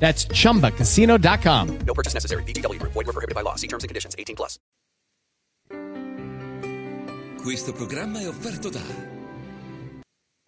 [0.00, 1.78] That's chumbacasino.com.
[1.86, 2.42] No purchase necessary.
[2.44, 2.92] VGW Group.
[2.94, 3.54] Void were prohibited by law.
[3.54, 4.16] See terms and conditions.
[4.18, 4.58] 18 plus.
[7.42, 8.80] Questo programma è offerto da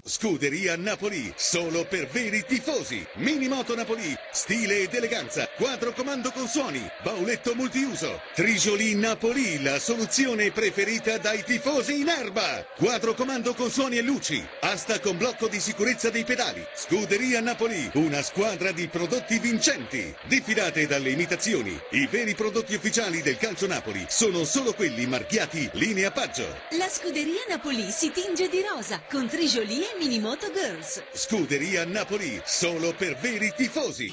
[0.04, 3.06] Scuderia Napoli, solo per veri tifosi.
[3.18, 5.48] Minimoto Napoli, stile ed eleganza.
[5.56, 8.20] Quadro comando con suoni, bauletto multiuso.
[8.34, 12.66] Trigioli Napoli, la soluzione preferita dai tifosi in erba.
[12.76, 14.44] Quadro comando con suoni e luci.
[14.62, 16.66] Asta con blocco di sicurezza dei pedali.
[16.74, 20.12] Scuderia Napoli, una squadra di prodotti vincenti.
[20.26, 21.78] Diffidate dalle imitazioni.
[21.90, 26.58] I veri prodotti ufficiali del calcio Napoli sono solo quelli marchiati linea Paggio.
[26.70, 31.02] La scuderia Napoli si tinge di rosa con Trigioli e Minimoto Girls.
[31.12, 34.12] Scuderia Napoli, solo per veri tifosi.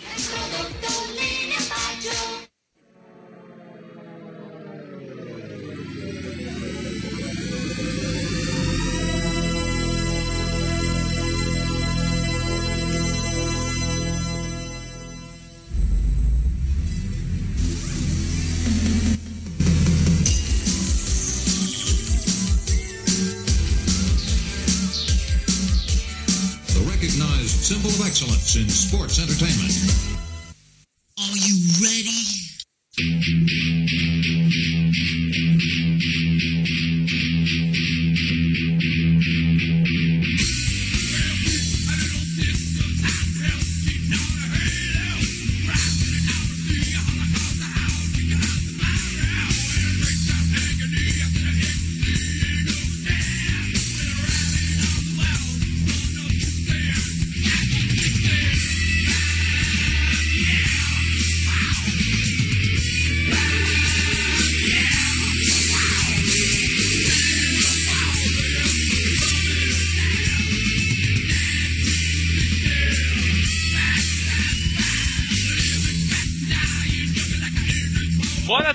[28.90, 29.69] Sports entertainment.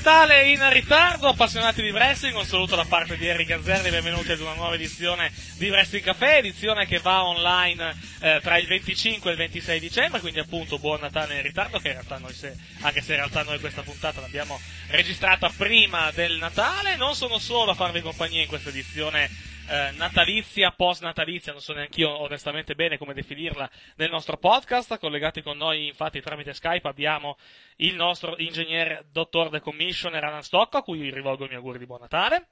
[0.05, 4.41] Natale in ritardo, appassionati di wrestling, un saluto da parte di Eric Gazzerni, benvenuti ad
[4.41, 9.33] una nuova edizione di Wrestling Café, edizione che va online eh, tra il 25 e
[9.33, 13.01] il 26 dicembre, quindi appunto buon Natale in ritardo, che in realtà noi se, anche
[13.01, 17.75] se in realtà noi questa puntata l'abbiamo registrata prima del Natale, non sono solo a
[17.75, 19.31] farvi compagnia in questa edizione
[19.69, 24.99] eh, natalizia, post natalizia, non so neanche io onestamente bene come definirla nel nostro podcast.
[24.99, 27.37] Collegati con noi infatti tramite Skype abbiamo
[27.77, 31.87] il nostro ingegnere dottor de commissioner Alan Stocco, a cui rivolgo i miei auguri di
[31.87, 32.49] buon Natale.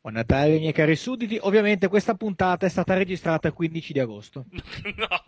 [0.00, 1.38] Buon Natale, miei cari sudditi.
[1.42, 4.46] Ovviamente questa puntata è stata registrata il 15 di agosto.
[4.96, 5.22] no,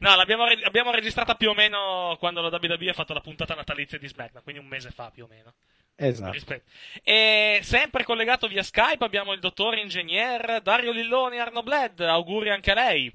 [0.00, 3.54] no l'abbiamo re- abbiamo registrata più o meno quando la WWE ha fatto la puntata
[3.54, 5.54] natalizia di SmackDown, quindi un mese fa più o meno.
[5.96, 6.60] Esatto.
[7.02, 12.00] E sempre collegato via Skype abbiamo il dottore ingegner Dario Lilloni Arno Bled.
[12.00, 13.12] Auguri anche a lei.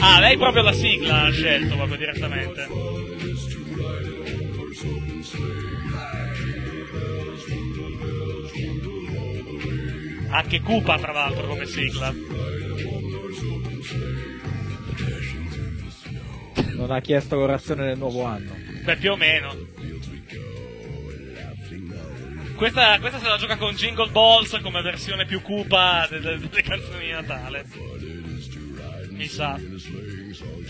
[0.00, 2.66] Ah, lei proprio la sigla ha scelto proprio direttamente.
[10.30, 12.12] Anche Cupa, tra l'altro, come sigla.
[16.76, 18.54] Non ha chiesto l'orazione del nuovo anno.
[18.84, 19.56] Beh, più o meno.
[22.58, 27.06] Questa, questa se la gioca con Jingle Balls come versione più cupa delle, delle canzoni
[27.06, 27.64] di Natale.
[29.10, 29.56] Mi sa.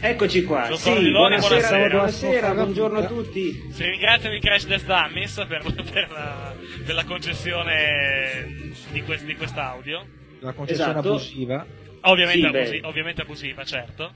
[0.00, 0.68] Eccoci qua.
[0.76, 1.88] Sì, Lilloni, buonasera, buonasera.
[1.88, 3.70] buonasera, buongiorno a tutti.
[3.72, 6.54] Si ringraziano i Crash Death Dummies per, per la,
[6.84, 10.06] per la concessione di, quest- di quest'audio.
[10.40, 11.08] La concessione Esatto.
[11.08, 11.66] abusiva.
[12.02, 14.12] Ovviamente, Sì, abusi- ovviamente abusiva, certo.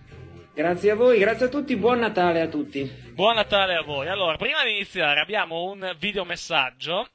[0.54, 2.86] Grazie a voi, grazie a tutti, buon Natale a tutti.
[3.14, 4.08] Buon Natale a voi.
[4.08, 7.08] Allora, prima di iniziare abbiamo un videomessaggio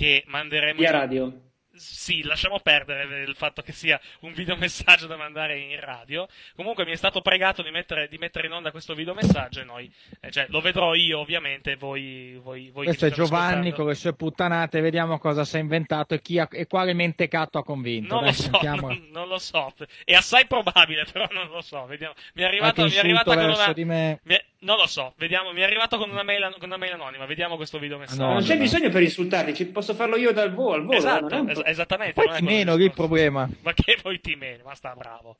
[0.00, 1.30] che manderemo Via radio.
[1.74, 6.26] sì, lasciamo perdere il fatto che sia un videomessaggio da mandare in radio.
[6.56, 9.92] Comunque mi è stato pregato di mettere, di mettere in onda questo videomessaggio e noi,
[10.20, 13.76] eh, cioè, lo vedrò io ovviamente, voi, voi, voi Questo è Giovanni ascoltando.
[13.76, 17.58] con le sue puttanate, vediamo cosa si è inventato e, chi ha- e quale mentecato
[17.58, 18.14] ha convinto.
[18.14, 19.72] Non Dai, lo so, non, non lo so,
[20.04, 21.84] è assai probabile, però non lo so.
[21.84, 22.14] Vediamo.
[22.34, 23.72] Mi è arrivato, mi è arrivata insulto con verso una.
[23.74, 24.20] di me.
[24.24, 26.92] mi è- non lo so, vediamo, mi è arrivato con una mail, con una mail
[26.92, 27.24] anonima.
[27.26, 28.22] Vediamo questo videomessaggio.
[28.22, 28.60] No, non c'è no.
[28.60, 30.98] bisogno per insultarli, ci posso farlo io dal volo, al volo.
[30.98, 32.12] Esatto, non es- esattamente.
[32.14, 33.48] Poi ti meno lì il problema.
[33.62, 35.38] Ma che poi ti meno, ma sta bravo.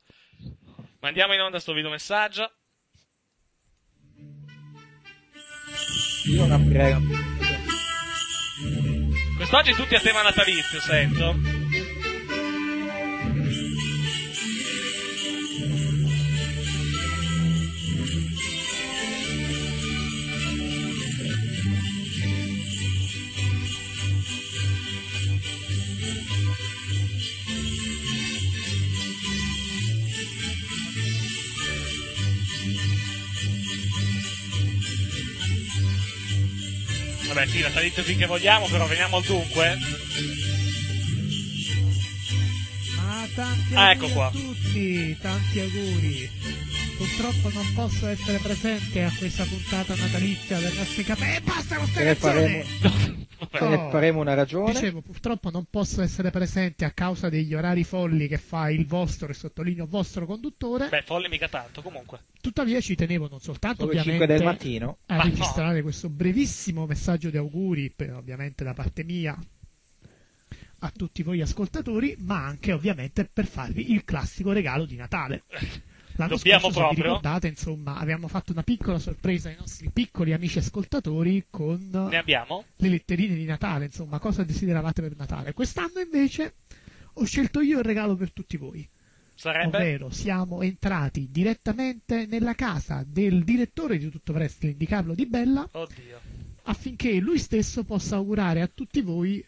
[1.01, 2.51] Mandiamo in onda sto videomessaggio.
[6.27, 6.99] Io non la-
[9.37, 11.50] Quest'oggi tutti a tema natalizio, sento.
[37.33, 39.77] Vabbè, sì, natalizio finché vogliamo, però veniamo al dunque.
[42.99, 44.25] Ah, tanti Ah, ecco auguri qua.
[44.27, 46.29] a tutti, tanti auguri.
[46.97, 51.35] Purtroppo non posso essere presente a questa puntata natalizia del nostro caffè.
[51.37, 52.15] E basta con sta Te
[53.51, 54.71] ne faremo, te ne faremo una ragione.
[54.73, 59.29] Dicevo, purtroppo non posso essere presente a causa degli orari folli che fa il vostro,
[59.29, 60.89] e sottolineo vostro conduttore.
[60.89, 62.19] Beh, folle mica tanto, comunque.
[62.41, 64.97] Tuttavia ci tenevo non soltanto Solo ovviamente 5 del mattino.
[65.07, 65.29] a Ma no.
[65.29, 69.37] registrare questo brevissimo messaggio di auguri, per- ovviamente da parte mia
[70.83, 75.43] a tutti voi ascoltatori, ma anche ovviamente per farvi il classico regalo di Natale.
[76.15, 77.03] L'anno Dobbiamo scorso, se vi proprio?
[77.03, 82.65] ricordate, insomma, abbiamo fatto una piccola sorpresa ai nostri piccoli amici ascoltatori con Ne abbiamo?
[82.75, 85.53] le letterine di Natale, insomma, cosa desideravate per Natale.
[85.53, 86.55] Quest'anno invece
[87.13, 88.87] ho scelto io il regalo per tutti voi.
[89.33, 89.75] Sarebbe?
[89.77, 95.67] Ovvero siamo entrati direttamente nella casa del direttore di Tutto Wrestling di Carlo Di Bella
[95.71, 96.19] Oddio.
[96.63, 99.43] affinché lui stesso possa augurare a tutti voi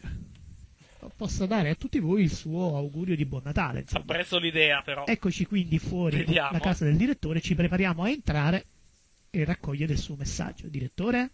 [1.24, 3.80] possa dare a tutti voi il suo augurio di buon Natale.
[3.80, 4.02] insomma.
[4.02, 5.04] Apprezzo l'idea, però.
[5.06, 6.50] Eccoci quindi fuori Vediamo.
[6.52, 8.66] la casa del direttore, ci prepariamo a entrare
[9.30, 10.68] e raccogliere il suo messaggio.
[10.68, 11.30] Direttore?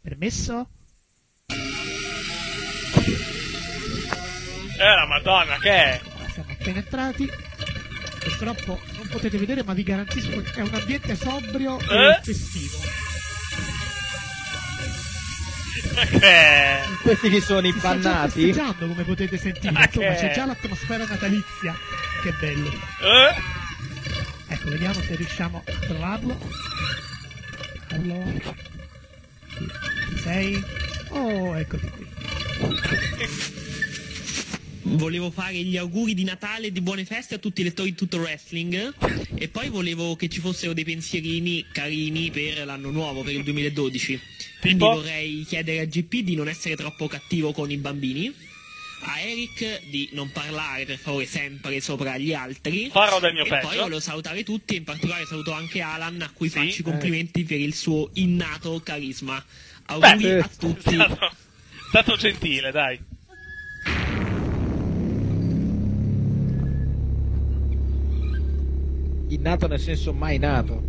[0.00, 0.70] Permesso?
[4.78, 6.00] Eh, la madonna, che è?
[6.32, 7.28] Siamo appena entrati.
[8.18, 12.08] Purtroppo non potete vedere, ma vi garantisco che è un ambiente sobrio Eh?
[12.10, 12.78] e festivo.
[16.08, 16.80] Che è?
[17.02, 19.72] Questi chi sono i Si sta già come potete sentire.
[19.72, 21.74] Ma Insomma, che- c'è già l'atmosfera natalizia.
[22.22, 22.68] Che bello.
[22.70, 24.54] Eh?
[24.54, 26.38] Ecco, vediamo se riusciamo a trovarlo.
[27.90, 28.54] Allora.
[30.22, 30.62] Sei?
[31.10, 32.06] Oh, eccoti qui.
[34.88, 37.96] Volevo fare gli auguri di Natale e di buone feste a tutti i lettori di
[37.96, 38.94] tutto wrestling
[39.34, 44.20] e poi volevo che ci fossero dei pensierini carini per l'anno nuovo, per il 2012.
[44.60, 44.94] Quindi Tipo?
[44.94, 48.32] vorrei chiedere a GP di non essere troppo cattivo con i bambini,
[49.02, 52.88] a Eric di non parlare per favore sempre sopra gli altri.
[52.88, 53.66] Farò del mio e peggio.
[53.66, 56.58] poi volevo salutare tutti, e in particolare saluto anche Alan a cui Sì?
[56.58, 59.44] faccio i complimenti per il suo innato carisma.
[59.86, 60.90] Auguri Beh, a tutti.
[60.90, 61.30] È stato, è
[61.88, 62.98] stato gentile, dai.
[69.28, 70.82] Innato nel senso mai nato.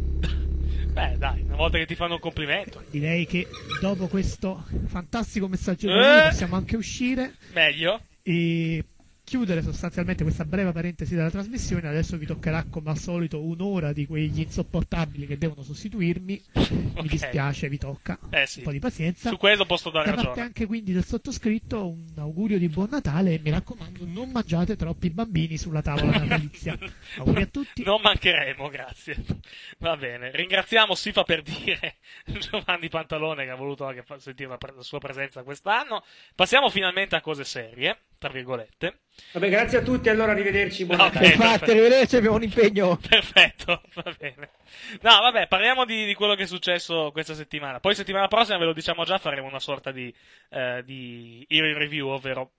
[0.92, 2.84] Beh, dai, una volta che ti fanno un complimento.
[2.90, 3.48] Direi che
[3.82, 6.28] dopo questo fantastico messaggio di Eh?
[6.30, 8.02] possiamo anche uscire Meglio?
[8.24, 8.84] e
[9.28, 11.90] chiudere sostanzialmente questa breve parentesi della trasmissione.
[11.90, 16.42] Adesso vi toccherà come al solito un'ora di quegli insopportabili che devono sostituirmi.
[16.54, 17.06] Mi Ok.
[17.08, 18.18] dispiace, vi tocca.
[18.30, 18.60] Eh sì.
[18.60, 19.28] Un po' di pazienza.
[19.28, 20.46] Su questo posso dare Da parte ragione.
[20.48, 25.10] anche quindi del sottoscritto un augurio di buon Natale e mi raccomando non mangiate troppi
[25.10, 26.78] bambini sulla tavola natalizia.
[27.20, 27.84] Auguri a tutti.
[27.84, 29.18] Non mancheremo, grazie.
[29.80, 30.32] Va bene.
[30.32, 31.98] Ringraziamo Sifa per dire
[32.40, 36.02] Giovanni Pantalone che ha voluto anche sentire la, pre- la sua presenza quest'anno.
[36.34, 39.00] Passiamo finalmente a cose serie, tra virgolette.
[39.34, 40.86] Vabbè, grazie a tutti, allora arrivederci.
[40.86, 42.98] Buon No, Infatti, arrivederci, abbiamo un impegno.
[43.02, 44.50] Perfetto, va bene.
[45.02, 47.80] No, vabbè, parliamo di, di quello che è successo questa settimana.
[47.80, 50.14] Poi settimana prossima, ve lo diciamo già, faremo una sorta di,
[50.50, 52.52] eh, di Review, ovvero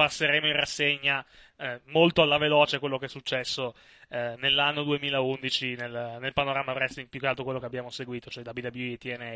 [0.00, 1.22] passeremo in rassegna
[1.58, 3.74] eh, molto alla veloce quello che è successo
[4.08, 8.42] eh, nell'anno 2011 nel, nel panorama wrestling, più che altro quello che abbiamo seguito, cioè
[8.42, 9.32] WWE, TNA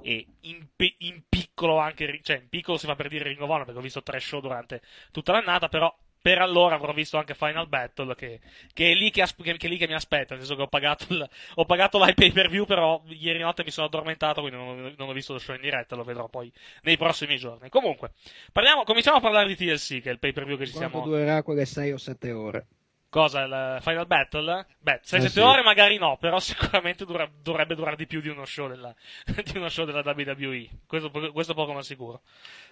[0.00, 0.66] e in,
[1.00, 3.82] in piccolo anche, cioè in piccolo si fa per dire Ring of Honor, perché ho
[3.82, 4.80] visto tre show durante
[5.12, 5.94] tutta l'annata, però
[6.26, 8.40] per allora avrò visto anche Final Battle, che,
[8.72, 11.06] che è, lì che, che, è lì che mi aspetta, nel senso che ho pagato,
[11.10, 15.08] il, ho pagato pay per view, però ieri notte mi sono addormentato, quindi non, non
[15.08, 16.52] ho visto lo show in diretta, lo vedrò poi
[16.82, 17.68] nei prossimi giorni.
[17.68, 18.10] Comunque,
[18.50, 20.98] parliamo, cominciamo a parlare di TLC, che è il pay per view che ci Quanto
[20.98, 21.06] siamo...
[21.06, 22.66] durerà quelle 6 o 7 ore?
[23.08, 24.66] Cosa, il Final Battle?
[24.80, 25.38] Beh, 6-7 Eh sì.
[25.38, 28.92] ore magari no, però sicuramente dura- dovrebbe durare di più di uno show della,
[29.44, 30.70] di uno show della WWE.
[30.88, 32.22] Questo, questo poco ma sicuro.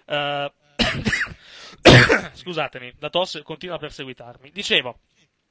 [0.07, 0.51] Eh,
[2.33, 4.51] Scusatemi, la tosse continua a perseguitarmi.
[4.51, 4.99] Dicevo,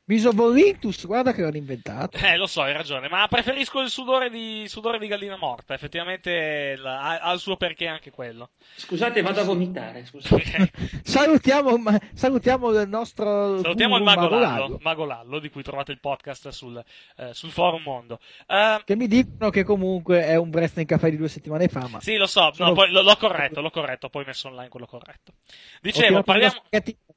[0.07, 2.19] Misovollintus, guarda che l'hanno inventato.
[2.19, 5.73] eh, lo so, hai ragione, ma preferisco il sudore di, sudore di gallina morta.
[5.73, 8.51] Effettivamente la- ha, ha il suo perché anche quello.
[8.77, 10.05] Scusate, vado a vomitare.
[10.05, 10.71] Scusate.
[11.03, 15.63] Salutiamo, ma- salutiamo il nostro Salutiamo il Mago Mago Lallo, Lallo, Mago Lallo, di cui
[15.63, 16.83] trovate il podcast sul,
[17.17, 18.19] eh, sul forum mondo.
[18.47, 22.01] Eh, che mi dicono che comunque è un wrestling caffè di due settimane fa, ma
[22.01, 24.69] Sì, lo so, no, Sono- poi l- l'ho corretto, l'ho corretto, ho poi messo online
[24.69, 25.33] quello corretto.
[25.81, 26.63] Dicevo, parliamo...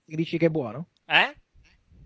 [0.05, 0.87] dici che è buono?
[1.05, 1.35] Eh?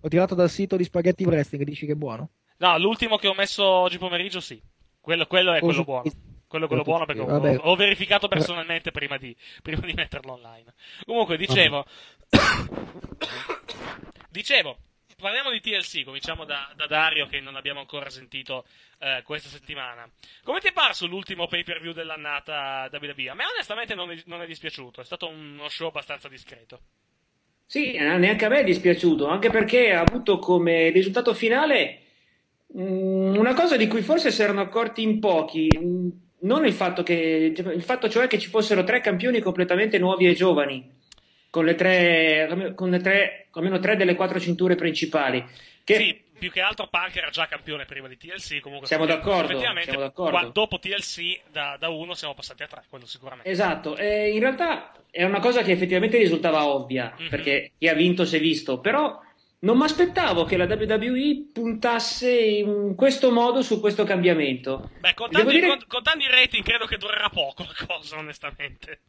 [0.02, 2.30] Ho tirato dal sito di Spaghetti Wrestling dici che è buono?
[2.58, 4.62] No, l'ultimo che ho messo oggi pomeriggio sì.
[5.00, 6.12] Quello, quello è quello Cosa- buono.
[6.48, 7.60] Quello è quello buono perché ho, Vabbè.
[7.62, 10.74] ho verificato personalmente prima di, prima di metterlo online.
[11.06, 11.86] Comunque, dicevo...
[14.30, 14.78] dicevo,
[15.18, 18.66] parliamo di TLC, cominciamo da, da Dario che non abbiamo ancora sentito
[19.00, 20.10] eh, questa settimana.
[20.44, 23.30] Come ti è parso l'ultimo pay per view dell'annata WWE?
[23.30, 26.82] A me onestamente non è, non è dispiaciuto, è stato uno show abbastanza discreto.
[27.72, 32.00] Sì, eh, neanche a me è dispiaciuto, anche perché ha avuto come risultato finale
[32.78, 36.10] mm, una cosa di cui forse si erano accorti in pochi, mm,
[36.40, 37.14] non il fatto che
[37.56, 40.86] il fatto cioè che ci fossero tre campioni completamente nuovi e giovani,
[41.50, 45.42] con le tre, con le tre almeno tre delle quattro cinture principali.
[45.86, 49.54] Che Sì, più che altro Punk era già campione prima di TLC, comunque Siamo d'accordo,
[49.54, 50.38] effettivamente siamo d'accordo.
[50.38, 53.50] qua- dopo TLC da, da uno siamo passati a tre, quello sicuramente.
[53.50, 57.30] Esatto, eh, in realtà è una cosa che effettivamente risultava ovvia, Mhm.
[57.30, 59.20] perché chi ha vinto si è visto, però
[59.60, 64.90] non mi aspettavo che la WWE puntasse in questo modo su questo cambiamento.
[65.00, 69.02] Beh, contando, dire- con- contando i rating credo che durerà poco la cosa, onestamente.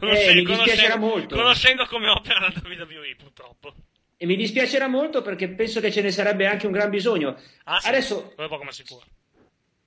[0.00, 1.36] Eh, mi dispiacerà molto.
[1.36, 3.74] conoscendo come opera la WWE, purtroppo.
[4.16, 7.36] E mi dispiacerà molto perché penso che ce ne sarebbe anche un gran bisogno.
[7.64, 9.04] Ah, sì, Adesso poco ma sicuro.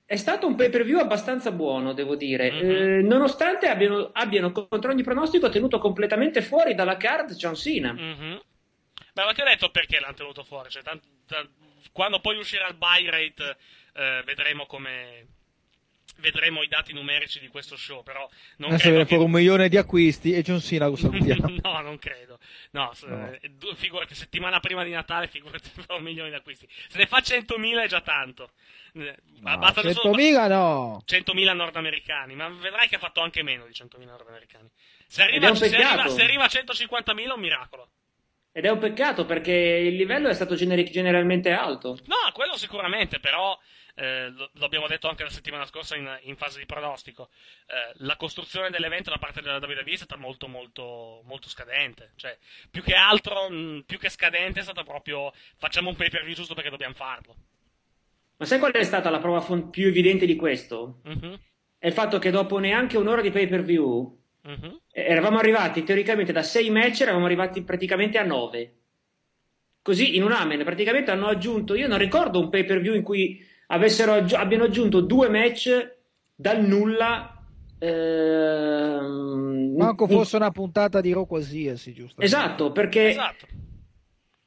[0.06, 2.70] È stato un pay per view abbastanza buono, devo dire, Mhm.
[2.70, 7.92] Eh, nonostante abbiano, abbiano contro ogni pronostico tenuto completamente fuori dalla card John Cena.
[7.92, 8.40] Mhm.
[9.12, 10.68] Beh, ma ti ho detto perché l'hanno tenuto fuori.
[10.70, 11.50] Cioè, tant- tant-
[11.92, 13.56] quando poi uscirà il buy rate,
[13.94, 15.26] eh, vedremo come.
[16.16, 18.02] Vedremo i dati numerici di questo show.
[18.02, 18.28] Però
[18.58, 19.08] non Adesso credo che.
[19.08, 21.54] fuori un milione di acquisti e John Cena lo salutiamo.
[21.62, 22.38] no, non credo.
[22.70, 23.30] No, No.
[23.32, 26.66] eh, figurati, settimana prima di Natale, figurati fa un milione di acquisti.
[26.88, 28.50] Se ne fa 100.000 è già tanto.
[28.94, 29.16] Eh,
[29.92, 31.02] solo- 100.000 no!
[31.06, 34.68] 100.000 nordamericani, ma vedrai che ha fatto anche meno di 100.000 nordamericani.
[35.06, 37.90] Se arriva, se arriva, se arriva a 150.000 è un miracolo.
[38.52, 41.98] Ed è un peccato perché il livello è stato generi- generalmente alto.
[42.06, 43.58] No, quello sicuramente, però
[43.94, 47.30] eh, lo, abbiamo detto anche la settimana scorsa in, in fase di pronostico.
[47.66, 52.12] eh, la costruzione dell'evento da parte della WWE è stata molto, molto, molto scadente.
[52.16, 52.36] Cioè,
[52.70, 56.34] più che altro, mh, più che scadente, è stata proprio facciamo un pay per view
[56.34, 57.36] giusto perché dobbiamo farlo.
[58.36, 61.00] Ma sai qual è stata la prova fon- più evidente di questo?
[61.04, 61.38] Mhm,
[61.78, 64.80] È il fatto che dopo neanche un'ora di pay per view mhm.
[64.90, 68.74] eh, eravamo arrivati teoricamente da 6 match, eravamo arrivati praticamente a 9.
[69.82, 73.02] Così in un amen praticamente hanno aggiunto, io non ricordo un pay per view in
[73.02, 75.96] cui avessero abbiano aggiunto due match
[76.34, 77.28] dal nulla.
[77.78, 82.20] ehm, Manco in- fosse una puntata di Raw qualsiasi, giusto?
[82.20, 83.46] Esatto, perché, Esatto.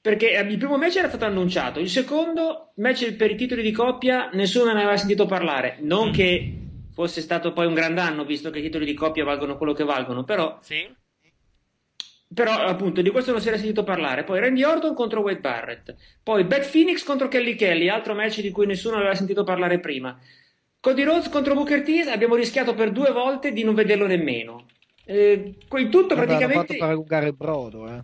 [0.01, 3.71] perché eh, il primo match era stato annunciato, il secondo match per i titoli di
[3.71, 5.77] coppia nessuno ne aveva sentito parlare.
[5.81, 6.13] Non Mm.
[6.13, 6.53] che
[6.93, 9.83] fosse stato poi un gran danno, visto che i titoli di coppia valgono quello che
[9.83, 10.87] valgono, però, Sì?
[12.33, 14.23] Però appunto di questo non si era sentito parlare.
[14.23, 18.51] Poi Randy Orton contro Wade Barrett, poi Beth Phoenix contro Kelly Kelly, altro match di
[18.51, 20.19] cui nessuno aveva sentito parlare prima.
[20.79, 24.67] Cody Rhodes contro Booker T, abbiamo rischiato per due volte di non vederlo nemmeno.
[25.03, 26.55] Eh, il tutto Vabbè, praticamente...
[26.55, 27.99] fatto per allungare il brodo, eh.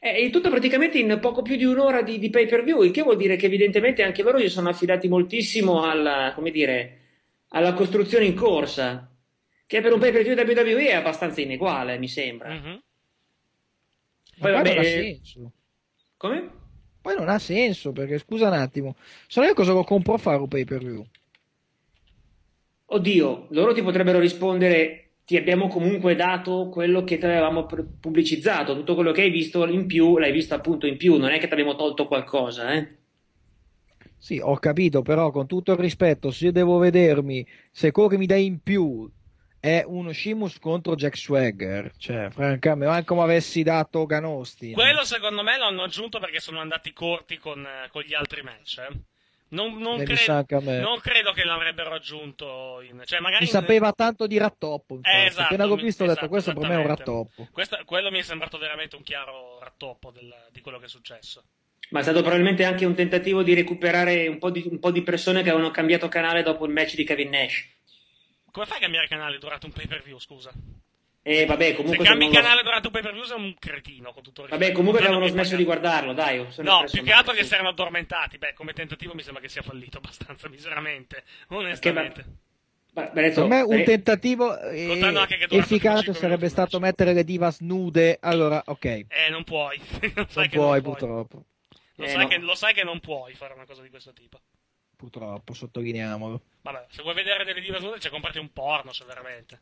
[0.00, 2.92] Eh, il tutto praticamente in poco più di un'ora di, di pay per view, il
[2.92, 6.98] che vuol dire che evidentemente anche loro si sono affidati moltissimo alla, come dire,
[7.48, 9.10] alla costruzione in corsa,
[9.66, 12.50] che per un pay per view WWE è abbastanza ineguale, mi sembra.
[12.52, 12.82] Mhm.
[14.38, 15.52] Poi vabbè, non ha eh, senso.
[16.16, 16.50] Come?
[17.00, 20.18] Poi non ha senso, perché scusa un attimo, se no io cosa lo compro a
[20.18, 21.04] fare un pay per view?
[22.86, 28.94] Oddio, loro ti potrebbero rispondere ti abbiamo comunque dato quello che ti avevamo pubblicizzato, tutto
[28.94, 31.52] quello che hai visto in più l'hai visto appunto in più, non è che ti
[31.52, 32.96] abbiamo tolto qualcosa, eh?
[34.18, 38.18] Sì, ho capito, però con tutto il rispetto, se io devo vedermi, se quello che
[38.18, 39.10] mi dai in più
[39.64, 41.90] è uno Shimus contro Jack Swagger.
[41.96, 44.72] Cioè, francamente, ma è come avessi dato Ganosti.
[44.72, 48.78] Quello secondo me l'hanno aggiunto perché sono andati corti con, eh, con gli altri match.
[48.78, 48.92] eh.
[49.48, 50.80] Non, non, mi cre- sa anche a me.
[50.80, 52.82] non credo che l'avrebbero aggiunto.
[52.82, 54.98] In, cioè magari Mi in- sapeva tanto di rattoppo.
[55.00, 57.48] Eh, esatto, Appena l'ho visto ho detto esatto, questo per me è un rattoppo.
[57.50, 61.42] Questo- quello mi è sembrato veramente un chiaro rattoppo del- di quello che è successo.
[61.90, 65.02] Ma è stato probabilmente anche un tentativo di recuperare un po' di, un po' di
[65.02, 67.66] persone che avevano cambiato canale dopo il match di Kevin Nash.
[68.54, 70.16] Come fai a cambiare canale durante un pay per view?
[70.20, 70.52] Scusa.
[71.26, 72.04] E vabbè, Se comunque.
[72.04, 74.12] cambi non canale durante un pay per view sei un cretino.
[74.12, 74.78] Con tutto il Vabbè, rispetto.
[74.78, 76.46] comunque Non avevano smesso di guardarlo, dai.
[76.58, 78.38] No, più che altro che si erano addormentati.
[78.38, 81.24] Beh, come tentativo mi sembra che sia fallito abbastanza miseramente.
[81.48, 82.24] Onestamente.
[82.92, 84.92] ma- Benedetto, Per me un eh, tentativo eh,
[85.48, 88.18] efficace 25 sarebbe stato mettere le divas nude.
[88.20, 89.80] Allora, ok, Eh, non puoi.
[90.14, 90.80] non sai non che puoi non puoi.
[90.82, 91.44] purtroppo.
[91.96, 92.28] Lo, Eh, sai no.
[92.28, 94.38] che, lo sai che non puoi fare una cosa di questo tipo.
[94.96, 96.40] Purtroppo, sottolineiamolo.
[96.62, 99.60] Vabbè, se vuoi vedere delle dive nude, c'è comprati un porno, se veramente.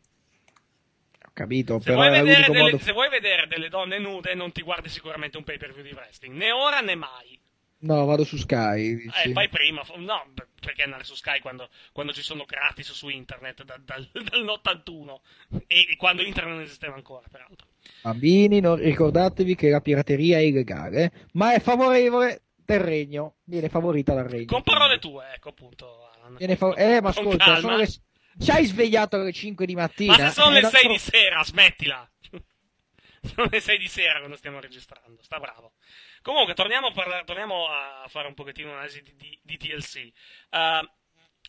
[1.25, 2.79] Ho capito, Se però vuoi, delle, modo.
[2.79, 5.93] se vuoi vedere delle donne nude, non ti guardi sicuramente un pay per view di
[5.93, 6.35] wrestling.
[6.37, 7.41] Né ora né mai.
[7.85, 8.95] No, vado su Sky.
[8.95, 9.29] dici.
[9.29, 9.83] Eh, fai prima.
[9.97, 15.17] No, perché andare su Sky quando, quando ci sono gratis su internet da- dal, dall'81
[15.67, 17.67] e, e quando internet non esisteva ancora, peraltro.
[18.03, 23.37] Bambini, non- ricordatevi che la pirateria è illegale, ma è favorevole del regno.
[23.45, 24.47] Viene favorita dal regno.
[24.47, 26.11] Con parole tue, ecco appunto.
[26.15, 26.37] Alan.
[26.37, 27.87] Viene fa- eh, ma ascolta, sono le...
[27.87, 30.17] ci hai svegliato alle 5 di mattina?
[30.17, 32.11] Ma se sono Eh, le non 6 so- di sera, smettila.
[33.23, 35.73] sono le 6 di sera quando stiamo registrando, sta bravo.
[36.23, 40.11] Comunque, torniamo a, parla- torniamo a fare un pochettino un'analisi di, di- di TLC.
[40.51, 40.89] Uh,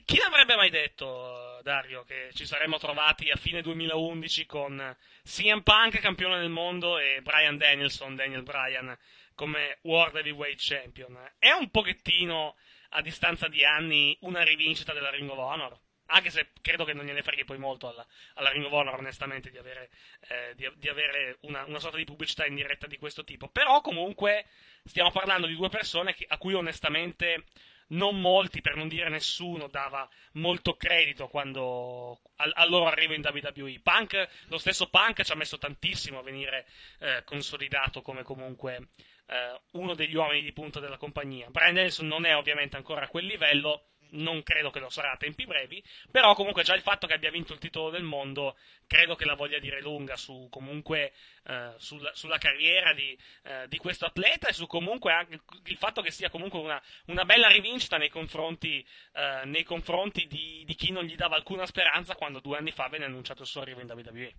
[0.05, 5.99] chi l'avrebbe mai detto, Dario, che ci saremmo trovati a fine 2011 con CM Punk
[5.99, 8.97] campione del mondo e Brian Danielson, Daniel Bryan,
[9.35, 11.17] come World Heavyweight Champion?
[11.37, 12.55] È un pochettino,
[12.89, 15.79] a distanza di anni, una rivincita della Ring of Honor?
[16.07, 19.49] Anche se credo che non gliene freghi poi molto alla, alla Ring of Honor, onestamente,
[19.49, 19.89] di avere,
[20.27, 23.47] eh, di, di avere una, una sorta di pubblicità in diretta di questo tipo.
[23.47, 24.45] Però, comunque,
[24.83, 27.45] stiamo parlando di due persone che- a cui, onestamente,
[27.87, 33.21] non molti, per non dire nessuno, dava molto credito quando al, al loro arrivo in
[33.23, 33.79] WWE.
[33.81, 36.67] Punk, lo stesso Punk ci ha messo tantissimo a venire
[36.99, 38.89] eh, consolidato come comunque
[39.27, 41.49] eh, uno degli uomini di punta della compagnia.
[41.49, 45.17] Brian Danielson non è ovviamente ancora a quel livello, non credo che lo sarà a
[45.17, 49.15] tempi brevi, però comunque già il fatto che abbia vinto il titolo del mondo credo
[49.15, 51.13] che la voglia dire lunga su comunque
[51.45, 56.01] eh, sulla, sulla carriera di, eh, di questo atleta e su comunque anche il fatto
[56.01, 60.91] che sia comunque una, una bella rivincita nei confronti, eh, nei confronti di, di chi
[60.91, 63.89] non gli dava alcuna speranza quando due anni fa venne annunciato il suo arrivo in
[63.89, 64.33] WWE.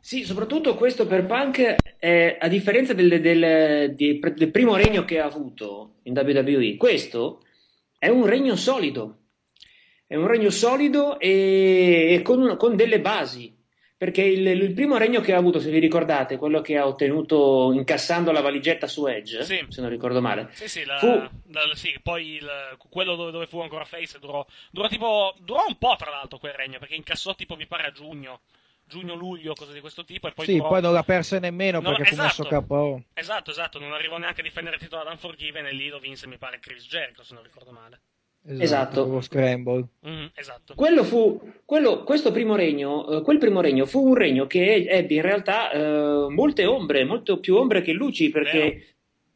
[0.00, 5.20] Sì, soprattutto questo per Punk, è, a differenza del, del- di- del primo regno che
[5.20, 7.42] ha avuto in WWE, questo
[7.98, 9.16] è un regno solido.
[10.06, 13.56] È un regno solido e, e con, con delle basi.
[14.00, 17.70] Perché il, il primo regno che ha avuto, se vi ricordate, quello che ha ottenuto
[17.74, 19.62] incassando la valigetta su Edge, Sì.
[19.68, 21.30] se non ricordo male, Sì, sì, la- fu la-
[21.74, 22.50] sì, poi il-
[22.88, 26.54] quello dove, dove fu ancora Face durò, durò tipo, durò un po' tra l'altro quel
[26.54, 28.40] regno, perché incassò tipo mi pare a giugno,
[28.90, 31.88] giugno-luglio, cose di questo tipo, e poi Sì, durò- poi non l'ha persa nemmeno No,
[31.94, 32.66] perché fu messo esatto.
[32.66, 33.02] KO.
[33.14, 36.26] Esatto, esatto, non arrivò neanche a difendere il titolo ad Unforgiven e lì lo vinse
[36.26, 38.00] mi pare Chris Jericho, se non ricordo male.
[38.58, 39.04] Esatto.
[39.06, 39.84] Lo scramble.
[40.00, 40.74] Mhm, esatto.
[40.74, 45.14] Quello fu, quello- questo primo regno, eh, quel primo regno fu un regno che ebbe
[45.14, 48.89] in realtà eh, molte ombre, molto più ombre che luci, perché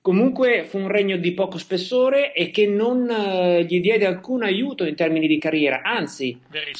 [0.05, 4.85] comunque fu un regno di poco spessore e che non eh, gli diede alcun aiuto
[4.85, 6.39] in termini di carriera, anzi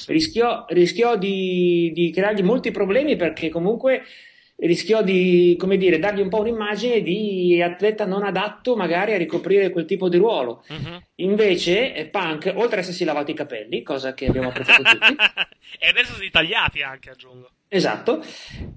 [0.09, 4.03] rischiò, rischiò di, di creargli molti problemi perché comunque
[4.57, 9.71] rischiò di, come dire, dargli un po' un'immagine di atleta non adatto magari a ricoprire
[9.71, 10.63] quel tipo di ruolo.
[10.69, 11.03] Mhm.
[11.17, 15.17] Invece eh, Punk, oltre ad essersi lavato i capelli, cosa che abbiamo apprezzato tutti,
[15.79, 17.49] e adesso si tagliati anche, aggiungo.
[17.69, 18.23] esatto,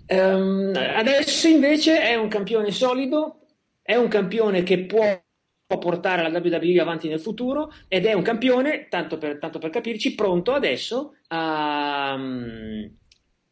[0.06, 3.42] ehm, adesso invece è un campione solido,
[3.88, 5.24] è un campione che può
[5.80, 10.14] portare la WWE avanti nel futuro ed è un campione, tanto per, tanto per capirci,
[10.14, 12.12] pronto adesso a,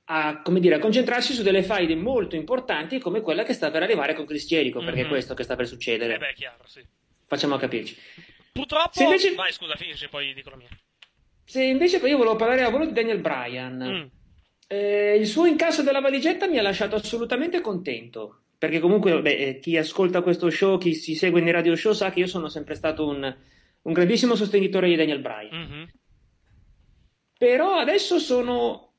[0.06, 3.82] a, come dire, a concentrarsi su delle faide molto importanti come quella che sta per
[3.84, 5.10] arrivare con Chris Jericho, perché è Mhm.
[5.10, 6.16] questo che sta per succedere.
[6.16, 6.86] Eh beh, è chiaro, sì.
[7.28, 7.96] Facciamo capirci.
[8.52, 8.92] Purtroppo...
[8.92, 10.68] Se invece- Vai, scusa, finisci, poi dico la mia.
[11.46, 14.06] Se invece io volevo parlare a volo di Daniel Bryan, Mm.
[14.68, 18.42] eh, il suo incasso della valigetta mi ha lasciato assolutamente contento.
[18.58, 22.12] Perché comunque vabbè, eh, chi ascolta questo show, chi si segue nei radio show, sa
[22.12, 23.36] che io sono sempre stato un,
[23.82, 25.56] un grandissimo sostenitore di Daniel Bryan.
[25.56, 25.88] Mhm.
[27.38, 28.94] Però adesso sono,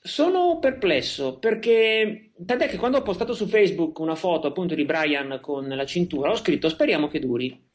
[0.00, 5.40] sono perplesso perché tant'è che quando ho postato su Facebook una foto appunto di Brian
[5.40, 7.70] con la cintura ho scritto speriamo che duri.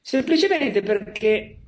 [0.00, 1.58] Semplicemente perché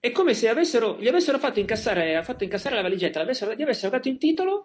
[0.00, 4.08] è come se avessero, gli avessero fatto incassare, fatto incassare la valigetta, gli avessero dato
[4.08, 4.64] il titolo,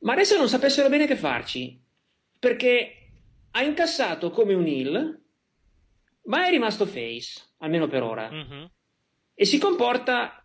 [0.00, 1.78] ma adesso non sapessero bene che farci.
[2.44, 2.96] Perché
[3.52, 5.22] ha incassato come un heel,
[6.24, 8.30] ma è rimasto face, almeno per ora.
[8.30, 8.70] Mhm.
[9.32, 10.44] E si comporta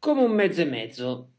[0.00, 1.30] come un mezzo e mezzo.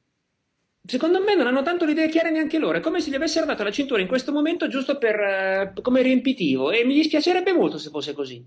[0.86, 2.77] Secondo me non hanno tanto le idee chiare neanche loro.
[2.77, 6.01] È come se gli avessero dato la cintura in questo momento giusto per, eh, come
[6.01, 6.71] riempitivo.
[6.71, 8.41] E mi dispiacerebbe molto se fosse così.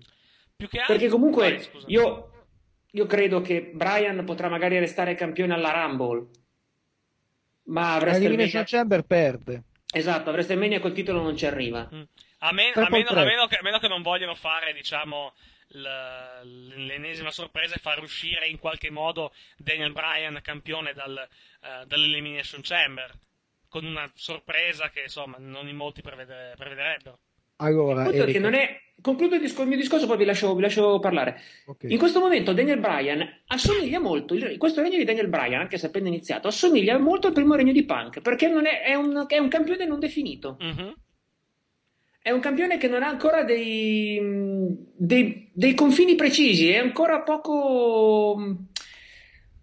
[0.55, 0.95] Più che altro...
[0.95, 2.45] Perché comunque Vai, io,
[2.93, 6.29] io credo che Brian potrà magari restare campione alla Rumble.
[7.65, 8.63] Ma a Elimination WrestleMania...
[8.63, 9.63] Chamber perde.
[9.93, 11.87] Esatto, a WrestleMania col titolo non ci arriva.
[12.39, 15.33] A, me- a meno, a meno che, a meno che non vogliono fare, diciamo,
[15.67, 23.11] l'ennesima sorpresa e far uscire in qualche modo Daniel Bryan campione dal, eh, dall'Elimination Chamber.
[23.69, 27.19] Con una sorpresa che, insomma, non in molti prevede- prevederebbero.
[27.61, 28.79] Allora, Il punto è Eric, che non è...
[29.01, 31.41] Concludo il, discor- il mio discorso, poi vi lascio, vi lascio parlare.
[31.65, 31.85] ok.
[31.87, 35.87] In questo momento Daniel Bryan assomiglia molto, il- questo regno di Daniel Bryan, anche se
[35.87, 39.39] appena iniziato, assomiglia molto al primo regno di Punk, perché non è, è un, è
[39.39, 40.57] un campione non definito.
[40.59, 40.93] Mhm.
[42.21, 44.19] È un campione che non ha ancora dei,
[44.95, 48.67] dei, dei confini precisi, è ancora poco,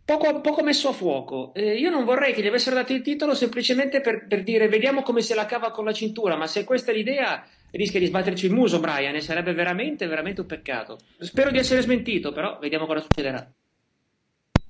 [0.05, 1.55] poco, poco messo a fuoco.
[1.55, 5.03] Eh, io non vorrei che gli avessero dato il titolo semplicemente per, per dire vediamo
[5.03, 8.47] come se la cava con la cintura, ma se questa è l'idea rischia di sbatterci
[8.47, 10.99] il muso Brian e sarebbe veramente, veramente un peccato.
[11.19, 13.51] Spero di essere smentito, però vediamo cosa succederà.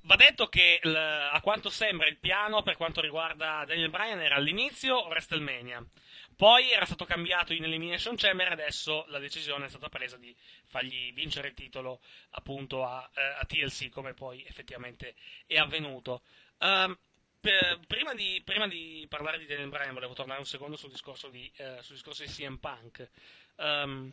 [0.09, 5.07] Va detto che a quanto sembra il piano per quanto riguarda Daniel Bryan era all'inizio
[5.07, 5.85] WrestleMania,
[6.35, 10.35] poi era stato cambiato in Elimination Chamber e adesso la decisione è stata presa di
[10.67, 15.15] fargli vincere il titolo appunto a, eh, a TLC come poi effettivamente
[15.47, 16.23] è avvenuto.
[16.61, 16.97] Ehm,
[17.49, 21.31] per- prima, di, prima di parlare di Daniel Bryan volevo tornare un secondo sul discorso
[21.31, 23.09] di, eh, sul discorso di CM Punk.
[23.57, 24.13] Ehm,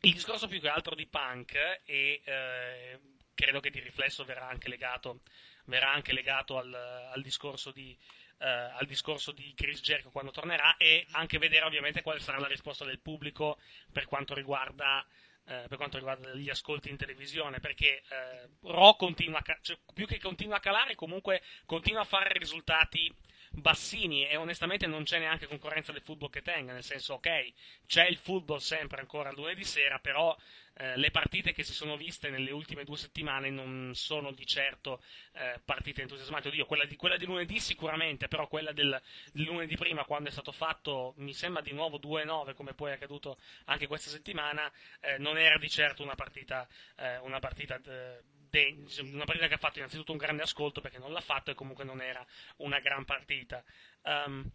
[0.00, 3.00] il discorso più che altro di Punk e eh,
[3.34, 5.20] credo che di riflesso verrà anche legato,
[5.66, 7.96] verrà anche legato al, al discorso di,
[8.38, 12.48] eh, al discorso di Chris Jericho quando tornerà e anche vedere ovviamente quale sarà la
[12.48, 13.60] risposta del pubblico
[13.92, 15.06] per quanto riguarda,
[15.46, 19.78] eh, per quanto riguarda gli ascolti in televisione perché eh, Raw continua a, ca- cioè,
[19.92, 23.12] più che continua a calare comunque continua a fare risultati
[23.54, 27.52] bassini e onestamente non c'è neanche concorrenza del football che tenga, nel senso ok,
[27.86, 30.36] c'è il football sempre ancora lunedì sera, però
[30.76, 35.02] eh, le partite che si sono viste nelle ultime due settimane non sono di certo
[35.32, 36.48] eh, partite entusiasmanti.
[36.48, 39.00] Oddio, quella di, quella di lunedì sicuramente, però quella del,
[39.32, 42.94] del lunedì prima, quando è stato fatto, mi sembra di nuovo 2-9, come poi è
[42.94, 47.80] accaduto anche questa settimana, eh, non era di certo una partita, eh, una partita eh,
[47.80, 48.22] de-
[48.58, 51.84] una partita che ha fatto innanzitutto un grande ascolto perché non l'ha fatto e comunque
[51.84, 52.24] non era
[52.56, 53.62] una gran partita.
[54.02, 54.50] Um,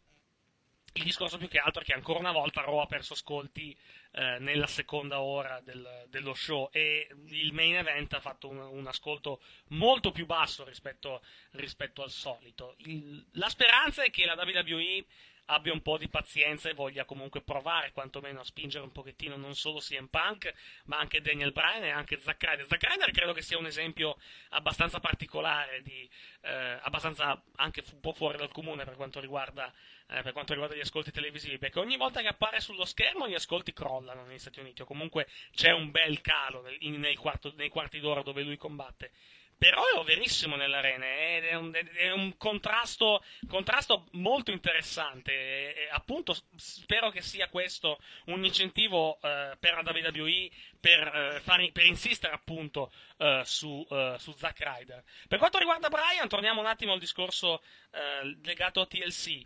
[0.93, 3.77] il discorso più che altro è che ancora una volta Raw ha perso ascolti
[4.11, 8.87] eh, nella seconda ora del- dello show e il main event ha fatto un, un
[8.87, 12.75] ascolto molto più basso rispetto, rispetto al solito.
[12.79, 15.05] Il- la speranza è che la WWE
[15.51, 19.55] abbia un po' di pazienza e voglia comunque provare quantomeno a spingere un pochettino non
[19.55, 20.53] solo CM Punk
[20.85, 22.67] ma anche Daniel Bryan e anche Zack Ryder.
[22.67, 24.17] Zack Ryder credo che sia un esempio
[24.49, 26.09] abbastanza particolare di,
[26.41, 29.71] eh, abbastanza anche un po' fuori dal comune per quanto riguarda
[30.11, 33.35] eh, per quanto riguarda gli ascolti televisivi, perché ogni volta che appare sullo schermo gli
[33.35, 37.53] ascolti crollano negli Stati Uniti, o comunque c'è un bel calo nel- in- nei, quarto-
[37.55, 39.11] nei quarti d'ora dove lui combatte.
[39.59, 45.31] Però è verissimo nell'arena è un, è un contrasto, contrasto molto interessante.
[45.75, 51.71] E, appunto spero che sia questo un incentivo eh, per la WWE per, eh, fare-
[51.73, 55.03] per insistere appunto eh, su, eh, su Zack Ryder.
[55.27, 59.45] Per quanto riguarda Brian, torniamo un attimo al discorso eh, legato a TLC.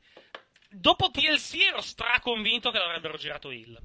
[0.70, 3.80] Dopo TLC ero straconvinto che l'avrebbero girato Hill.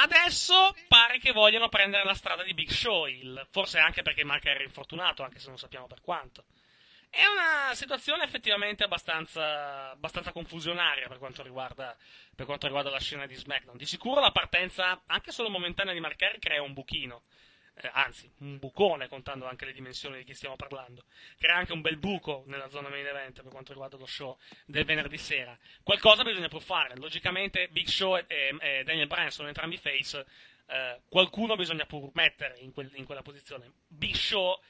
[0.00, 4.44] Adesso pare che vogliano prendere la strada di Big Show Hill, forse anche perché Mark
[4.44, 6.44] era infortunato, anche se non sappiamo per quanto.
[7.10, 11.96] È una situazione effettivamente abbastanza, abbastanza confusionaria per quanto, riguarda,
[12.32, 13.76] per quanto riguarda la scena di SmackDown.
[13.76, 17.22] Di sicuro la partenza, anche solo momentanea di Henry, crea un buchino.
[17.80, 21.04] Eh, anzi, un bucone, contando anche le dimensioni di chi stiamo parlando.
[21.38, 24.36] Crea anche un bel buco nella zona main event per quanto riguarda lo show
[24.66, 25.56] del venerdì sera.
[25.82, 26.96] Qualcosa bisogna pur fare.
[26.96, 30.26] Logicamente, Big Show e, e- Daniel Bryan sono entrambi face.
[30.70, 33.72] eh, qualcuno bisogna pur mettere in, quel- in quella posizione.
[33.86, 34.60] Big Show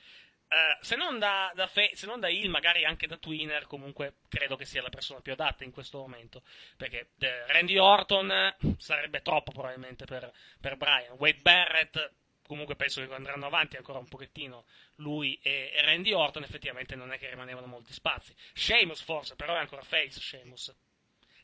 [0.50, 4.14] eh, se, non da, da fe- se non da Hill, magari anche da Twinner, comunque
[4.28, 6.42] credo che sia la persona più adatta in questo momento.
[6.76, 11.16] Perché eh, Randy Orton eh, sarebbe troppo probabilmente per, per Brian.
[11.18, 12.12] Wade Barrett,
[12.48, 14.64] comunque penso che andranno avanti ancora un pochettino
[14.96, 18.34] lui e, Randy Orton, effettivamente non è che rimanevano molti spazi.
[18.54, 20.74] Sheamus forse, però è ancora face Sheamus.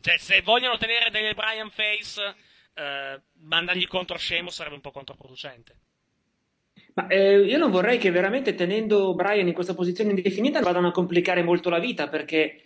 [0.00, 2.34] Cioè, se vogliono tenere Daniel Bryan face,
[2.74, 5.76] eh, mandargli contro Sheamus sarebbe un po' controproducente.
[6.94, 10.92] Ma eh, io non vorrei che veramente tenendo Brian in questa posizione indefinita vadano a
[10.92, 12.64] complicare molto la vita perché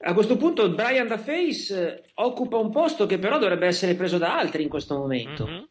[0.00, 4.18] a questo punto Brian da Face eh, occupa un posto che però dovrebbe essere preso
[4.18, 5.46] da altri in questo momento.
[5.46, 5.62] Mm-hmm.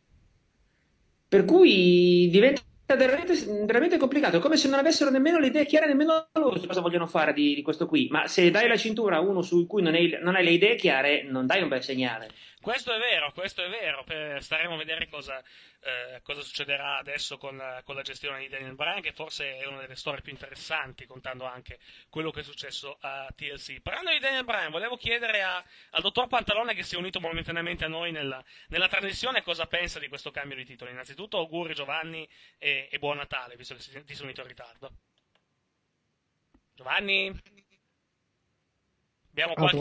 [1.29, 2.61] Per cui diventa
[2.95, 3.33] veramente,
[3.65, 7.07] veramente complicato, come se non avessero nemmeno le idee chiare nemmeno loro su cosa vogliono
[7.07, 8.07] fare di, di questo qui.
[8.09, 10.75] Ma se dai la cintura a uno su cui non hai, non hai le idee
[10.75, 12.29] chiare, non dai un bel segnale.
[12.61, 14.03] Questo è vero, questo è vero.
[14.39, 15.41] Staremo a vedere cosa,
[15.81, 19.65] eh, cosa succederà adesso con la, con la gestione di Daniel Bryan, che forse è
[19.65, 23.81] una delle storie più interessanti, contando anche quello che è successo a TLC.
[23.81, 27.85] Parlando di Daniel Bryan, volevo chiedere a- al dottor Pantalone, che si è unito momentaneamente
[27.85, 30.91] a noi nella, nella trasmissione, cosa pensa di questo cambio di titolo.
[30.91, 34.91] Innanzitutto, auguri Giovanni e, e buon Natale, visto che si- ti sei unito in ritardo.
[36.73, 37.65] Giovanni?
[39.37, 39.77] Abbiamo qualche,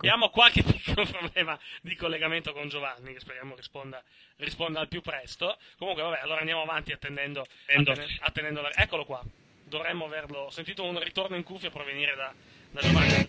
[0.00, 4.02] abbiamo qualche piccolo problema di collegamento con Giovanni, che speriamo risponda,
[4.36, 5.56] risponda al più presto.
[5.78, 7.46] Comunque, vabbè, allora andiamo avanti attendendo,
[7.94, 9.22] attene- attendendo la- Eccolo qua.
[9.64, 10.40] Dovremmo averlo.
[10.40, 12.34] Ho sentito un ritorno in cuffia provenire da,
[12.70, 13.28] da Giovanni.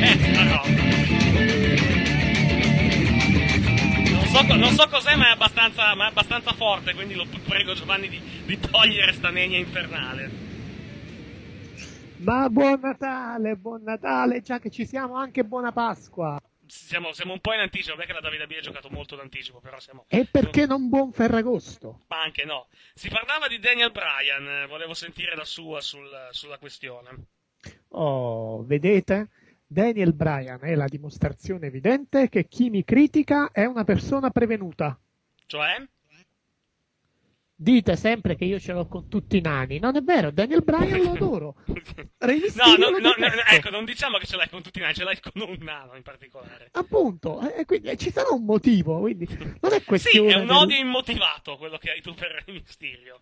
[0.00, 0.68] Eh, roba.
[4.10, 7.74] Non so, non so cos'è, ma è, abbastanza, ma è abbastanza forte, quindi lo prego
[7.74, 10.43] Giovanni di, di togliere sta nenia infernale.
[12.24, 16.40] Ma buon Natale, buon Natale, già che ci siamo, anche buona Pasqua.
[16.66, 19.78] Siamo, siamo un po' in anticipo, perché la Davide B ha giocato molto d'anticipo, però
[19.78, 20.06] siamo...
[20.08, 22.00] E perché non buon Ferragosto?
[22.08, 22.68] Ma anche no.
[22.94, 27.10] Si parlava di Daniel Bryan, eh, volevo sentire la sua sul- sulla questione.
[27.88, 29.28] Oh, vedete?
[29.66, 34.98] Daniel Bryan è la dimostrazione evidente che chi mi critica è una persona prevenuta.
[35.46, 35.86] Cioè?
[37.56, 39.78] Dite sempre che io ce l'ho con tutti i nani.
[39.78, 41.54] Non è vero, Daniel Bryan lo adoro.
[42.24, 44.94] No, no, lo no, no, ecco, non diciamo che ce l'hai con tutti i nani,
[44.94, 46.68] ce l'hai con un nano in particolare.
[46.72, 49.26] Appunto, eh, quindi, eh, ci sarà un motivo, quindi
[49.60, 52.54] non è Sì, questione è un del- odio immotivato quello che hai tu per Rey
[52.54, 53.20] Mysterio.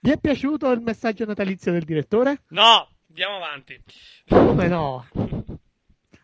[0.00, 2.42] Vi è piaciuto il messaggio natalizio del direttore?
[2.48, 3.82] No, andiamo avanti.
[4.28, 5.06] Come no?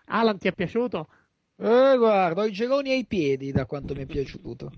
[0.06, 1.08] Alan ti è piaciuto?
[1.56, 4.70] Eh, guarda, ho i geloni ai piedi da quanto mi è piaciuto.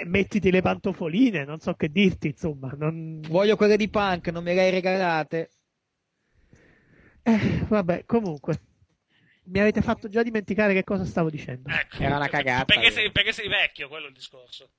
[0.00, 2.72] Eh, mettiti le pantofoline, non so che dirti, insomma.
[2.76, 3.20] Non...
[3.28, 5.50] Voglio quelle di punk, non me le hai regalate.
[7.22, 8.60] Eh, vabbè, comunque.
[9.44, 11.68] Mi avete fatto già dimenticare che cosa stavo dicendo.
[11.68, 12.02] Ecco.
[12.02, 12.64] Era una cagata.
[12.64, 14.70] Perché sei, perché sei vecchio, quello è il discorso.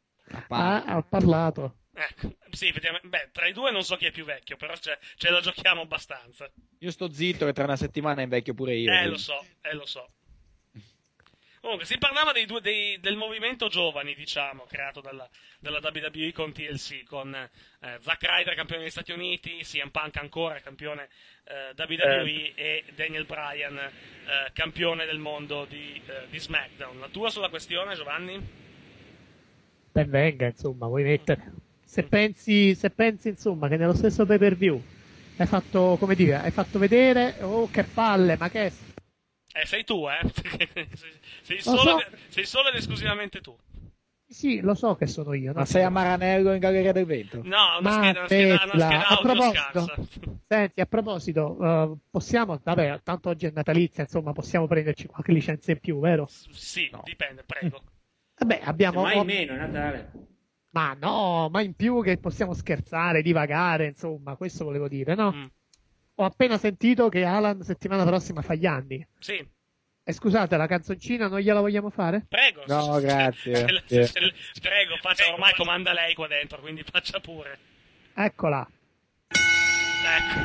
[0.48, 1.80] Ah, ho parlato.
[1.94, 2.72] Ecco, sì.
[2.72, 5.82] Beh, tra i due non so chi è più vecchio, però ce, ce la giochiamo
[5.82, 6.50] abbastanza.
[6.80, 8.92] Io sto zitto che tra una settimana invecchio pure io.
[8.92, 9.10] Eh, quindi.
[9.10, 10.08] lo so, eh, lo so.
[11.62, 16.52] Comunque, si parlava dei due, dei- del movimento giovani, diciamo, creato dalla, dalla WWE con
[16.52, 21.08] TLC, con eh, Zack Ryder, campione degli Stati Uniti, CM Punk ancora campione
[21.44, 23.92] eh, WWE e Daniel Bryan, eh,
[24.54, 27.00] campione del mondo di, eh, di SmackDown.
[27.00, 28.42] La tua sulla questione, Giovanni?
[29.92, 31.54] Ben venga, insomma, vuoi mettere.
[31.84, 34.82] Se pensi, se pensi, insomma, che nello stesso pay per view
[35.38, 38.72] hai fatto, come dire, hai fatto vedere, oh che palle, ma che è?
[39.54, 40.20] Eh, sei tu, eh?
[40.34, 40.88] sei,
[41.42, 42.06] sei Lo solo, so.
[42.30, 43.56] sei solo ed esclusivamente tu.
[44.32, 45.52] Sì, lo so che sono io.
[45.52, 45.66] Ma no?
[45.66, 47.42] sei a Maranello in Galleria del Vento?
[47.44, 49.96] No, una Ma scheda, una scheda, a proposito, scarsa.
[50.48, 55.72] senti, a proposito, eh, possiamo, vabbè, tanto oggi è natalizia, insomma, possiamo prenderci qualche licenza
[55.72, 56.28] in più, vero?
[56.28, 57.82] Sì, dipende, prego.
[58.38, 59.02] Vabbè, abbiamo...
[59.02, 60.12] Mai meno, è Natale.
[60.70, 65.34] Ma no, ma in più che possiamo scherzare, divagare, insomma, questo volevo dire, no?
[65.34, 65.46] Mm.
[66.22, 69.04] Ho appena sentito che Alan settimana prossima fa gli anni.
[69.18, 69.44] Sì,
[70.04, 72.28] E scusate, la canzoncina non gliela vogliamo fare?
[72.30, 72.62] prego.
[72.68, 73.66] No, grazie.
[74.62, 77.58] Prego, faccia, ormai comanda lei qua dentro, quindi faccia pure.
[78.14, 78.70] Eccola.
[80.06, 80.40] Ecco.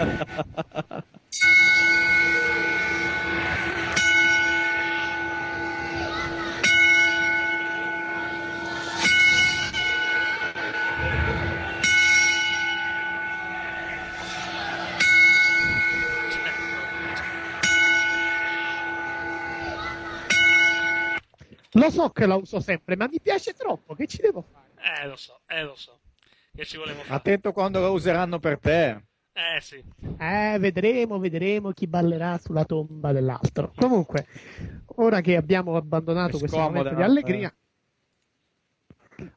[21.74, 25.02] Lo so che la uso sempre, ma mi piace troppo, che ci devo fare?
[25.02, 26.00] Eh, lo so, eh, lo so.
[26.52, 27.14] Che ci volevo fare?
[27.14, 29.04] Attento quando la useranno per te.
[29.32, 29.82] Eh, sì.
[30.18, 33.72] Eh, vedremo, vedremo chi ballerà sulla tomba dell'altro.
[33.76, 34.26] Comunque,
[34.96, 37.54] ora che abbiamo abbandonato questo momento di allegria,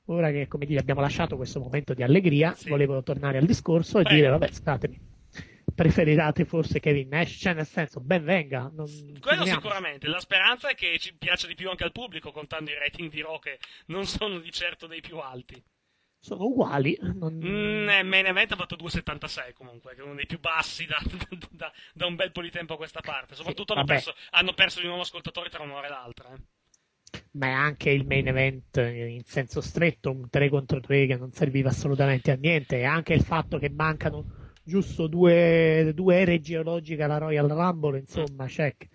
[0.06, 2.70] ora che, come dire, abbiamo lasciato questo momento di allegria, Sì.
[2.70, 4.18] volevo tornare al discorso e Prego.
[4.18, 5.00] dire, vabbè, scusatemi,
[5.76, 7.38] preferirate forse Kevin Nash?
[7.40, 8.72] Cioè, nel senso, ben venga.
[8.74, 8.88] Non...
[9.20, 10.08] Quello sicuramente.
[10.08, 13.22] La speranza è che ci piaccia di più anche al pubblico, contando i rating di
[13.22, 15.62] Raw che non sono di certo dei più alti.
[16.20, 16.98] Sono uguali.
[17.02, 20.86] non- Mm, eh, Main Event ha fatto 2,76 comunque, che è uno dei più bassi
[20.88, 20.98] da,
[21.52, 23.36] da- da un bel po' di tempo a questa parte.
[23.36, 23.94] Soprattutto hanno, vabbè.
[23.96, 26.30] perso, hanno perso di nuovo ascoltatori tra un'ora e l'altra.
[26.34, 26.42] eh.
[27.34, 31.32] ma è anche il main event in senso stretto, un 3 contro 3 che non
[31.32, 37.04] serviva assolutamente a niente, e anche il fatto che mancano giusto due, due ere geologiche
[37.04, 38.88] alla Royal Rumble, insomma, check.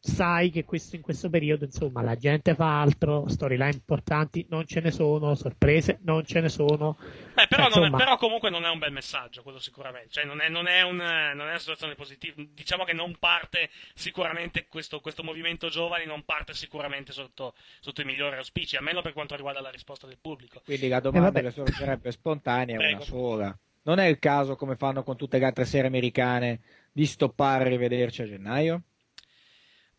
[0.00, 4.80] Sai che questo, in questo periodo, insomma, la gente fa altro, storyline importanti non ce
[4.80, 6.96] ne sono, sorprese non ce ne sono.
[7.34, 10.10] Beh, però, Cioè, non è- insomma, però comunque non è un bel messaggio, quello sicuramente.
[10.10, 12.40] Cioè, non è, non è un- non è una situazione positiva.
[12.54, 18.04] Diciamo che non parte sicuramente questo, questo movimento giovani, non parte sicuramente sotto, sotto i
[18.04, 20.62] migliori auspici, almeno per quanto riguarda la risposta del pubblico.
[20.64, 21.42] Quindi la domanda vabbè.
[21.42, 23.58] che sorgerebbe spontanea è una sola.
[23.88, 26.60] Non è il caso, come fanno con tutte le altre serie americane,
[26.92, 28.82] di stoppare e rivederci a gennaio?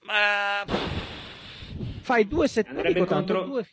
[0.01, 0.63] Ma
[2.01, 3.67] Fai due settimane, Andrebbe dico tanto, contro- due,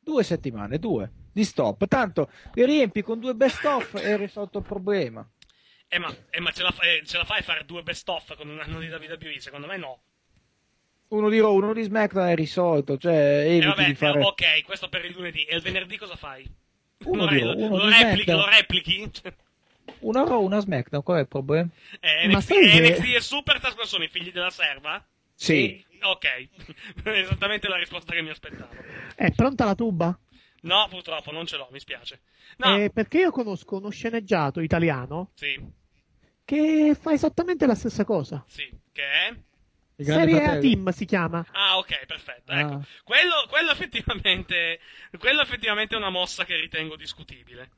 [0.00, 1.86] due settimane, due, di stop.
[1.86, 5.24] Tanto li riempi con due best of e hai risolto il problema.
[5.86, 8.08] Eh, ma, eh, ma ce, la, fa- eh, ce la fai a fare due best
[8.08, 9.38] of con un anno di WWE?
[9.38, 10.02] Secondo me no.
[11.10, 14.18] Uno di Raw, uno di SmackDown è risolto, cioè E eviti vabbè, di fare...
[14.18, 15.44] eh, ok, questo per il lunedì.
[15.44, 16.44] E il venerdì cosa fai?
[17.04, 18.30] Uno lo, di re- Raw, uno lo replichi?
[18.32, 19.10] Lo replichi?
[20.00, 21.68] Una Raw, una SmackDown, qual è il problema?
[22.00, 25.04] Eh, Ma NXT, NXT e Superstars cosa sono i figli della serva?
[25.34, 25.84] Sì.
[26.02, 26.48] Ok,
[27.04, 28.70] esattamente la risposta che mi aspettavo.
[29.14, 30.18] È pronta la tuba?
[30.62, 32.20] No, purtroppo non ce l'ho, mi spiace.
[32.58, 35.58] No, Eh, perché io conosco uno sceneggiato italiano sì,
[36.44, 38.44] che fa esattamente la stessa cosa.
[38.46, 39.34] sì, che è?
[39.96, 40.58] Serie A.
[40.58, 41.44] Team si chiama.
[41.52, 42.50] Ah, ok, perfetto.
[42.52, 42.58] Ah.
[42.60, 42.82] Ecco.
[43.04, 44.80] Quello, quello, effettivamente,
[45.18, 47.70] quello effettivamente è una mossa che ritengo discutibile.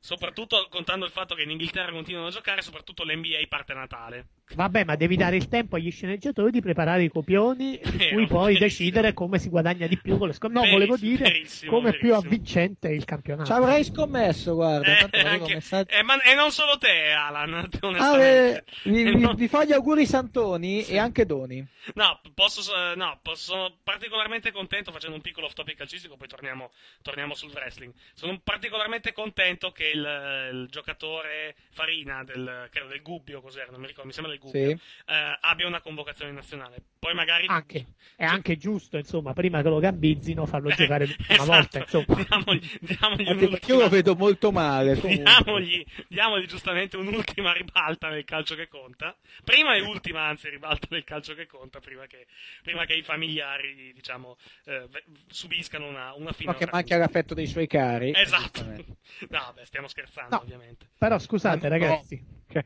[0.00, 4.28] Soprattutto contando il fatto che in Inghilterra continuano a giocare, soprattutto l'NBA parte Natale.
[4.54, 8.54] Vabbè, ma devi dare il tempo agli sceneggiatori di preparare i copioni Vero, cui poi
[8.54, 8.58] verissimo.
[8.58, 10.64] decidere come si guadagna di più con le scommesse.
[10.66, 12.26] No, volevo Verissimo, dire verissimo, come è più verissimo.
[12.32, 13.46] avvincente il campionato.
[13.46, 15.08] Ci avrei scommesso, guarda.
[15.10, 19.48] Eh, anche- eh, ma- e non solo te, Alan, Ah, eh, vi, vi- non- vi
[19.48, 21.64] fa gli auguri Santoni e anche Doni.
[21.94, 26.28] No, posso, eh, no, posso- sono particolarmente contento, facendo un piccolo off topic calcistico, poi
[26.28, 26.70] torniamo,
[27.02, 27.92] torniamo sul wrestling.
[28.14, 33.86] Sono particolarmente contento che il, il giocatore Farina, del, credo del Gubbio, cos'era, non mi
[33.86, 34.70] ricordo, mi sembra del Gubbio, Sì.
[34.70, 36.82] eh, abbia una convocazione nazionale.
[36.98, 37.46] Poi magari...
[37.46, 41.50] Anche, è anche giusto, insomma, prima che lo gambizzino, farlo Eh, giocare l'ultima esatto.
[41.52, 41.78] volta.
[41.78, 42.24] Insomma.
[42.24, 44.94] Diamogli, diamogli perché io lo vedo molto male.
[45.00, 49.16] Diamogli, diamogli giustamente un'ultima ribalta nel calcio che conta.
[49.44, 52.26] Prima e ultima, anzi, ribalta nel calcio che conta, prima che,
[52.62, 54.88] prima che i familiari, diciamo, eh,
[55.28, 56.50] subiscano una, una fine.
[56.52, 58.12] Ma che manchi l'affetto dei suoi cari.
[58.14, 58.64] Esatto.
[59.28, 60.42] No, beh, stiamo scherzando, No.
[60.42, 60.88] ovviamente.
[60.98, 61.68] Però scusate, No.
[61.68, 62.20] ragazzi,
[62.50, 62.64] cioè,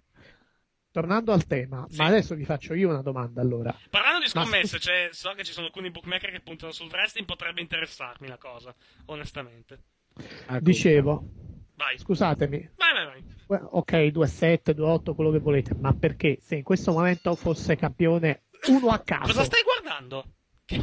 [0.92, 1.96] tornando al tema, Sì.
[1.96, 3.74] ma adesso vi faccio io una domanda allora.
[3.90, 7.26] Parlando di Ma scommesse, cioè, so che ci sono alcuni bookmaker che puntano sul wrestling,
[7.26, 8.72] potrebbe interessarmi la cosa,
[9.06, 9.78] onestamente.
[10.14, 10.60] Ecco.
[10.60, 11.24] Dicevo,
[11.74, 11.98] Vai.
[11.98, 13.60] scusatemi, Vai, vai, vai.
[13.70, 18.88] ok, 2-7, 2-8, quello che volete, ma perché se in questo momento fosse campione uno
[18.90, 20.24] a caso, Cosa stai guardando?
[20.64, 20.80] Che-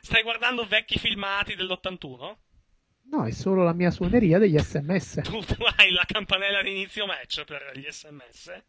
[0.00, 2.36] Stai guardando vecchi filmati dell'81?
[3.10, 5.20] no, è solo la mia suoneria degli sms.
[5.24, 8.62] Tu, tu hai la campanella di inizio match per gli sms?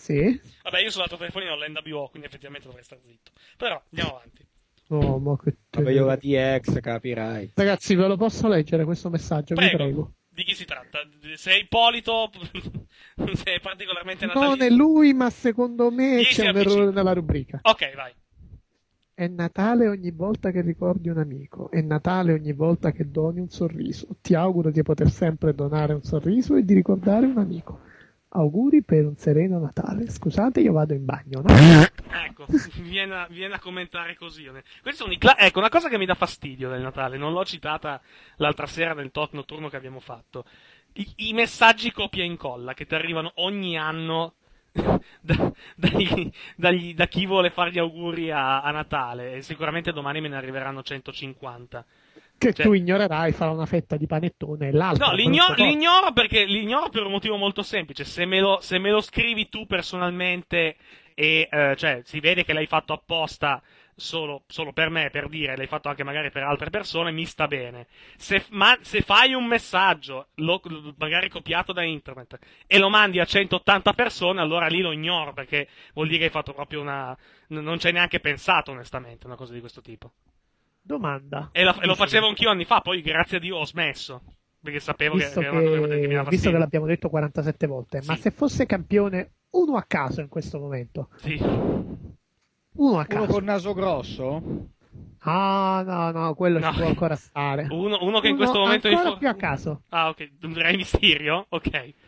[0.00, 0.40] Sì?
[0.62, 3.32] Vabbè, io sul lato telefonino ho l'NWO, quindi effettivamente dovrei stare zitto.
[3.58, 4.46] Però, andiamo avanti.
[4.88, 7.52] Oh, ma che Vabbè, io la DX, capirai.
[7.54, 9.54] Ragazzi, ve lo posso leggere questo messaggio?
[9.54, 9.76] Vi Prego.
[9.76, 10.12] prego.
[10.30, 11.00] Di chi si tratta?
[11.34, 12.30] Se è Ippolito,
[13.34, 14.76] se è particolarmente Non è natalizio.
[14.76, 17.58] lui, ma secondo me Gli c'è un errore nella rubrica.
[17.62, 18.12] Ok, vai.
[19.12, 23.50] È Natale ogni volta che ricordi un amico, è Natale ogni volta che doni un
[23.50, 24.06] sorriso.
[24.22, 27.80] Ti auguro di poter sempre donare un sorriso e di ricordare un amico.
[28.32, 30.08] Auguri per un sereno Natale.
[30.08, 31.52] Scusate, io vado in bagno, no?
[31.52, 32.46] Ecco,
[32.82, 34.48] viene a, viene a commentare così.
[35.18, 38.00] Cla- ecco, una cosa che mi dà fastidio del Natale, non l'ho citata
[38.36, 40.44] l'altra sera nel talk notturno che abbiamo fatto.
[40.94, 44.34] I, i messaggi copia e incolla che ti arrivano ogni anno
[44.72, 49.34] da, dagli- dagli- da chi vuole fare gli auguri a, a Natale.
[49.34, 51.84] E sicuramente domani me ne arriveranno 150.
[52.40, 55.08] Che Cioè- tu ignorerai, farà una fetta di panettone e l'altro.
[55.08, 58.04] No, l'igno- l'ignoro perché l'ignoro per un motivo molto semplice.
[58.04, 60.76] Se me lo, se me lo scrivi tu personalmente
[61.14, 63.60] e eh, cioè si vede che l'hai fatto apposta
[63.94, 67.46] solo, solo per me, per dire, l'hai fatto anche magari per altre persone, mi sta
[67.46, 67.88] bene.
[68.16, 70.62] Se, ma, se fai un messaggio, lo-
[70.96, 75.68] magari copiato da internet, e lo mandi a 180 persone, allora lì lo ignoro perché
[75.92, 77.14] vuol dire che hai fatto proprio una.
[77.48, 80.12] non ci hai neanche pensato, onestamente, una cosa di questo tipo.
[80.90, 81.48] Domanda.
[81.52, 84.22] E, la- e lo facevo anch'io anni fa, poi grazie a Dio ho smesso.
[84.62, 87.66] Perché sapevo che, Visto che cosa che mi che, dava visto che l'abbiamo detto 47
[87.66, 88.20] volte, ma Sì.
[88.22, 91.38] se fosse campione uno a caso in questo momento, Sì.
[91.40, 91.88] uno
[92.74, 93.26] a Uno caso.
[93.32, 94.42] col naso grosso?
[95.22, 96.70] Ah, no, no, quello No.
[96.72, 97.66] ci può ancora stare.
[97.70, 99.82] Uno, uno che in Uno questo momento mi ancora fa- più a caso.
[99.90, 100.28] Ah, ok.
[100.54, 101.46] Re Mysterio?
[101.50, 101.66] Ok.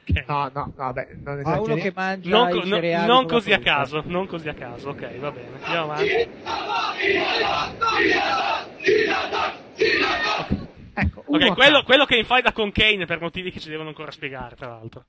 [0.09, 0.25] ok.
[0.27, 1.83] No, no, vabbè, non Ah, uno esageriamo.
[1.83, 4.89] che mangia Non, i co- no- non la così a caso, non così a caso,
[4.91, 5.49] ok, va bene.
[5.63, 6.29] Andiamo avanti.
[10.95, 14.57] Ecco, Ok, quello, quello che infaida con Kane per motivi che ci devono ancora spiegare,
[14.57, 15.05] tra l'altro.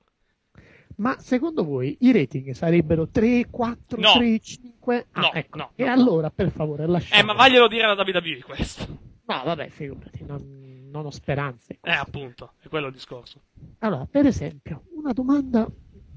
[0.96, 4.12] Ma secondo voi i rating sarebbero 3, 4, No.
[4.14, 5.06] 3, 5?
[5.12, 5.58] Ah, No, ecco.
[5.58, 5.92] no, E no.
[5.92, 7.20] allora, per favore, lasciamo.
[7.20, 8.86] Eh, ma vaglielo dire alla WWE questo.
[9.26, 11.78] No, vabbè, figurati, non, non ho speranze.
[11.82, 13.40] Eh, appunto, è quello il discorso.
[13.80, 15.66] Allora, per esempio, una domanda,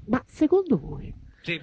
[0.06, 1.12] ma secondo voi
[1.42, 1.60] Sì.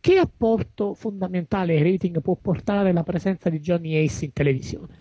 [0.00, 4.96] che apporto fondamentale ai rating può portare la presenza di Johnny Ace in televisione?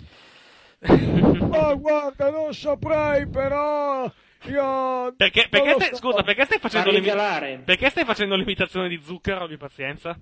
[1.55, 4.11] Oh, guarda, non saprei, però.
[4.45, 5.13] Io.
[5.15, 5.95] Perché, perché stai, so.
[5.95, 7.63] scusa, perché stai l'imi-.
[7.63, 10.17] Perché stai facendo l'imitazione di zucchero di pazienza?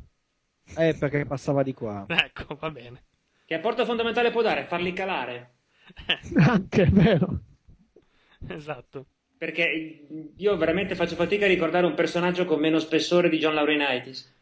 [0.76, 2.06] Eh, perché passava di qua.
[2.10, 3.04] Ecco, va bene.
[3.46, 4.66] Che apporto fondamentale può dare?
[4.66, 5.54] Farli calare.
[6.38, 7.40] Anche, è vero.
[8.48, 9.06] Esatto.
[9.38, 14.40] Perché io veramente faccio fatica a ricordare un personaggio con meno spessore di John Laurinaitis.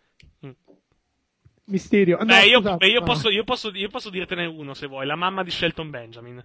[1.70, 2.18] Misterio.
[2.18, 5.44] No, Beh, io, io posso, io, posso, io posso dirtene uno se vuoi, la mamma
[5.44, 6.44] di Shelton Benjamin.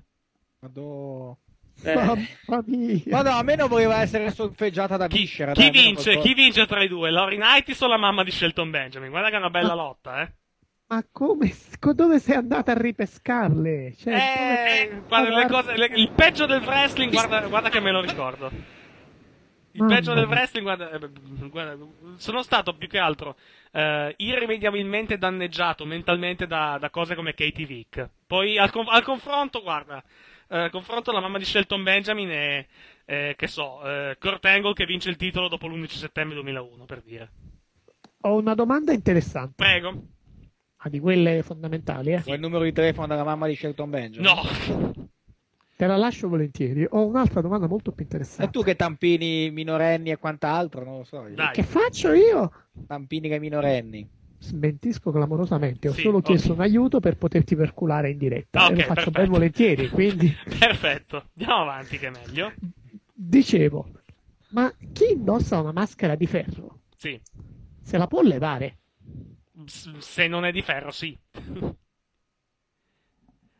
[0.61, 1.37] Madò.
[1.83, 3.01] Eh, Mamma mia.
[3.07, 5.53] Ma no, a me non voleva essere solfeggiata da Chi, Viscera.
[5.53, 6.03] chi almeno vince?
[6.13, 6.29] qualcosa.
[6.29, 7.11] Chi vince tra i due?
[7.11, 9.11] Laurinaitis o la mamma di Shelton Benjamin?
[9.11, 10.33] Guarda che è una bella Ma- lotta, eh.
[10.87, 11.53] Ma come?
[11.81, 13.95] co- Dove sei andata a ripescarle?
[13.99, 17.91] Cioè, Eh, dove- guarda, le cose, le- il peggio del wrestling, guarda, guarda che me
[17.91, 18.51] lo ricordo.
[19.73, 21.11] Il Mamma peggio del wrestling, guarda, eh,
[21.51, 21.77] guarda,
[22.17, 23.35] sono stato più che altro
[23.73, 28.09] eh, irrimediabilmente danneggiato mentalmente da, da cose come Katie Vick.
[28.25, 30.01] Poi al, al confronto, guarda,
[30.49, 32.67] eh, confronto la mamma di Shelton Benjamin e,
[33.05, 37.01] eh, che so, eh, Kurt Angle che vince il titolo dopo l'11 settembre 2001, per
[37.03, 37.31] dire.
[38.23, 39.55] Ho una domanda interessante.
[39.57, 40.03] Prego.
[40.79, 42.19] Ah, di quelle fondamentali, eh?
[42.19, 44.31] Vuoi il numero di telefono della mamma di Shelton Benjamin?
[44.31, 44.43] No.
[45.77, 46.87] Te la lascio volentieri.
[46.91, 48.51] Ho un'altra domanda molto più E interessante.
[48.53, 51.27] tu che tampini minorenni e quant'altro, non lo so.
[51.29, 51.53] Dai.
[51.53, 52.53] Che faccio io?
[52.87, 54.09] Tampini che minorenni.
[54.45, 55.89] Smentisco clamorosamente.
[55.89, 58.61] Ho Sì, solo chiesto un aiuto per poterti perculare in diretta.
[58.61, 59.11] Ah, e ok, lo faccio perfetto.
[59.21, 59.89] ben volentieri.
[59.89, 61.31] Quindi, Perfetto.
[61.37, 62.53] Andiamo avanti, che è meglio.
[63.13, 63.89] dicevo,
[64.51, 67.21] ma chi indossa una maschera di ferro Sì.
[67.83, 68.79] se la può levare?
[69.67, 71.17] Se non è di ferro, sì.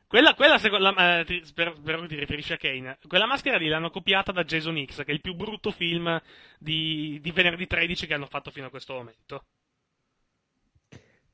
[0.07, 2.99] Quella, quella secondo, la- eh, ti- spero, spero ti riferisci a Kane.
[3.09, 6.21] Quella maschera lì l'hanno copiata da Jason X, che è il più brutto film
[6.59, 9.47] di, di venerdì 13 che hanno fatto fino a questo momento.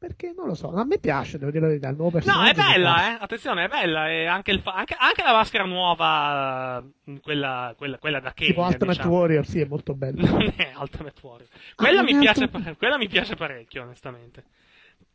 [0.01, 2.43] Perché non lo so, a me piace, devo dire la verità, il nuovo No, personaggio.
[2.45, 2.73] è mi piace.
[2.73, 3.19] bella, eh.
[3.21, 4.09] Attenzione, è bella.
[4.09, 8.49] E anche, il fa- anche, anche la maschera nuova, eh, quella, quella, quella da Kane.
[8.49, 9.15] Tipo Ultimate diciamo.
[9.15, 10.27] Warrior, sì, è molto bello.
[10.27, 11.49] Non è Ultimate Warrior.
[11.75, 14.45] Quella, Ah, mi è piace, Ultimate- pa- quella mi piace parecchio, onestamente.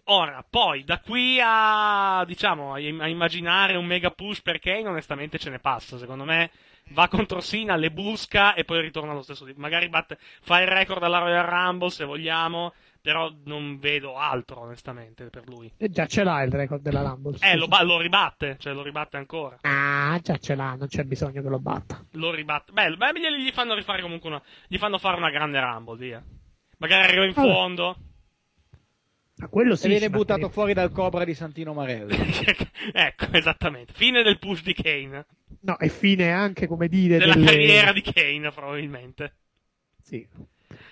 [0.09, 5.39] Ora, poi, da qui a, diciamo, a, a immaginare un mega push per Kane, onestamente
[5.39, 5.97] ce ne passa.
[5.97, 6.51] Secondo me
[6.91, 9.45] va contro Sina, le busca e poi ritorna allo stesso.
[9.45, 14.61] di- Magari batte, fa il record alla Royal Rumble, se vogliamo, però non vedo altro,
[14.61, 15.71] onestamente, per lui.
[15.77, 17.35] E già ce l'ha il record della Rumble.
[17.35, 17.55] Eh, scusa.
[17.55, 19.57] lo, ba- lo ribatte, cioè lo ribatte ancora.
[19.61, 22.03] Ah, già ce l'ha, non c'è bisogno che lo batta.
[22.11, 22.71] Lo ribatte.
[22.71, 24.41] Beh, beh, gli gli fanno rifare comunque una.
[24.67, 26.23] Gli fanno fare una grande Rumble, via.
[26.77, 27.47] Magari arriva in Vabbè.
[27.51, 27.95] fondo.
[29.37, 29.87] Ma quello sì.
[29.87, 32.15] e viene buttato fuori dal Cobra di Santino Marelli.
[32.93, 33.91] ecco, esattamente.
[33.93, 35.25] Fine del push di Kane.
[35.65, 39.33] No, e fine anche, come dire, Della delle- carriera di Kane, probabilmente.
[40.01, 40.27] Sì.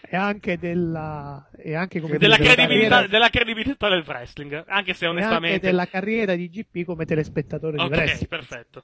[0.10, 1.48] E anche della...
[1.58, 4.64] E anche, come Della dire, della credibilità, carriera- della credibilità del wrestling.
[4.68, 5.60] Anche se e anche onestamente.
[5.68, 8.28] della carriera di GP come telespettatore di Ok, wrestling.
[8.28, 8.84] perfetto.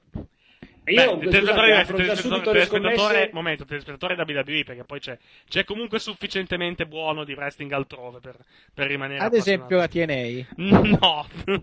[0.90, 3.30] Io, Beh, scusate, telespettatore, apro già telespettatore, subito le telespettatore, scommesse.
[3.32, 5.18] momento, telespettatore da WWE perché poi c'è,
[5.48, 8.36] c'è comunque sufficientemente buono di wrestling altrove per,
[8.74, 10.46] per rimanere Ad esempio la TNA.
[10.56, 11.60] No, per,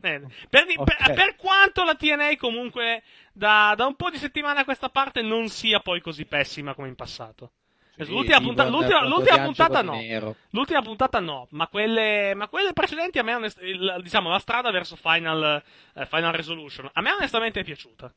[0.50, 3.04] per- per quanto la TNA comunque
[3.34, 6.88] da, da un po' di settimane a questa parte non sia poi così pessima come
[6.88, 7.52] in passato.
[8.00, 9.94] Sì, l'ultima, punta- l'ultima- l'ultima puntata no.
[9.96, 10.36] Nero.
[10.52, 14.70] L'ultima puntata no, ma quelle, ma quelle precedenti a me onest- il- diciamo la strada
[14.70, 15.64] verso Final,
[15.96, 18.14] eh, Final Resolution a me onestamente è piaciuta.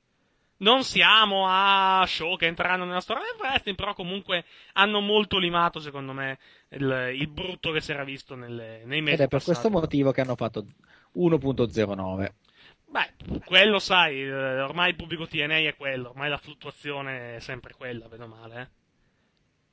[0.61, 4.45] Non siamo a show che entreranno nella storia del wrestling, però comunque
[4.75, 6.39] hanno molto limato, secondo me,
[6.71, 9.59] il, il brutto che si era visto nelle- nei mesi Ed è per passati.
[9.61, 10.67] questo motivo che hanno fatto
[11.15, 12.35] 1.09.
[12.87, 17.73] Beh, quello sai, eh, ormai il pubblico TNA è quello, ormai la fluttuazione è sempre
[17.75, 18.61] quella, vedo male.
[18.61, 18.79] eh.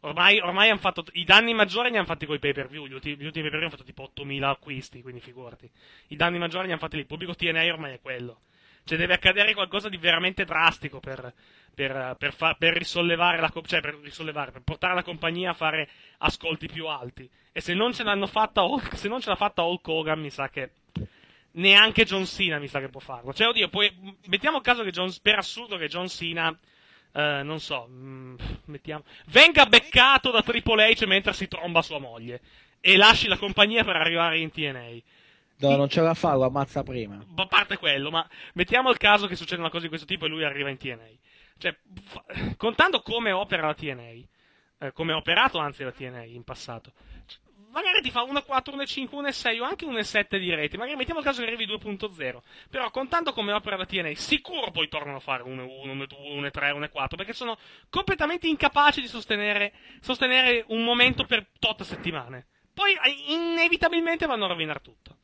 [0.02, 1.04] Ormai, ormai hanno fatto.
[1.14, 2.86] I danni maggiori li hanno fatti con i pay per view.
[2.86, 5.70] Gli ultimi, gli ultimi pay per view hanno fatto tipo 8000 acquisti, quindi figurati.
[6.10, 7.02] I danni maggiori li hanno fatti lì.
[7.02, 8.42] Il pubblico TNA ormai è quello.
[8.88, 11.34] Cioè, deve accadere qualcosa di veramente drastico per,
[11.76, 13.52] per, per, fa- per risollevare la.
[13.54, 17.30] Cioè, per risollevare, per portare la compagnia a fare ascolti più alti.
[17.52, 18.64] E se non ce l'hanno fatta,
[18.94, 20.72] se non ce l'ha fatta Hulk Hogan, mi sa che
[21.58, 23.34] neanche John Cena mi sa che può farlo.
[23.34, 23.92] Cioè, oddio, poi
[24.28, 26.56] mettiamo caso che John, per assurdo che John Cena,
[27.14, 28.36] eh, non so, mm,
[28.66, 32.42] mettiamo, venga beccato da Triple H mentre si tromba sua moglie
[32.80, 35.02] e lasci la compagnia per arrivare in TNA.
[35.60, 37.24] No, non ce la fa, lo ammazza prima.
[37.36, 40.30] a parte quello, ma mettiamo il caso che succeda una cosa di questo tipo e
[40.30, 41.08] lui arriva in TNA.
[41.58, 41.76] Cioè,
[42.58, 44.12] contando come opera la TNA,
[44.80, 46.92] eh, come ha operato anzi la TNA in passato,
[47.26, 47.40] cioè,
[47.72, 51.42] magari ti fa 1.4, 1.5, 1.6 o anche 1.7 di reti, magari mettiamo il caso
[51.42, 52.38] che arrivi 2.0,
[52.70, 57.16] però contando come opera la TNA, sicuro poi tornano a fare 1.1, 1.2, 1.3, 1.4,
[57.16, 57.58] perché sono
[57.90, 62.46] completamente incapaci di sostenere, sostenere un momento per tot settimane.
[62.74, 65.18] Poi eh, inevitabilmente vanno a rovinare tutto.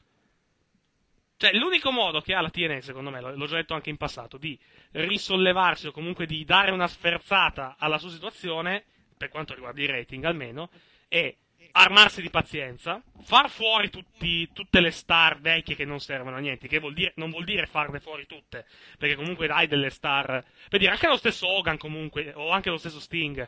[1.44, 4.38] Cioè, l'unico modo che ha la TNA, secondo me, l'ho già detto anche in passato,
[4.38, 4.58] di
[4.92, 8.86] risollevarsi o comunque di dare una sferzata alla sua situazione,
[9.18, 10.70] per quanto riguarda i rating almeno,
[11.10, 11.36] è
[11.74, 16.70] armarsi di pazienza, far fuori tutti- tutte le star vecchie che non servono a niente,
[16.70, 18.66] che vuol dire, non vuol dire farle fuori tutte,
[18.98, 22.78] perché comunque hai delle star, per dire, anche lo stesso Hogan comunque, o anche lo
[22.78, 23.46] stesso Sting,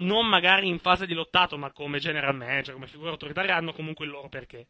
[0.00, 4.04] non magari in fase di lottato, ma come general manager, come figura autoritaria, hanno comunque
[4.04, 4.66] il loro perché.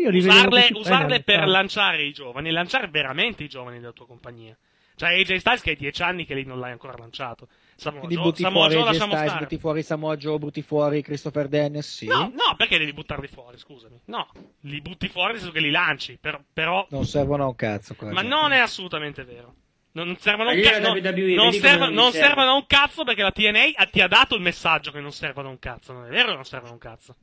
[0.00, 3.92] Io li vedevo usarle, così usarle per lanciare i giovani, lanciare veramente i giovani della
[3.92, 4.56] tua compagnia.
[4.96, 7.48] Cioè AJ Styles che hai dieci anni che lì non l'hai ancora lanciato.
[7.74, 9.44] Samoa Quindi Joe, butti Samoa fuori Joe AJ lasciamo Styles, stare.
[9.44, 12.06] butti fuori Samoa Joe, butti fuori Christopher Dennis, sì.
[12.06, 14.00] No, no, perché devi buttarli fuori, scusami.
[14.06, 14.28] No,
[14.60, 17.94] li butti fuori nel senso che li lanci, però, però- Non servono a un cazzo.
[17.94, 18.34] quella ma gente.
[18.34, 19.54] non è assolutamente vero.
[19.92, 20.80] Non servono un Ma lì cazzo.
[20.80, 24.40] Non, non servono, non servono a un cazzo perché la TNA ti ha dato il
[24.42, 25.92] messaggio che non servono a un cazzo.
[25.92, 27.16] Non è vero che non servono a un cazzo.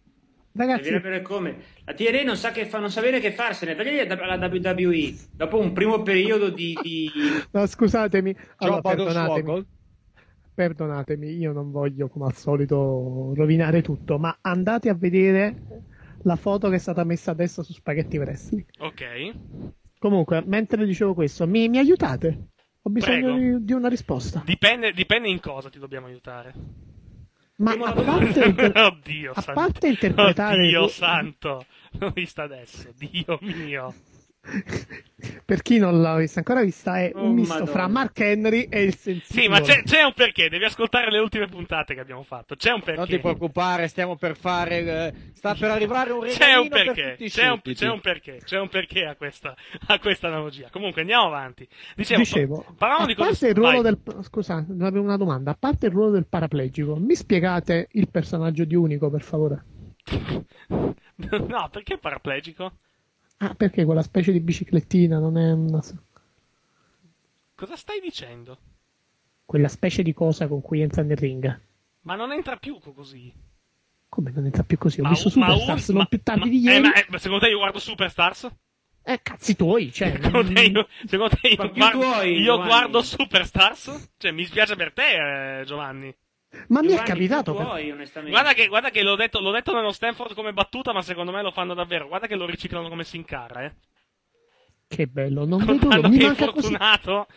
[0.55, 0.91] Ragazzi.
[0.91, 3.75] La TNA non sa, che fa, non sa bene che farsene.
[3.75, 6.77] Perché la WWE, dopo un primo periodo di...
[6.81, 7.09] di...
[7.51, 9.65] no, scusatemi, allora, perdonatemi.
[10.53, 15.81] Perdonatemi, io non voglio come al solito rovinare tutto, ma andate a vedere
[16.21, 18.65] la foto che è stata messa adesso su Spaghetti Wrestling.
[18.77, 19.03] Ok.
[19.97, 22.49] Comunque, mentre dicevo questo, mi, mi aiutate?
[22.83, 24.43] Ho bisogno di, di una risposta.
[24.45, 26.53] Dipende, dipende in cosa ti dobbiamo aiutare.
[27.57, 29.53] Ma a parte, inter- Oddio a santo.
[29.53, 31.65] parte interpretare Oddio santo.
[31.99, 32.89] L'ho vista adesso.
[32.97, 33.93] Dio mio.
[35.45, 37.71] Per chi non l'ha vista ancora vista, è Oh, un misto Madonna.
[37.71, 39.41] fra Mark Henry e il sensibile.
[39.41, 40.49] Sì, ma c'è, c'è un perché.
[40.49, 42.55] Devi ascoltare le ultime puntate che abbiamo fatto.
[42.55, 42.99] C'è un perché.
[42.99, 44.77] Non ti preoccupare, stiamo per fare.
[44.77, 47.99] il- Sta per arrivare un C'è un regalino per perché, i c'è un, c'è un
[48.01, 49.55] perché, c'è un perché a questa,
[49.87, 50.69] a questa analogia.
[50.71, 51.67] Comunque andiamo avanti.
[51.95, 53.95] Dicevo, Dicevo, pa- parlavamo di cose il ruolo vai.
[54.03, 55.51] del scusa, avevo una domanda.
[55.51, 59.63] A parte il ruolo del paraplegico, mi spiegate il personaggio di Unico, per favore?
[61.15, 62.73] No, perché paraplegico?
[63.37, 65.81] Ah, perché quella specie di biciclettina non è una...
[67.55, 68.57] Cosa stai dicendo?
[69.45, 71.59] quella specie di cosa con cui entra nel ring?
[72.01, 73.31] Ma non entra più co- così.
[74.09, 74.99] Come non entra più così?
[74.99, 76.81] Ho Ma visto un- ma Superstars un- non ma- più tardi ma- di eh, ieri.
[76.81, 78.49] ma, eh, ma secondo te io guardo Superstars?
[79.05, 80.11] Eh, cazzi tuoi, cioè.
[80.21, 84.09] Secondo te io, secondo te io guardo, tuoi, io guardo Superstars?
[84.17, 86.15] Cioè, mi spiace per te, eh, Giovanni.
[86.67, 87.53] Ma mi è Giovanni, capitato.
[87.53, 88.29] tu per-.
[88.29, 91.41] Guarda che, guarda che l'ho, detto, l'ho detto nello Stanford come battuta, ma secondo me
[91.41, 92.07] lo fanno davvero.
[92.07, 93.73] Guarda che lo riciclano come Sin Cara, eh.
[94.87, 96.07] Che bello, non vedo l'ora.
[96.07, 96.67] Mi manca così.
[96.71, 97.27] infortunato,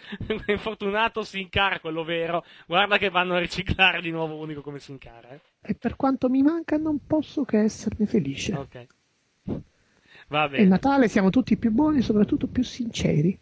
[0.46, 2.44] è infortunato Sin Cara, quello vero.
[2.66, 5.40] Guarda che vanno a riciclare di nuovo unico come Sin Cara, eh.
[5.62, 8.52] E per quanto mi manca, non posso che esserne felice.
[8.54, 8.86] Ok.
[10.28, 10.64] Va E bene.
[10.64, 13.38] Natale siamo tutti più buoni e soprattutto più sinceri.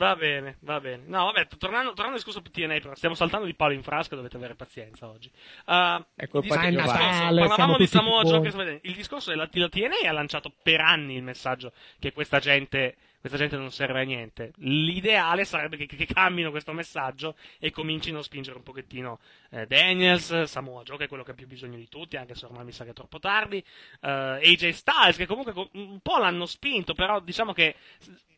[0.00, 1.02] Va bene, va bene.
[1.08, 4.38] No, vabbè, tornando, tornando al discorso TNA, però, stiamo saltando di palo in frasca, dovete
[4.38, 5.30] avere pazienza oggi.
[5.66, 6.76] Uh, È colpa il di.
[6.76, 10.80] Natale, parlavamo siamo di Samoa Joe, il discorso è la, la TNA ha lanciato per
[10.80, 14.52] anni il messaggio che questa gente, questa gente non serve a niente.
[14.56, 19.18] L'ideale sarebbe che, che cammino questo messaggio e comincino a spingere un pochettino
[19.50, 22.46] eh, Daniels, Samoa Joe, che è quello che ha più bisogno di tutti, anche se
[22.46, 23.58] ormai mi sa che è troppo tardi,
[24.00, 27.74] eh, AJ Styles, che comunque co- un po' l'hanno spinto, però diciamo che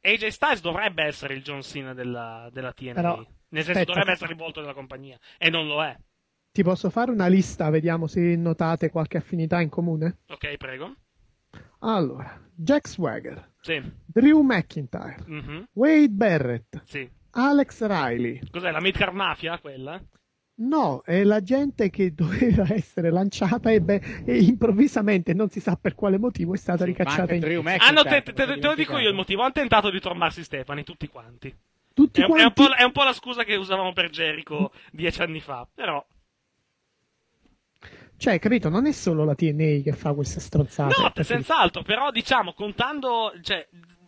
[0.00, 2.92] AJ Styles dovrebbe essere il John Cena della, della TNA.
[2.94, 3.26] Però, Nel
[3.62, 3.84] senso, aspetta.
[3.84, 5.18] dovrebbe essere il volto della compagnia.
[5.38, 5.96] E non lo è.
[6.50, 10.18] Ti posso fare una lista, vediamo se notate qualche affinità in comune?
[10.28, 10.96] Ok, prego.
[11.80, 13.80] Allora, Jack Swagger, Sì.
[14.06, 15.68] Drew McIntyre, Mhm.
[15.72, 17.08] Wade Barrett, Sì.
[17.32, 18.40] Alex Riley.
[18.50, 20.00] Cos'è la Midcard Mafia quella?
[20.54, 25.76] No, è la gente che doveva essere lanciata e, beh, e improvvisamente, non si sa
[25.76, 28.74] per quale motivo, è stata ricacciata in Drew Ah, no, te, te- te- te lo
[28.74, 29.42] dico io il motivo.
[29.42, 31.52] Hanno tentato di trombarsi Stefani, tutti quanti.
[31.94, 32.74] Tutti È, un- è un quanti.
[32.74, 35.66] po', è un po' la scusa che usavamo per Jericho dieci anni fa.
[35.74, 36.04] Però,
[38.22, 40.94] Cioè, capito, non è solo la TNA che fa queste stronzate.
[40.96, 41.82] no, Perché- senz'altro.
[41.82, 43.32] Però, diciamo, contando.
[43.42, 43.66] Cioè,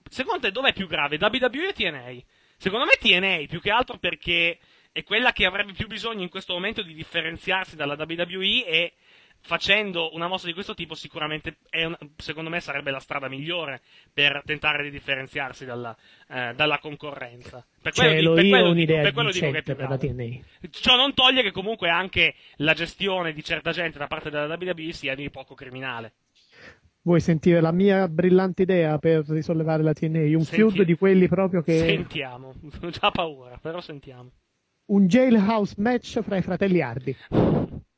[0.09, 1.19] secondo te dov'è più grave?
[1.21, 2.23] WWE o TNA?
[2.57, 4.59] Secondo me TNA, più che altro perché
[4.93, 8.93] è quella che avrebbe più bisogno in questo momento di differenziarsi dalla WWE e
[9.47, 13.83] facendo una mossa di questo tipo sicuramente è un- secondo me sarebbe la strada migliore
[14.13, 15.95] per tentare di differenziarsi dalla,
[16.31, 17.65] eh, dalla concorrenza.
[17.83, 19.75] Per quello, Cioè, di- lo per quello dico- un'idea per quello dico che è più.
[19.77, 20.39] TNA.
[20.71, 24.93] Ciò non toglie che comunque anche la gestione di certa gente da parte della WWE
[24.93, 26.15] sia di poco criminale.
[27.03, 30.39] Vuoi sentire la mia brillante idea per risollevare la TNA?
[30.39, 31.77] Un Senti- feud di quelli proprio che...
[31.81, 34.31] Sentiamo, ho già paura, però sentiamo.
[34.87, 37.15] Un jailhouse match fra i fratelli Hardy.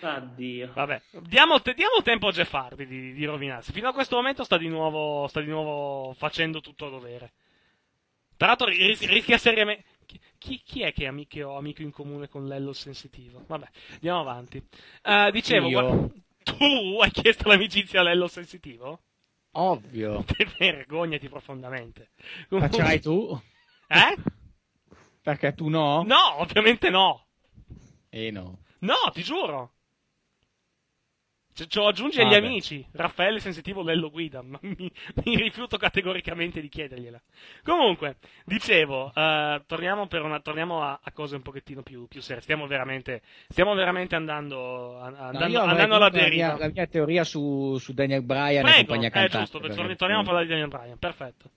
[0.00, 0.72] Addio.
[0.74, 3.72] Vabbè, diamo, te- diamo tempo a Jeff Hardy di, di rovinarsi.
[3.72, 7.32] Fino a questo momento sta di nuovo, sta di nuovo facendo tutto a dovere.
[8.36, 9.84] Tra l'altro ris- rischia seriamente...
[10.06, 13.44] Chi, chi- chi è che, è ami- che ho amico in comune con Lello Sensitivo?
[13.46, 14.62] Vabbè, andiamo avanti.
[15.02, 15.80] Eh, dicevo, Io.
[15.80, 16.08] gua-
[16.42, 19.00] tu hai chiesto l'amicizia a Lello Sensitivo?
[19.52, 20.24] Ovvio.
[20.26, 22.10] Te vergognati profondamente.
[22.48, 23.40] Ma ce l'hai tu?
[23.86, 24.16] Eh?
[25.22, 26.02] Perché tu no?
[26.02, 27.26] No, ovviamente no.
[28.10, 28.61] Eh no.
[28.82, 29.72] No, ti giuro.
[31.54, 32.46] Ce, ce lo aggiungi agli Vabbè.
[32.46, 32.86] amici.
[32.92, 34.40] Raffaele Sensitivo Lello Guida.
[34.42, 34.74] Ma mi,
[35.24, 37.20] mi rifiuto categoricamente di chiedergliela.
[37.62, 38.16] Comunque,
[38.46, 42.40] dicevo, eh, torniamo, per una, torniamo a, a cose un pochettino più, più serie.
[42.42, 46.46] Stiamo veramente, stiamo veramente andando, a- No, andando, avrei andando alla comunque la deriva.
[46.46, 49.38] mia, la mia teoria su, su Daniel Bryan e Prego, compagnia è cantante.
[49.38, 50.98] giusto, perché- torni- torniamo a parlare di Daniel Bryan.
[50.98, 51.50] Perfetto.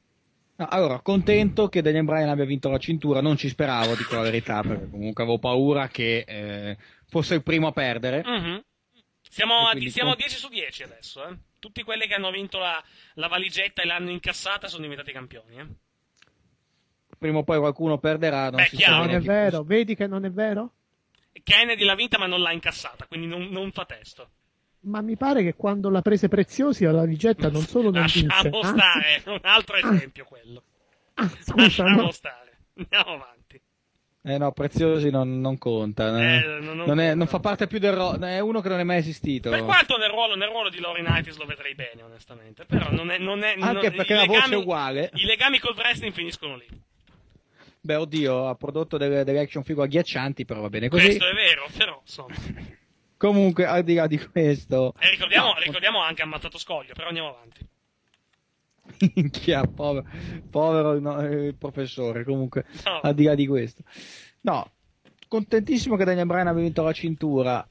[0.58, 4.22] No, allora, contento che Daniel Bryan abbia vinto la cintura, non ci speravo, dico la
[4.22, 6.78] verità, perché comunque avevo paura che eh,
[7.08, 8.24] fosse il primo a perdere.
[8.26, 8.64] Mhm.
[9.30, 11.28] Siamo, a, siamo con- 10 su 10 adesso.
[11.28, 11.38] Eh?
[11.60, 12.82] Tutti quelli che hanno vinto la,
[13.16, 15.58] la valigetta e l'hanno incassata sono diventati campioni.
[15.58, 15.68] Eh?
[17.18, 19.06] Prima o poi qualcuno perderà, non Beh, si chiaro.
[19.06, 20.72] Non è vero, vedi che non è vero?
[21.44, 24.30] Kennedy l'ha vinta ma non l'ha incassata, quindi non, non fa testo.
[24.86, 28.26] Ma mi pare che quando l'ha prese Preziosi alla vigetta non solo non vinse.
[28.28, 30.64] Lasciamo ah, stare, un altro esempio quello.
[31.16, 32.12] scusa, Lasciamo no.
[32.12, 32.58] stare.
[32.78, 33.34] Andiamo avanti.
[34.28, 36.10] Eh no, Preziosi non, non conta.
[36.12, 38.80] non- Eh, non- non è- non fa parte più del ro- è uno che non
[38.80, 39.50] è mai esistito.
[39.52, 42.66] Per quanto nel ruolo, nel ruolo di Laurinaitis lo vedrei bene, onestamente.
[42.66, 43.18] Però non è.
[43.18, 45.10] Non è Anche non- perché i la voce legami- è uguale.
[45.14, 46.66] I legami col wrestling finiscono lì.
[47.82, 51.06] Beh, oddio, ha prodotto delle, delle action figure agghiaccianti, però va bene così.
[51.06, 52.34] Questo è vero, però insomma.
[53.18, 55.56] Comunque, al di là di questo, E ricordiamo, No.
[55.60, 57.60] ricordiamo anche ammazzato Scoglio, però andiamo avanti.
[59.16, 60.06] Minchia, povero,
[60.50, 62.24] povero no, eh, professore.
[62.24, 63.00] Comunque, No.
[63.02, 63.84] al di là di questo,
[64.42, 64.72] no,
[65.28, 67.68] contentissimo che Daniel Bryan abbia vinto la cintura.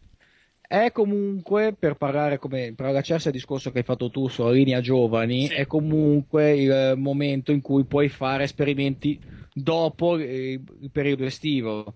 [0.66, 4.80] È comunque, per parlare come, per allacciarsi al discorso che hai fatto tu sulla linea
[4.80, 5.54] giovani, Sì.
[5.54, 9.20] è comunque il momento in cui puoi fare esperimenti
[9.52, 11.94] dopo il, il periodo estivo.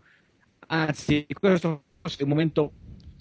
[0.68, 2.72] Anzi, questo è il momento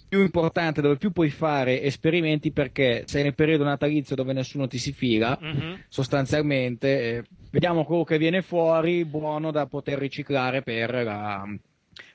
[0.08, 4.78] più importante dove più puoi fare esperimenti perché sei nel periodo natalizio dove nessuno ti
[4.78, 5.84] si fila Mhm.
[5.88, 11.44] sostanzialmente eh, vediamo quello che viene fuori buono da poter riciclare per la,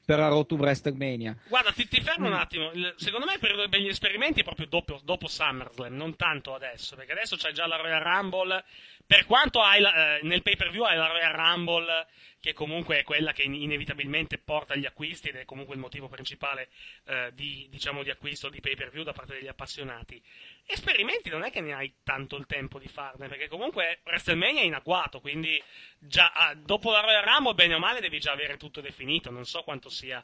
[0.05, 2.31] per la Road to WrestleMania Guarda, ti, ti fermo Mm.
[2.31, 2.71] un attimo.
[2.73, 6.95] Il- secondo me il periodo degli esperimenti è proprio dopo, dopo SummerSlam, non tanto adesso,
[6.95, 8.63] perché adesso c'è già la Royal Rumble.
[9.05, 12.07] Per quanto la- eh, nel pay per view hai la Royal Rumble,
[12.39, 16.09] che comunque è quella che in- inevitabilmente porta agli acquisti ed è comunque il motivo
[16.09, 16.69] principale
[17.05, 20.21] eh, di, diciamo, di acquisto di pay per view da parte degli appassionati.
[20.65, 24.65] Esperimenti non è che ne hai tanto il tempo di farne, perché comunque WrestleMania è
[24.65, 25.61] in agguato, quindi
[25.97, 29.29] già ah, dopo la Royal Rumble, bene o male, devi già avere tutto definito.
[29.31, 30.23] Non so quanto sia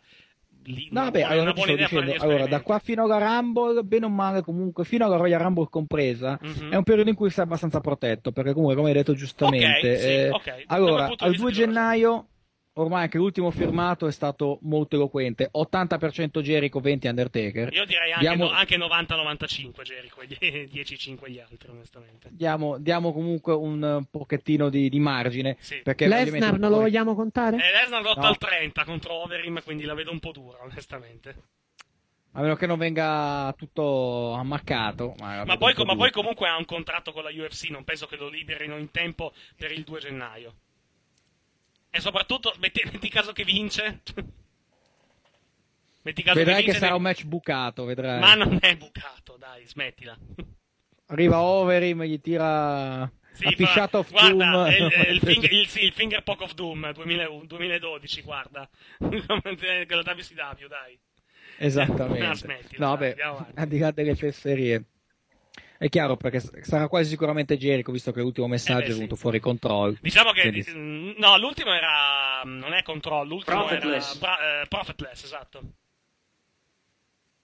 [0.66, 4.42] lì No, vabbè, allora gli dicendo, allora, da qua fino alla Rumble, bene o male,
[4.42, 6.72] comunque, fino alla Royal Rumble compresa, Mhm.
[6.72, 9.98] è un periodo in cui sei abbastanza protetto, perché comunque, come hai detto giustamente, Ok,
[10.00, 10.44] sì, eh, ok.
[10.46, 11.66] Da quel allora, al vista 2 ti do ragione.
[11.66, 12.28] gennaio,
[12.82, 17.74] ormai anche l'ultimo firmato è stato molto eloquente, 80% Jericho, 20 Undertaker.
[17.74, 22.30] Io direi anche, Diamo- no- anche 90-95 Jericho e 10-5 gli altri, onestamente.
[22.32, 25.82] Diamo, diamo comunque un eh, pochettino di, di margine, Sì.
[25.84, 27.58] perché Lesnar non lo poi- vogliamo contare?
[27.58, 28.28] E Lesnar lotta No.
[28.28, 31.36] al 30 contro Overeem, quindi la vedo un po' dura, onestamente.
[32.34, 35.16] a meno che non venga tutto ammaccato.
[35.20, 38.16] Ma, Ma poi, ma poi comunque ha un contratto con la UFC, non penso che
[38.18, 40.54] lo liberino in tempo per il 2 gennaio.
[41.92, 44.02] E soprattutto, metti, metti caso che vince.
[46.04, 46.80] metti caso Vedrai che che vince.
[46.80, 48.20] sarà ne- un match bucato, vedrai.
[48.20, 50.18] Ma non è bucato, dai, smettila.
[51.08, 54.68] Arriva Overeem, gli tira Sì, a Fish fa- Out of guarda, Doom.
[54.68, 58.70] il, il finger, il- il Finger Poke of Doom 2001 2012, guarda.
[59.00, 61.00] Con la WCW, dai.
[61.58, 62.78] Esattamente.
[62.78, 63.22] No, avanti.
[63.56, 64.84] al di là delle fesserie.
[65.82, 68.96] È chiaro perché sarà quasi sicuramente Jericho, visto che l'ultimo messaggio Eh beh, è sì.
[68.98, 69.98] venuto fuori control.
[70.02, 74.10] Diciamo che Quindi- mm, no, l'ultimo era non è control, l'ultimo Profitless.
[74.10, 75.62] era bra- eh, profitless, esatto.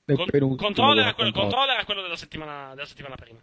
[0.06, 1.50] Con- venuto control, era quello, control.
[1.52, 3.40] control era quello della settimana, della settimana prima.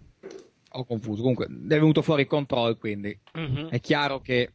[0.74, 1.20] Ho confuso.
[1.22, 3.68] Comunque, è venuto fuori control, quindi Mhm.
[3.70, 4.52] è chiaro che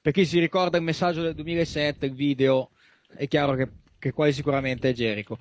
[0.00, 2.70] per chi si ricorda il messaggio del 2007, il video,
[3.08, 5.38] è chiaro che, che quasi sicuramente è Jericho.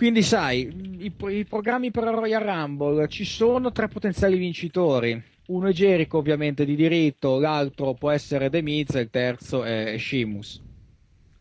[0.00, 0.60] Quindi, sai,
[0.98, 5.22] i, i programmi per la Royal Rumble ci sono tre potenziali vincitori.
[5.48, 9.98] Uno è Jericho, ovviamente di diritto, l'altro può essere The Miz e il terzo è
[9.98, 10.58] Sheamus.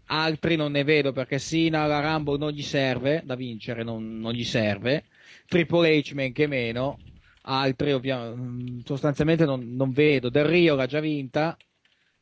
[0.08, 4.34] Altri non ne vedo perché Sina la Rumble non gli serve da vincere, non, non
[4.34, 5.06] gli serve.
[5.48, 6.98] Triple H men che meno.
[7.44, 10.28] altri ovvia- mm, sostanzialmente non, non vedo.
[10.28, 11.56] Del Rio l'ha già vinta,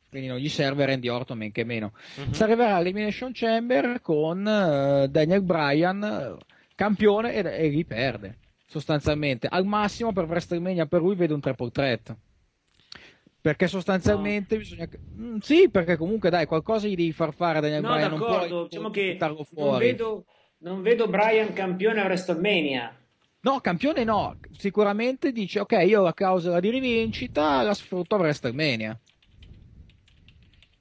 [0.08, 1.92] quindi non gli serve Randy Orton men che meno.
[2.16, 2.32] Mhm.
[2.32, 6.44] Si arriverà all'Elimination Chamber con eh, Daniel Bryan eh,
[6.74, 8.38] campione e, e lì perde
[8.68, 9.48] sostanzialmente.
[9.50, 12.14] Al massimo per WrestleMania per lui vedo un triple threat.
[13.40, 14.88] Perché sostanzialmente bisogna.
[15.16, 18.10] Mm, sì, perché comunque dai, qualcosa gli devi far fare a Daniel No, Bryan.
[18.10, 19.86] Non d'accordo, puoi diciamo che buttarlo non fuori.
[19.86, 20.24] vedo,
[20.58, 22.94] non vedo Brian campione a WrestleMania.
[23.40, 24.36] No, campione no.
[24.50, 28.98] Sicuramente dice: Ok, io ho la clausola di rivincita, la sfrutto a WrestleMania.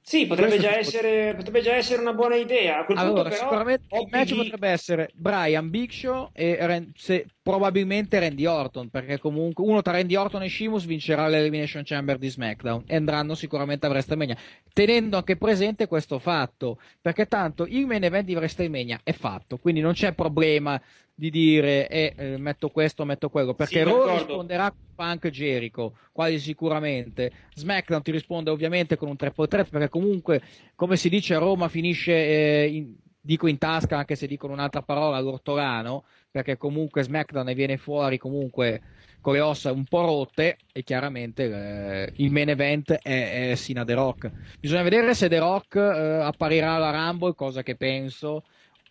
[0.07, 2.79] Sì, potrebbe già, essere, potrebbe già essere una buona idea.
[2.79, 6.57] A quel Allora, punto, però, sicuramente il obblighi- match potrebbe essere Brian Big Show e
[6.61, 11.83] Ran- se- probabilmente Randy Orton, perché comunque uno tra Randy Orton e Sheamus vincerà l'Elimination
[11.83, 14.37] Chamber di SmackDown e andranno sicuramente a WrestleMania,
[14.71, 19.81] tenendo anche presente questo fatto, perché tanto il main event di WrestleMania è fatto, quindi
[19.81, 20.81] non c'è problema
[21.19, 25.97] di dire eh, eh, metto questo, metto quello, perché Sì, Raw risponderà con Punk Jericho,
[26.11, 27.31] quasi sicuramente.
[27.55, 30.41] SmackDown ti risponde ovviamente con un 3x3, perché comunque,
[30.75, 34.83] come si dice a Roma, finisce eh, in- dico in tasca anche se dicono un'altra
[34.83, 38.81] parola all'ortolano, perché comunque SmackDown ne viene fuori comunque
[39.19, 43.83] con le ossa un po' rotte e chiaramente eh, il main event è, è Sina
[43.83, 44.31] The Rock.
[44.59, 48.43] Bisogna vedere se The Rock eh, apparirà alla Rumble, cosa che penso,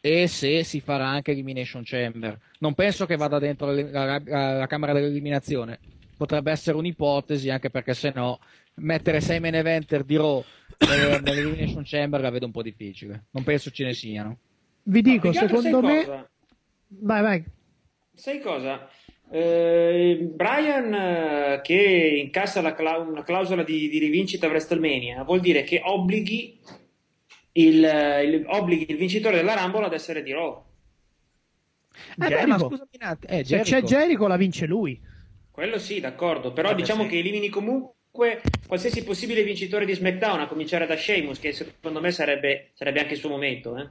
[0.07, 2.39] e se si farà anche Elimination Chamber.
[2.61, 5.79] Non penso che vada dentro la, la- la camera dell'eliminazione.
[6.17, 8.39] Potrebbe essere un'ipotesi, anche perché se no
[8.77, 10.45] mettere sei main eventer di Raw
[10.87, 13.25] nelle- nell'Elimination Chamber la vedo un po' difficile.
[13.33, 14.39] Non penso ce ne siano.
[14.85, 16.05] Vi dico, secondo sai me...
[16.05, 16.31] cosa?
[16.89, 17.45] Vai, vai.
[18.15, 18.89] Sai cosa?
[19.29, 25.41] Eh, Brian eh, che incassa la cla- una clausola di, di rivincita a WrestleMania vuol
[25.41, 26.61] dire che obblighi
[27.59, 27.77] il,
[28.25, 30.65] il- obblighi il vincitore della Rumble ad essere di Raw.
[32.19, 32.47] Eh beh, Jericho.
[32.47, 33.33] ma scusami un attimo.
[33.33, 33.87] Eh, Se c'è Jericho.
[33.87, 35.01] Jericho la vince lui.
[35.51, 37.09] Quello sì, d'accordo, però Vabbè, diciamo sì.
[37.09, 42.11] che elimini comunque qualsiasi possibile vincitore di SmackDown, a cominciare da Sheamus, che secondo me
[42.11, 43.77] sarebbe, sarebbe anche il suo momento.
[43.79, 43.89] Eh?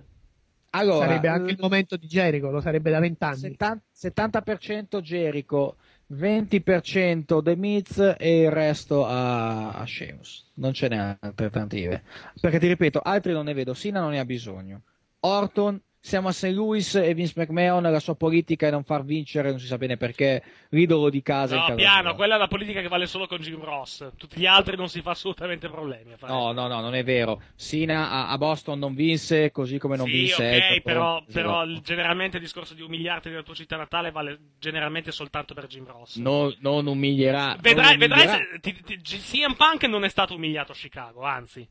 [0.72, 3.56] Allora, sarebbe anche il momento di Jericho, lo sarebbe da vent'anni.
[3.58, 5.78] 70%, 70% Jericho,
[6.14, 10.52] 20% The Miz e il resto a, a Sheamus.
[10.56, 12.04] Non ce n'è alternative.
[12.40, 13.74] Perché ti ripeto, altri non ne vedo.
[13.74, 14.84] Sina non ne ha bisogno.
[15.22, 16.52] Orton, siamo a St.
[16.52, 19.98] Louis e Vince McMahon, la sua politica è non far vincere, non si sa bene
[19.98, 23.64] perché, l'idolo di casa No, piano, quella è la politica che vale solo con Jim
[23.64, 24.12] Ross.
[24.16, 26.14] Tutti gli altri non si fa assolutamente problemi.
[26.28, 27.42] No, no, no, non è vero.
[27.56, 31.64] Sina a, a Boston non vinse, così come non sì, vinse ok, Edge, però, però-
[31.64, 35.88] però generalmente il discorso di umiliarti nella tua città natale vale generalmente soltanto per Jim
[35.88, 36.18] Ross.
[36.18, 37.58] No- non umilierà.
[37.60, 38.48] Vedrai, non vedrai umilierà.
[38.54, 41.68] se ti- ti- CM Punk non è stato umiliato a Chicago, anzi.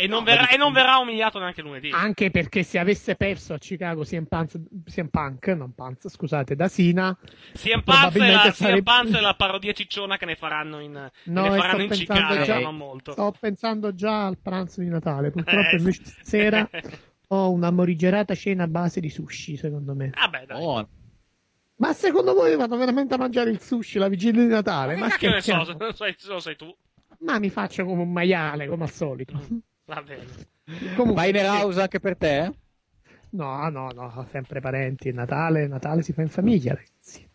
[0.00, 1.90] E non, No, verrà, e non verrà umiliato neanche lunedì.
[1.92, 4.52] Anche perché se avesse perso a Chicago CM Punk,
[4.84, 7.18] CM Punk non Punk, scusate, da Sina,
[7.54, 10.92] CM Punk la, sarebbe- CM Punk è la parodia cicciona che ne faranno in,
[11.24, 13.10] No, ne faranno sto in pensando Chicago, già- non molto.
[13.10, 15.32] sto pensando già al pranzo di Natale.
[15.32, 16.68] Purtroppo Eh, invece stasera
[17.30, 20.10] ho una morigerata cena a base di sushi, secondo me.
[20.14, 20.62] Vabbè, dai.
[20.62, 20.88] Oh,
[21.78, 24.94] Ma secondo voi vado veramente a mangiare il sushi la vigilia di Natale?
[24.94, 26.72] Ma Ma che ne so, lo sai, lo sai tu.
[27.20, 29.40] Ma mi faccio come un maiale, come al solito.
[29.88, 30.26] Va bene.
[30.94, 32.52] Comunque, Vai in house anche per te?
[33.30, 35.10] No, no, no, sempre parenti.
[35.12, 37.26] Natale, Natale si fa in famiglia, ragazzi.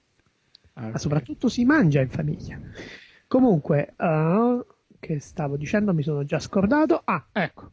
[0.73, 2.59] Ma soprattutto si mangia in famiglia.
[3.27, 4.65] Comunque, eh,
[4.99, 7.01] che stavo dicendo, mi sono già scordato.
[7.03, 7.71] Ah, ecco.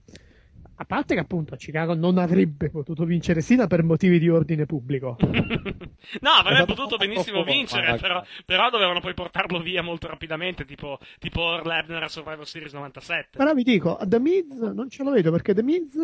[0.81, 4.65] A parte che appunto a Chicago non avrebbe potuto vincere Sina per motivi di ordine
[4.65, 5.17] pubblico.
[6.21, 10.65] No, avrebbe È stato potuto benissimo vincere, però, però dovevano poi portarlo via molto rapidamente,
[10.65, 13.37] tipo, tipo Earl Hebner a Survivor Series 97.
[13.37, 15.95] Però vi dico, The Miz non ce lo vedo perché The Miz,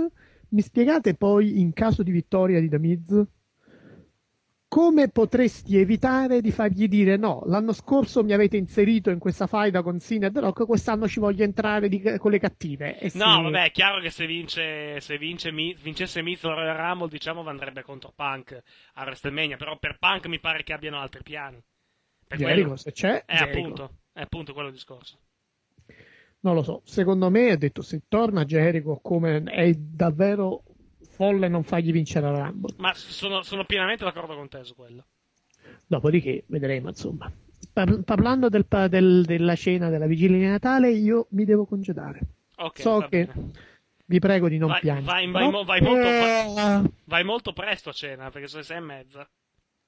[0.50, 3.26] mi spiegate poi in caso di vittoria di The Miz,
[4.76, 9.82] come potresti evitare di fargli dire no, l'anno scorso mi avete inserito in questa faida
[9.82, 12.98] con Cena e The Rock, quest'anno ci voglio entrare di- con le cattive.
[13.00, 17.08] No, sì, vabbè, è chiaro che se vince, se vince vincesse Miz o Royal Rumble,
[17.08, 18.60] diciamo, andrebbe contro Punk
[18.96, 21.58] a WrestleMania, però per Punk mi pare che abbiano altri piani.
[22.28, 23.58] Per Jericho, quello- se c'è, È Jericho.
[23.58, 25.18] appunto, è appunto quello il discorso.
[26.40, 30.64] Non lo so, secondo me ha detto se torna Jericho come è davvero
[31.16, 32.74] folle non fargli vincere la Rumble.
[32.78, 35.04] Ma sono, sono pienamente d'accordo con te su quello.
[35.86, 37.30] Dopodiché vedremo, insomma.
[37.72, 42.20] Par- parlando del pa- del- della cena della vigilia di Natale, io mi devo congedare.
[42.56, 43.50] Ok, so che bene.
[44.06, 45.06] vi prego di non Vai, piangere.
[45.06, 48.76] vai- vai mo- vai molto, Eh, vai molto presto a cena, perché sono le sei
[48.76, 49.28] e mezza.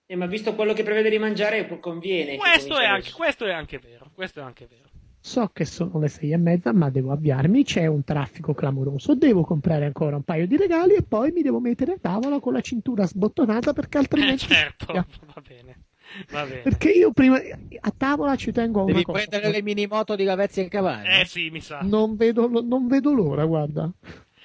[0.06, 2.36] Eh, ma visto quello che prevede di mangiare, conviene.
[2.36, 4.87] Questo è, anche, questo è anche vero, questo è anche vero.
[5.28, 7.62] So che sono le sei e mezza, ma devo avviarmi.
[7.62, 9.14] C'è un traffico clamoroso.
[9.14, 12.54] Devo comprare ancora un paio di regali e poi mi devo mettere a tavola con
[12.54, 14.46] la cintura sbottonata perché Eh, altrimenti.
[14.46, 15.04] certo, va
[15.46, 15.82] bene.
[16.30, 16.62] Va bene.
[16.62, 19.18] Perché io prima a tavola ci tengo a una Devi cosa.
[19.26, 21.20] prendere le mini moto di Gavezzi e Cavani.
[21.20, 21.80] Eh sì, mi sa.
[21.82, 23.90] Non vedo, non vedo l'ora, guarda.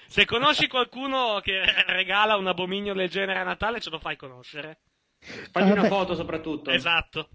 [0.08, 4.80] Se conosci qualcuno che regala un abominio del genere a Natale, ce lo fai conoscere.
[5.50, 5.88] Fagli una Vabbè.
[5.88, 6.70] foto soprattutto.
[6.72, 7.30] Esatto.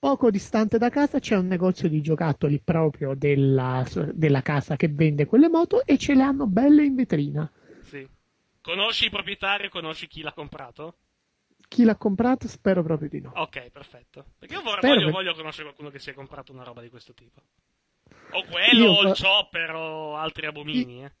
[0.00, 3.84] Poco distante da casa c'è un negozio di giocattoli proprio della,
[4.14, 7.50] della casa che vende quelle moto e ce le hanno belle in vetrina.
[7.82, 8.08] Sì.
[8.62, 10.96] Conosci il proprietario, conosci chi l'ha comprato?
[11.68, 13.32] Chi l'ha comprato spero proprio di no.
[13.34, 14.24] Ok, perfetto.
[14.38, 16.80] Perché io vor- Spero voglio, che- voglio conoscere qualcuno che si è comprato una roba
[16.80, 17.42] di questo tipo.
[18.30, 21.12] O quello, Io- o il chopper, o altri abomini, eh.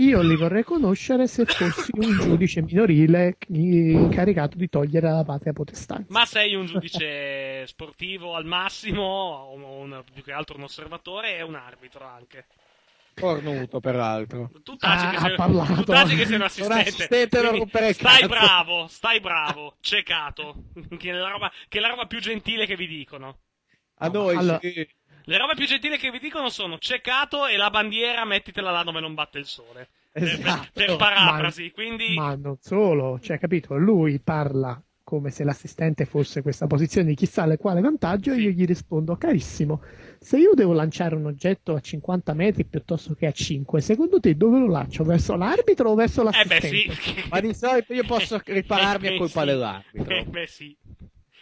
[0.00, 6.02] Io li vorrei conoscere se fossi un giudice minorile incaricato di togliere la patria potestà.
[6.08, 11.42] Ma sei un giudice sportivo al massimo, o un- più che altro un osservatore e
[11.42, 12.46] un arbitro anche.
[13.18, 14.48] Cornuto, peraltro.
[14.62, 15.74] Tu taci, Ah, che, ha sei, parlato.
[15.74, 16.88] tu taci che sei un Un assistente.
[16.88, 18.28] assistente rompere il stai cazzo.
[18.28, 20.54] bravo, stai bravo, ciecato.
[20.96, 23.38] Che è, la roba, che è la roba più gentile che vi dicono.
[24.00, 24.88] A noi allora- sì.
[25.28, 29.00] Le robe più gentili che vi dicono sono ciecato e la bandiera mettitela là dove
[29.00, 29.88] non batte il sole.
[30.10, 30.68] Per- Esatto.
[30.72, 32.14] Per, per parafrasi, quindi...
[32.14, 33.76] Ma non solo, cioè, capito?
[33.76, 38.50] Lui parla come se l'assistente fosse questa posizione di chissà alle quale vantaggio e io
[38.50, 39.82] gli rispondo, carissimo,
[40.18, 44.34] se io devo lanciare un oggetto a 50 metri piuttosto che a 5, secondo te
[44.34, 45.04] dove lo lancio?
[45.04, 46.94] Verso l'arbitro o verso Eh beh l'assistente?
[47.02, 47.24] sì.
[47.28, 49.46] Ma di solito io posso ripararmi Eh, a colpa sì.
[49.46, 50.14] dell'arbitro.
[50.14, 50.76] Eh, beh sì.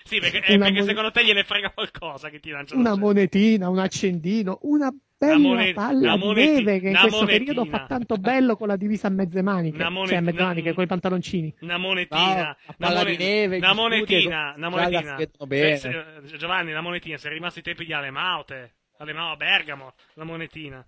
[0.07, 2.81] Sì, perché, eh, perché mon- secondo te gliene frega qualcosa che ti lanciano.
[2.81, 7.27] Una monetina, un accendino, una bella Una mone- palla di neve che in questo monetina.
[7.53, 10.43] periodo fa tanto bello con la divisa a mezze maniche, Una mone- cioè a mezze
[10.43, 11.55] maniche, con i pantaloncini.
[11.63, 15.17] Una monetina, No, una, mone- di neve, una monetina, una monetina.
[15.49, 20.25] Se- se- Giovanni, la monetina, sei rimasti i tempi di Alemaute, Alemao a Bergamo, la
[20.25, 20.87] monetina.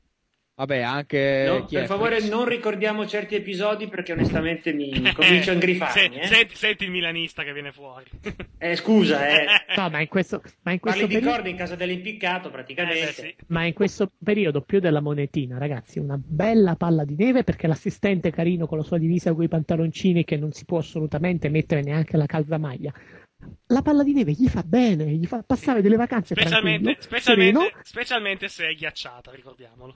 [0.58, 6.14] Vabbè, anche No, per favore non ricordiamo certi episodi perché onestamente mi comincio a ingrifarmi.
[6.14, 6.26] Se- eh.
[6.26, 8.04] senti, senti il milanista che viene fuori.
[8.60, 9.46] Eh, scusa, eh.
[9.76, 11.30] No, ma in questo, ma in questo periodo...
[11.30, 13.08] corda in casa dell'impiccato praticamente.
[13.08, 13.34] Eh, sì.
[13.46, 18.32] Ma in questo periodo più della monetina, ragazzi, una bella palla di neve perché l'assistente
[18.32, 22.16] carino con la sua divisa con i pantaloncini che non si può assolutamente mettere neanche
[22.16, 22.92] la calzamaglia.
[23.66, 27.76] La palla di neve gli fa bene, gli fa passare delle vacanze Specialmente, tranquillo, specialmente,
[27.82, 29.94] specialmente se è ghiacciata, ricordiamolo.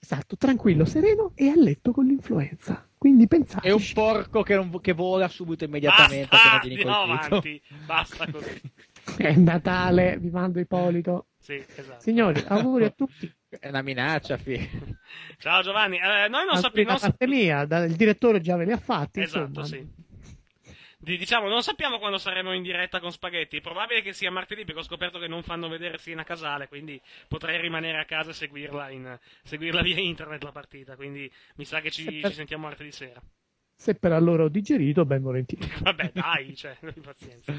[0.00, 2.86] Esatto, tranquillo, sereno e a letto con l'influenza.
[2.96, 8.30] Quindi pensate, È un porco che, non- che vola subito immediatamente Basta, andiamo avanti, basta
[8.30, 8.60] così.
[9.16, 11.26] è Natale, vi mando Ippolito.
[11.38, 12.00] Sì, esatto.
[12.00, 13.32] Signori, auguri a tutti.
[13.48, 14.58] È una minaccia, fi.
[15.38, 16.90] Ciao Giovanni, Eh, noi non sappiamo...
[16.92, 19.66] da parte mia, da- il direttore già ve li ha fatti, Esatto, insomma.
[19.66, 19.88] sì.
[21.02, 23.56] Di- Diciamo, non sappiamo quando saremo in diretta con Spaghetti.
[23.56, 26.68] È probabile che sia martedì perché ho scoperto che non fanno vedere Siena Casale.
[26.68, 30.96] Quindi potrei rimanere a casa e seguirla, in- seguirla via internet la partita.
[30.96, 33.20] Quindi mi sa che ci, ci sentiamo martedì sera.
[33.74, 35.66] Se per allora ho digerito, ben volentieri.
[35.80, 37.52] Vabbè, dai, cioè, pazienza.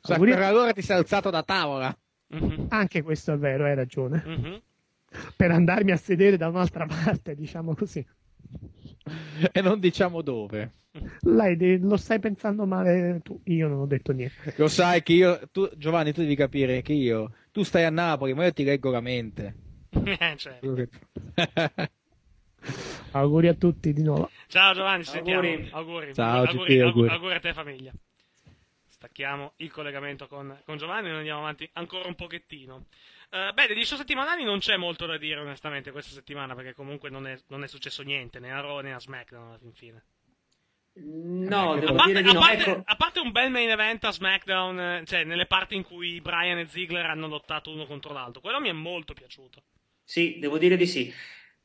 [0.00, 1.96] Sa, Auguri- per allora ti sei alzato da tavola.
[2.32, 4.22] Mhm, Anche questo è vero, hai ragione.
[4.26, 4.62] mhm.
[5.36, 8.04] Per andarmi a sedere da un'altra parte, diciamo così.
[9.52, 10.72] E non diciamo dove.
[11.20, 14.54] Lei lo stai pensando male tu, io non ho detto niente.
[14.56, 18.34] Lo sai che io, tu, Giovanni, tu devi capire che io, tu stai a Napoli,
[18.34, 19.54] ma io ti leggo la mente.
[19.90, 20.88] Eh, certo.
[23.12, 24.30] Auguri a tutti di nuovo.
[24.48, 25.40] Ciao Giovanni, ci sentiamo.
[25.40, 25.68] Auguri.
[25.72, 26.14] Auguri.
[26.14, 27.08] Ciao, auguri, GP, auguri, auguri.
[27.08, 27.92] auguri a te famiglia.
[28.88, 32.86] Stacchiamo il collegamento con, con Giovanni e andiamo avanti ancora un pochettino.
[33.32, 37.10] Eh, beh, degli show settimanali non c'è molto da dire onestamente questa settimana perché comunque
[37.10, 40.04] non è, non è successo niente né a Raw né a SmackDown alla fin fine.
[41.02, 42.40] No, A devo parte, dire di a no.
[42.40, 45.84] parte- Ecco, a parte un bel main event a SmackDown, eh, cioè nelle parti in
[45.84, 49.62] cui Brian e Ziggler hanno lottato uno contro l'altro, quello mi è molto piaciuto.
[50.02, 51.14] Sì, devo dire di sì.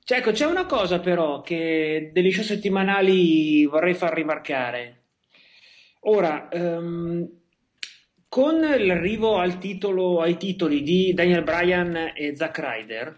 [0.03, 5.05] Cioè, ecco, c'è una cosa però che degli show settimanali vorrei far rimarcare.
[6.01, 7.27] Ora, ehm,
[8.27, 13.17] con l'arrivo al titolo, ai titoli di Daniel Bryan e Zack Ryder,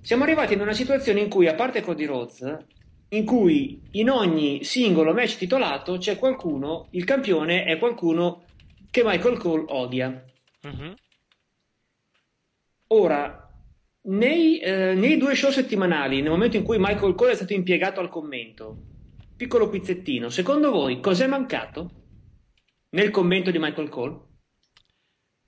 [0.00, 2.58] siamo arrivati in una situazione in cui, a parte Cody Rhodes,
[3.08, 8.44] in cui in ogni singolo match titolato c'è qualcuno, il campione è qualcuno
[8.90, 10.24] che Michael Cole odia.
[10.62, 10.94] Mhm.
[12.88, 13.48] Ora,
[14.02, 18.00] nei, eh, nei due show settimanali, nel momento in cui Michael Cole è stato impiegato
[18.00, 18.76] al commento,
[19.36, 22.03] piccolo pizzettino, secondo voi cos'è mancato
[22.94, 24.16] nel commento di Michael Cole?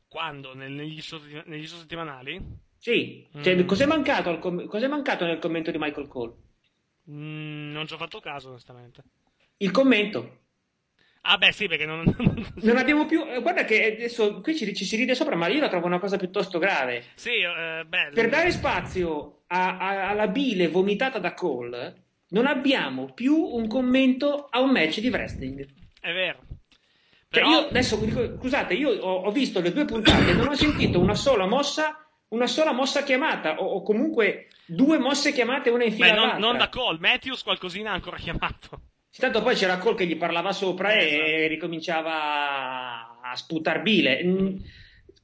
[0.09, 0.55] Quando?
[0.55, 1.01] Nel- negli,
[1.47, 2.41] negli show settimanali?
[2.79, 3.67] Sì, cioè, Mm.
[3.67, 6.33] cos'è, mancato cos'è mancato nel commento di Michael Cole?
[7.11, 9.03] Mm, non ci ho fatto caso onestamente.
[9.59, 10.41] Il commento.
[11.23, 12.05] Ah beh sì perché non...
[12.63, 13.25] Non abbiamo più.
[13.27, 15.99] eh, Guarda che adesso qui ci, ci si ride sopra, ma io la trovo una
[15.99, 17.03] cosa piuttosto grave.
[17.15, 18.11] sì, eh, beh...
[18.15, 24.47] Per dare spazio a- a- alla bile vomitata da Cole, non abbiamo più un commento
[24.47, 25.67] a un match di wrestling.
[26.01, 26.45] È vero.
[27.41, 30.55] Cioè, io adesso dico, scusate, io ho, ho visto le due puntate e non ho
[30.55, 35.85] sentito una sola mossa, una sola mossa chiamata, o, o comunque due mosse chiamate una
[35.85, 38.81] in fila Beh, non, non da Cole, Matthews qualcosina ha ancora chiamato.
[39.17, 41.23] Tanto poi c'era Cole che gli parlava sopra Esatto.
[41.23, 44.23] e ricominciava a sputar bile.
[44.25, 44.57] Mm,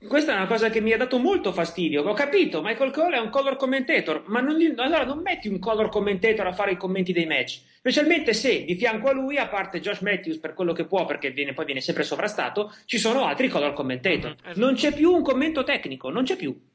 [0.07, 2.03] Questa è una cosa che mi ha dato molto fastidio.
[2.03, 5.59] Ho capito, Michael Cole è un color commentator, ma non gli- allora non metti un
[5.59, 7.61] color commentator a fare i commenti dei match.
[7.78, 11.30] Specialmente se di fianco a lui, a parte Josh Matthews per quello che può, perché
[11.30, 14.34] viene- poi viene sempre sovrastato, ci sono altri color commentator.
[14.44, 14.59] esatto.
[14.61, 16.70] Non c'è più un commento tecnico, non c'è più.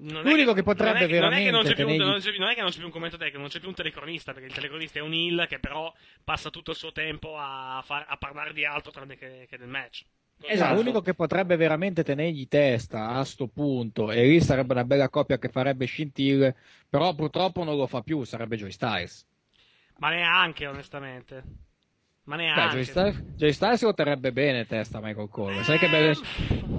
[0.00, 2.20] Non L'unico è che potrebbe non è, non è che non veramente c'è, più, non
[2.20, 4.32] più- non è che non c'è più un commento tecnico, non c'è più un telecronista,
[4.32, 8.04] perché il telecronista è un heel che però passa tutto il suo tempo a, far-
[8.08, 10.04] a parlare di altro tranne che, che del match.
[10.40, 10.74] Esatto.
[10.74, 15.38] L'unico che potrebbe veramente tenergli testa a sto punto, e lì sarebbe una bella coppia
[15.38, 16.54] che farebbe scintille,
[16.88, 19.26] però purtroppo non lo fa più, sarebbe Joy Styles.
[19.98, 21.42] Ma neanche, onestamente.
[22.24, 22.74] Ma Beh, neanche.
[22.76, 25.62] Joy Styles, Joy Styles lo terrebbe bene testa Michael Cole.
[25.64, 26.14] Sai che bello...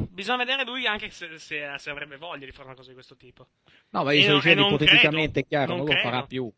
[0.10, 3.16] Bisogna vedere lui anche se, se- se avrebbe voglia di fare una cosa di questo
[3.16, 3.47] tipo.
[3.89, 6.10] No, ma io sto dicendo ipoteticamente, credo, chiaro, non non, lo credo.
[6.10, 6.51] farà più.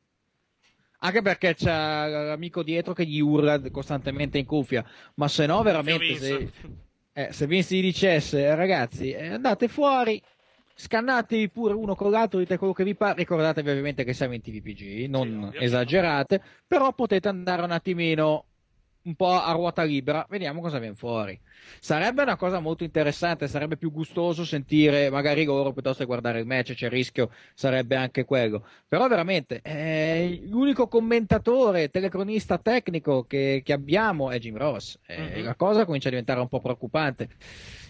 [1.04, 4.86] Anche perché c'è l'amico dietro che gli urla costantemente in cuffia.
[5.16, 6.52] Ma se no, veramente, se,
[7.14, 10.22] eh, se Vince gli dicesse, ragazzi, eh, andate fuori,
[10.74, 13.16] scannatevi pure uno con l'altro, dite quello che vi pare.
[13.18, 18.46] Ricordatevi ovviamente che siamo in TVPG, non esagerate, però potete andare un attimino
[19.04, 21.40] un po' a ruota libera, vediamo cosa viene fuori.
[21.80, 26.46] Sarebbe una cosa molto interessante, sarebbe più gustoso sentire magari loro piuttosto che guardare il
[26.46, 28.66] match, c'è il rischio, sarebbe anche quello.
[28.88, 34.98] Però veramente, eh, l'unico commentatore, telecronista tecnico che, che abbiamo è Jim Ross.
[35.08, 35.44] Eh, Mhm.
[35.44, 37.30] La cosa comincia a diventare un po' preoccupante.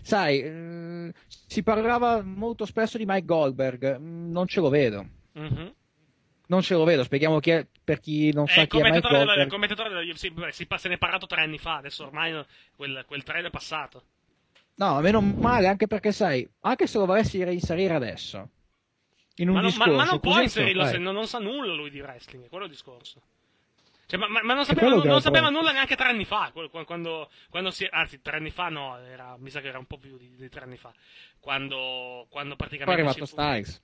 [0.01, 5.05] Sai, eh, si parlava molto spesso di Mike Goldberg, mm, non ce lo vedo.
[5.33, 5.73] Mhm.
[6.47, 8.81] Non ce lo vedo, spieghiamo chi è, per chi non È sa il chi è
[8.81, 9.49] Mike commentatore, della, il Goldberg.
[9.49, 13.03] commentatore della UFC, beh, si, se ne è parlato tre anni fa, adesso ormai quel,
[13.07, 14.03] quel trend è passato.
[14.75, 18.49] No, meno male, anche perché sai, anche se lo volessi reinserire adesso,
[19.35, 21.73] in un Ma, non- ma- discorso, ma non può inserirlo se non, non sa nulla
[21.73, 23.21] lui di wrestling, è quello il discorso.
[24.07, 26.51] Cioè, ma, ma- ma non sapeva, non, non sapeva nulla neanche tre anni fa,
[26.83, 29.97] quando, quando si, anzi tre anni fa no, era, mi sa che era un po'
[29.97, 30.91] più di, di tre anni fa,
[31.39, 32.91] quando, quando Poi è praticamente...
[33.01, 33.81] arrivato si fu- Styles.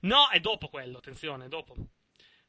[0.00, 1.74] No, è dopo quello, attenzione, è dopo.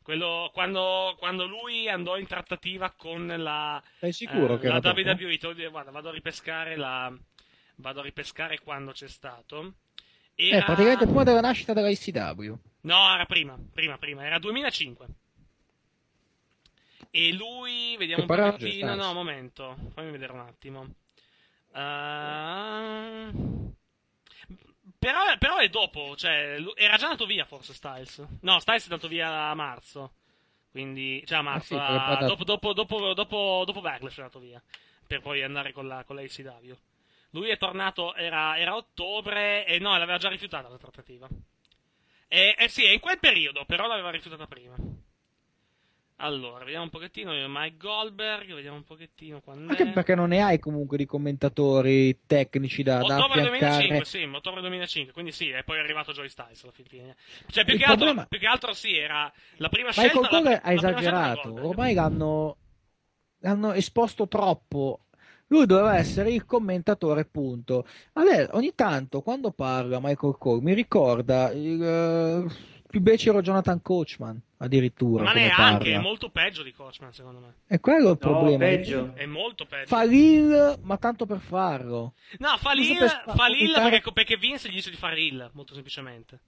[0.08, 4.80] Quello, quando, quando lui andò in trattativa con la, Sei sicuro eh, che la?
[4.82, 7.14] WWE, dico, guarda, vado a ripescare la,
[7.76, 9.74] vado a ripescare quando c'è stato.
[10.34, 12.53] Eh, Era- praticamente prima della nascita della ICW.
[12.84, 15.08] No, era prima, prima, prima, era 2005.
[17.12, 19.03] E lui, vediamo Che un parla pochettino, Styles.
[19.03, 20.88] no, un momento, fammi vedere un attimo.
[21.76, 23.66] Ehm,
[24.98, 28.26] però, però è dopo, cioè, era già andato via forse Styles.
[28.41, 30.14] No, Styles è andato via a marzo.
[30.72, 34.39] Quindi, cioè a marzo, sì, perché a- dopo, dopo, dopo, dopo, dopo Backlash è andato
[34.39, 34.62] via.
[35.08, 36.74] Per poi andare con la, con la ACW.
[37.32, 41.28] Lui è tornato, era, era ottobre e no, l'aveva già rifiutata la trattativa.
[42.28, 44.76] Eh sì, è in quel periodo, però l'aveva rifiutata prima.
[46.20, 50.57] Allora, vediamo un pochettino, Mike Goldberg, vediamo un pochettino quando Anche perché non ne hai
[50.57, 53.88] comunque di commentatori tecnici da, da Ottobre affiancare.
[53.88, 57.15] 2005, sì, ottobre 2005, quindi sì, e poi è arrivato Joy Styles alla fine.
[57.51, 60.20] Cioè, più che, altro, più che altro sì, era la prima scelta...
[60.20, 61.68] Michael la, ha esagerato, Goldberg.
[61.68, 62.57] ormai l'hanno,
[63.41, 65.01] l'hanno esposto troppo.
[65.49, 67.86] Lui doveva essere il commentatore, punto.
[68.13, 74.42] Adesso, ogni tanto, quando parla Michael Cole, mi ricorda il eh, più becero Jonathan Coachman,
[74.58, 75.24] addirittura.
[75.24, 77.54] Ma neanche, è molto peggio di Coachman, secondo me.
[77.68, 78.66] E quello è il problema.
[79.14, 79.88] È molto peggio.
[79.88, 82.14] Fa l'il, ma tanto per farlo.
[82.40, 85.50] No, fa Giusto l'il, per fa l'il perché, perché Vince gli dice di fare il,
[85.54, 86.40] molto semplicemente.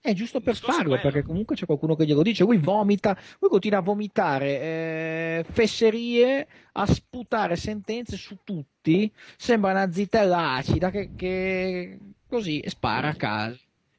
[0.00, 2.44] È giusto per è farlo, perché comunque c'è qualcuno che glielo dice.
[2.44, 9.12] Lui vomita, lui continua a vomitare eh, fesserie, a sputare sentenze su tutti.
[9.36, 13.58] Sembra una zitella acida che, che così spara a caso.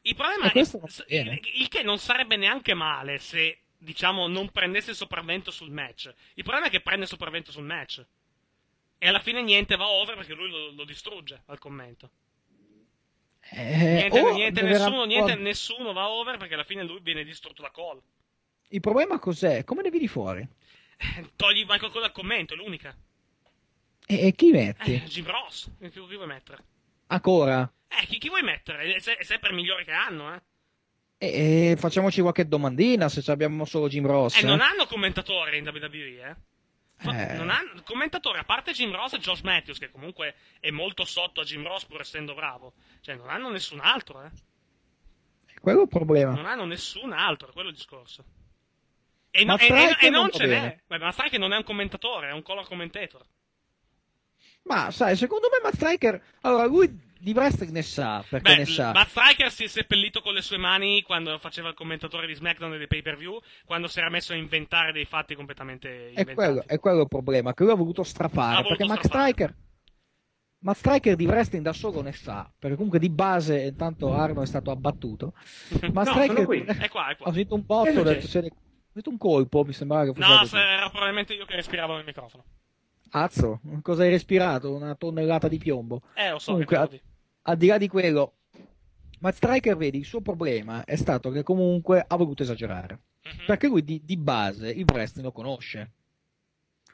[0.10, 1.40] Il problema è viene.
[1.54, 6.12] il, che non sarebbe neanche male se, diciamo, non prendesse il sopravvento sul match.
[6.34, 8.04] Il problema è che prende il sopravvento sul match.
[8.98, 12.10] E alla fine niente va over perché lui lo, lo distrugge al commento.
[13.52, 17.62] Eh, Niente, o niente, nessuno, niente, nessuno va over perché alla fine lui viene distrutto
[17.62, 18.02] da Cole.
[18.70, 19.64] Il problema cos'è?
[19.64, 20.48] Come ne vedi fuori?
[21.36, 22.96] Togli Michael Cole dal commento, è l'unica.
[24.06, 24.96] E, e chi metti?
[24.96, 26.64] Eh, Jim Ross, chi vuoi mettere?
[27.12, 27.72] Ancora?
[27.88, 28.96] Eh, chi, chi vuoi mettere?
[28.96, 30.42] È, è sempre il migliore che hanno, eh.
[31.18, 34.38] E, e facciamoci qualche domandina se abbiamo solo Jim Ross.
[34.38, 34.44] E eh.
[34.44, 36.36] non hanno commentatori in WWE, eh.
[37.02, 37.34] Eh.
[37.34, 41.42] Non hanno commentatori, a parte Jim Ross e Josh Matthews, che comunque è molto sotto
[41.42, 42.74] a Jim Ross pur essendo bravo.
[43.02, 44.30] Cioè, non hanno nessun altro, eh.
[45.60, 46.34] Quello è il problema.
[46.34, 48.24] Non hanno nessun altro, è quello il discorso.
[49.32, 50.84] E, no- e- e- e non ce bene.
[50.88, 50.98] n'è.
[50.98, 53.26] Ma sai che non è un commentatore, è un color commentator.
[54.70, 58.66] Ma sai, secondo me Matt Striker, allora lui di wrestling ne sa, perché Beh, ne
[58.66, 58.92] sa.
[58.94, 62.74] Matt Striker si è seppellito con le sue mani quando faceva il commentatore di SmackDown
[62.76, 66.08] e dei pay per view, quando si era messo a inventare dei fatti completamente È
[66.20, 66.34] inventati.
[66.36, 69.06] quello, è quello il problema, che lui ha voluto strafare, Ha voluto perché Matt.
[69.06, 69.56] Striker,
[70.60, 74.46] Matt Striker di wrestling da solo ne sa, perché comunque di base, intanto Arno è
[74.46, 75.34] stato abbattuto,
[75.94, 76.62] ma No, Striker sono qui.
[76.64, 77.28] È qua, è qua.
[77.28, 80.56] ho sentito un botto, è ho detto, ho sentito un colpo, mi sembrava che fosse
[80.58, 82.44] No, era probabilmente io che respiravo nel microfono.
[83.12, 84.74] Azzo, cosa hai respirato?
[84.74, 86.02] Una tonnellata di piombo.
[86.16, 86.90] Eh, lo so, Comunque, a-
[87.44, 88.34] al di là di quello,
[89.20, 93.00] Matt Striker, vedi, il suo problema è stato che comunque ha voluto esagerare.
[93.24, 93.46] Mhm.
[93.46, 95.92] Perché lui di, di base il wrestling lo conosce.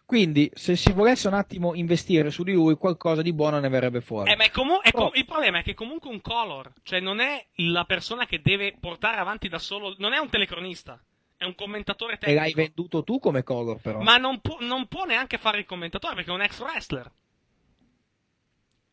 [0.06, 4.02] Quindi, se si volesse un attimo investire su di lui, qualcosa di buono ne verrebbe
[4.02, 4.32] fuori.
[4.32, 7.44] Eh, ma è comu- com- il problema è che comunque un color, cioè non è
[7.56, 11.04] la persona che deve portare avanti da solo, non è un telecronista,
[11.38, 12.58] è un commentatore e l'hai tecnico.
[12.58, 14.02] venduto tu come color, però.
[14.02, 17.12] Ma non può, non può neanche fare il commentatore perché è un ex wrestler.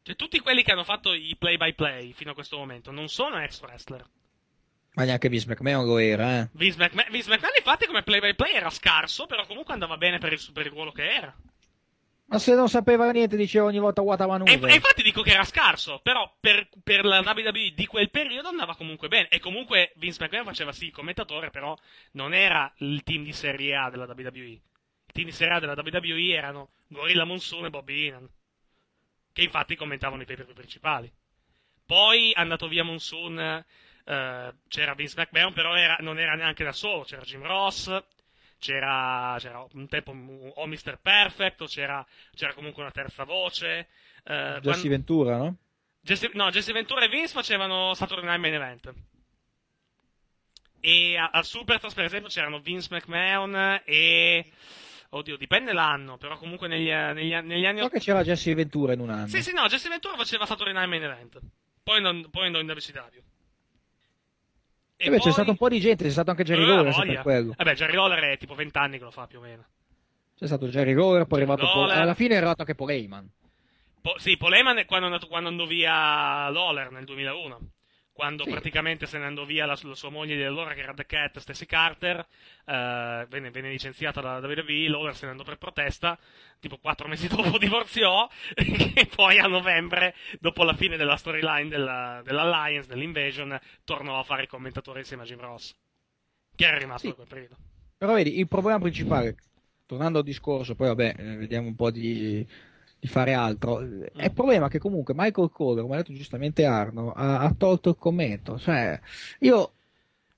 [0.02, 3.08] Cioè, tutti quelli che hanno fatto i play by play fino a questo momento non
[3.08, 4.04] sono ex wrestler.
[4.94, 6.48] Ma neanche Vince McMahon lo era, eh.
[6.52, 10.18] Vince McMahon, Vince McMahon, infatti, come play by play era scarso, però comunque andava bene
[10.18, 11.34] per il, per il ruolo che era.
[12.32, 15.44] Ma se non sapeva niente, diceva ogni volta a E, e infatti dico che era
[15.44, 19.28] scarso, però per, per la WWE di quel periodo andava comunque bene.
[19.28, 21.76] E comunque Vince McMahon faceva sì il commentatore, però
[22.12, 24.40] non era il team di Serie A della WWE.
[24.40, 24.60] Il
[25.12, 28.26] team di Serie A della WWE erano Gorilla Monsoon e Bobby Heenan,
[29.30, 31.12] che infatti commentavano i pay per principali.
[31.84, 36.72] Poi è andato via Monsoon, eh, c'era Vince McMahon, però era- non era neanche da
[36.72, 37.94] solo, c'era Jim Ross,
[38.62, 40.98] c'era, c'era un tempo o Mr.
[41.02, 43.88] Perfect, o c'era, c'era comunque una terza voce.
[44.24, 45.56] eh, Jesse quando- Ventura, no?
[46.00, 48.94] Jesse, no, Jesse Ventura e Vince facevano Saturday Night Main Event.
[50.80, 54.50] E a- al Superstars, per esempio, c'erano Vince McMahon e...
[55.14, 57.80] Oddio, dipende l'anno, però comunque negli, negli, negli anni...
[57.80, 59.26] So che c'era Jesse Ventura in un anno.
[59.26, 61.38] Sì, sì, no, Jesse Ventura faceva Saturday Night Main Event.
[61.82, 63.20] Poi non, poi andò in WCW.
[65.04, 67.12] E beh, c'è stato un po' di gente, c'è stato anche Jerry Eh, Lawler voglia.
[67.14, 67.54] per quello.
[67.56, 69.64] Vabbè, Jerry Lawler è tipo 20 anni che lo fa più o meno.
[70.38, 73.28] C'è stato Jerry Lawler, poi è arrivato Paul- alla fine è arrivato anche Paul Heyman.
[74.00, 77.58] Po- sì, Paul Heyman è quando, è andato, quando andò via Lawler nel 2001.
[78.12, 78.50] Quando Sì.
[78.50, 81.38] praticamente se ne andò via la, la sua moglie di allora, che era The Cat,
[81.38, 82.18] Stacy Carter,
[82.66, 86.18] eh, venne, venne licenziata dalla WWE, Lawler se ne andò per protesta,
[86.60, 92.20] tipo quattro mesi dopo divorziò, e poi a novembre, dopo la fine della storyline della,
[92.22, 95.74] dell'Alliance, dell'Invasion, tornò a fare il commentatore insieme a Jim Ross,
[96.54, 97.56] che era rimasto in quel periodo.
[97.96, 99.36] Però vedi, il problema principale,
[99.86, 102.46] tornando al discorso, poi vabbè, eh, vediamo un po' di,
[103.02, 103.80] di fare altro.
[104.14, 107.88] È il problema che comunque Michael Cole, come ha detto giustamente Arno, ha, ha tolto
[107.88, 108.60] il commento.
[108.60, 108.98] Cioè,
[109.40, 109.72] io.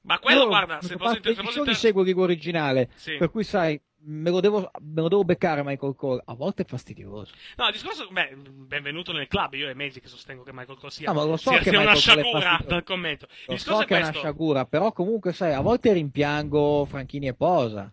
[0.01, 3.17] Ma quello, io, guarda, se se fosse episodi inter- seguo il rigore originale, Sì.
[3.19, 6.23] per cui sai, me lo, devo, me lo devo beccare Michael Cole.
[6.25, 7.33] A volte è fastidioso.
[7.57, 10.91] No, il discorso, beh, benvenuto nel club, io e Mezzi che sostengo che Michael Cole
[10.91, 13.27] sia, Ah, ma lo so sia, che sia una sciagura dal commento.
[13.31, 14.21] Il Lo so è che è una questo.
[14.21, 17.93] sciagura, però comunque sai, a volte rimpiango Franchini e Posa.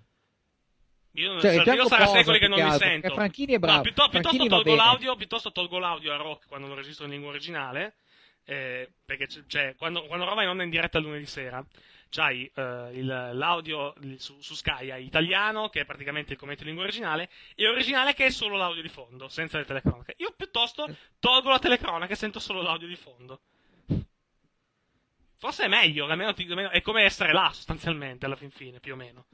[1.14, 3.14] Io, Cioè, io rimpiango sarà secoli che non mi altro, sento.
[3.16, 3.76] Franchini è bravo.
[3.78, 7.30] No, piuttosto, Franchini tolgo l'audio, piuttosto tolgo l'audio a Rock quando lo registro in lingua
[7.30, 7.96] originale.
[8.44, 11.64] eh, perché cioè, quando, quando Roma è in onda in diretta lunedì sera,
[12.10, 16.68] c'hai eh, il- l'audio su, su Sky hai italiano, che è praticamente il commento in
[16.70, 20.16] lingua originale, e originale che è solo l'audio di fondo, senza le telecronache.
[20.18, 20.90] Io piuttosto
[21.20, 23.42] tolgo la telecronaca e sento solo l'audio di fondo.
[25.38, 28.96] Forse è meglio, almeno, almeno- è come essere là sostanzialmente alla fin fine, più o
[28.96, 29.26] meno.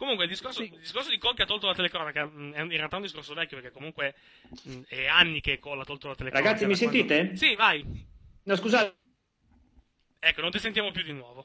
[0.00, 2.70] Comunque il discorso, il discorso di Cole che ha tolto la telecronaca mh, è in
[2.70, 4.14] realtà un discorso vecchio perché comunque
[4.62, 6.52] mh, è anni che Cole ha tolto la telecronaca.
[6.52, 7.36] Ragazzi, mi quando- sentite?
[7.36, 7.84] Sì, vai.
[8.44, 8.96] No, scusate.
[10.18, 11.44] Ecco, non ti sentiamo più di nuovo.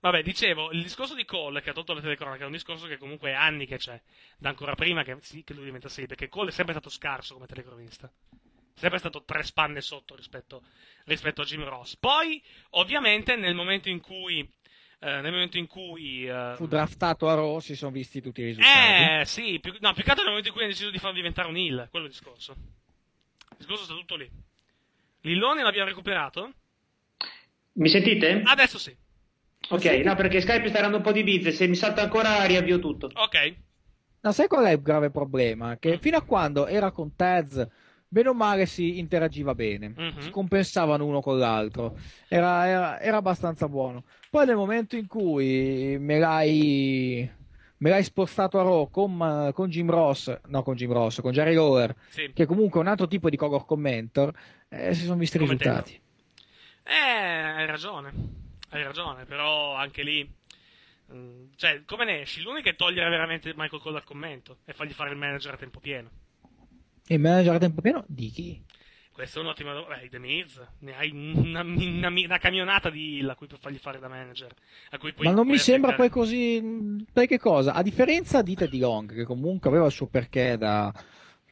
[0.00, 2.98] Vabbè, dicevo, il discorso di Cole che ha tolto la telecronaca è un discorso che
[2.98, 4.02] comunque è anni che c'è,
[4.36, 7.34] da ancora prima che, sì, che lui diventa sì, perché Cole è sempre stato scarso
[7.34, 8.10] come telecronista.
[8.74, 10.64] Sempre stato tre spanne sotto rispetto,
[11.04, 11.96] rispetto a Jim Ross.
[11.96, 14.44] Poi, ovviamente, nel momento in cui.
[15.00, 16.26] Eh, nel momento in cui.
[16.28, 19.20] eh, Fu draftato a Raw, si sono visti tutti i risultati.
[19.20, 21.16] eh, sì, più, no, più che altro nel momento in cui hanno deciso di farlo
[21.16, 22.52] diventare un heel, quello è il discorso.
[22.52, 24.30] Il discorso sta tutto lì.
[25.22, 26.52] Lillone l'abbiamo recuperato?
[27.74, 28.42] Mi sentite?
[28.44, 28.94] Adesso sì.
[29.68, 31.52] Ok, no, perché Skype sta dando un po' di bizze.
[31.52, 33.10] Se mi salta ancora, riavvio tutto.
[33.14, 33.54] Ok.
[34.22, 35.76] No, sai qual è il grave problema?
[35.78, 37.66] Che fino a quando era con Taz,
[38.08, 40.18] bene o male si interagiva bene, Mhm.
[40.20, 41.96] si compensavano uno con l'altro,
[42.28, 44.04] era, era- era abbastanza buono.
[44.30, 47.28] Poi nel momento in cui me l'hai,
[47.78, 51.52] me l'hai spostato a Raw con, con Jim Ross, no con Jim Ross, con Jerry
[51.52, 52.30] Lawler, Sì.
[52.32, 54.32] che comunque è un altro tipo di color commentor,
[54.68, 56.00] eh, si sono visti i risultati.
[56.84, 58.12] Eh, hai ragione.
[58.68, 60.32] Hai ragione, però anche lì.
[61.12, 62.40] mm, Cioè, come ne esci?
[62.42, 65.80] L'unica è togliere veramente Michael Cole dal commento e fargli fare il manager a tempo
[65.80, 66.08] pieno.
[67.08, 68.62] Il manager a tempo pieno di chi?
[69.20, 69.96] Questa è un'ottima domanda.
[69.96, 73.76] Beh, The Miz, ne hai una, una- una camionata di hill a cui puoi fargli
[73.76, 74.50] fare da manager.
[74.92, 77.04] A cui puoi- Ma non mi sembra poi così.
[77.12, 77.74] che cosa?
[77.74, 80.90] A differenza di Teddy Long, che comunque aveva il suo perché da,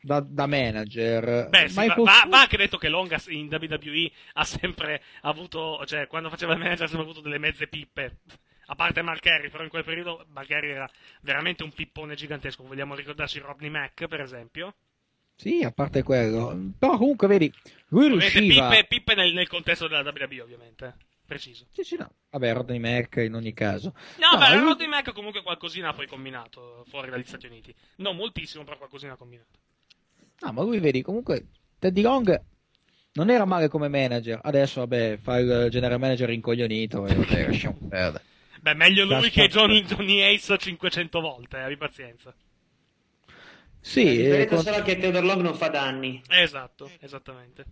[0.00, 1.48] da, da manager.
[1.50, 5.84] Beh, sì, va, Michael va- va anche detto che Longa in WWE ha sempre avuto,
[5.84, 8.20] cioè, quando faceva il manager ha sempre avuto delle mezze pippe.
[8.70, 10.88] A parte Mark Henry, però in quel periodo Mark Henry era
[11.20, 12.64] veramente un pippone gigantesco.
[12.66, 14.74] Vogliamo ricordarci Rodney Mac, per esempio.
[15.38, 16.72] Sì, a parte quello.
[16.76, 17.52] Però comunque, vedi,
[17.90, 18.68] lui Ovviamente riusciva.
[18.70, 20.96] pippe, pippe nel, nel contesto della WWE, ovviamente.
[21.24, 21.66] Preciso.
[21.70, 22.10] Sì, sì, no.
[22.30, 23.94] Vabbè, Rodney Mac in ogni caso.
[24.16, 27.72] No, beh, lui- Rodney Mac comunque qualcosina ha poi combinato fuori dagli Stati Uniti.
[27.96, 29.58] Non moltissimo, però qualcosina ha combinato.
[30.40, 31.46] No, ma lui, vedi, comunque,
[31.78, 32.42] Teddy Long
[33.12, 34.40] non era male come manager.
[34.42, 38.24] Adesso, vabbè, fa il general manager incoglionito e vabbè, lasciamo perdere.
[38.60, 42.34] Beh, meglio lui Lascia- che Johnny, Johnny Ace 500 volte, eh, abbi pazienza.
[43.80, 46.20] Sì, eh, con- solo che Theodore Long non fa danni.
[46.28, 47.64] Esatto, esattamente.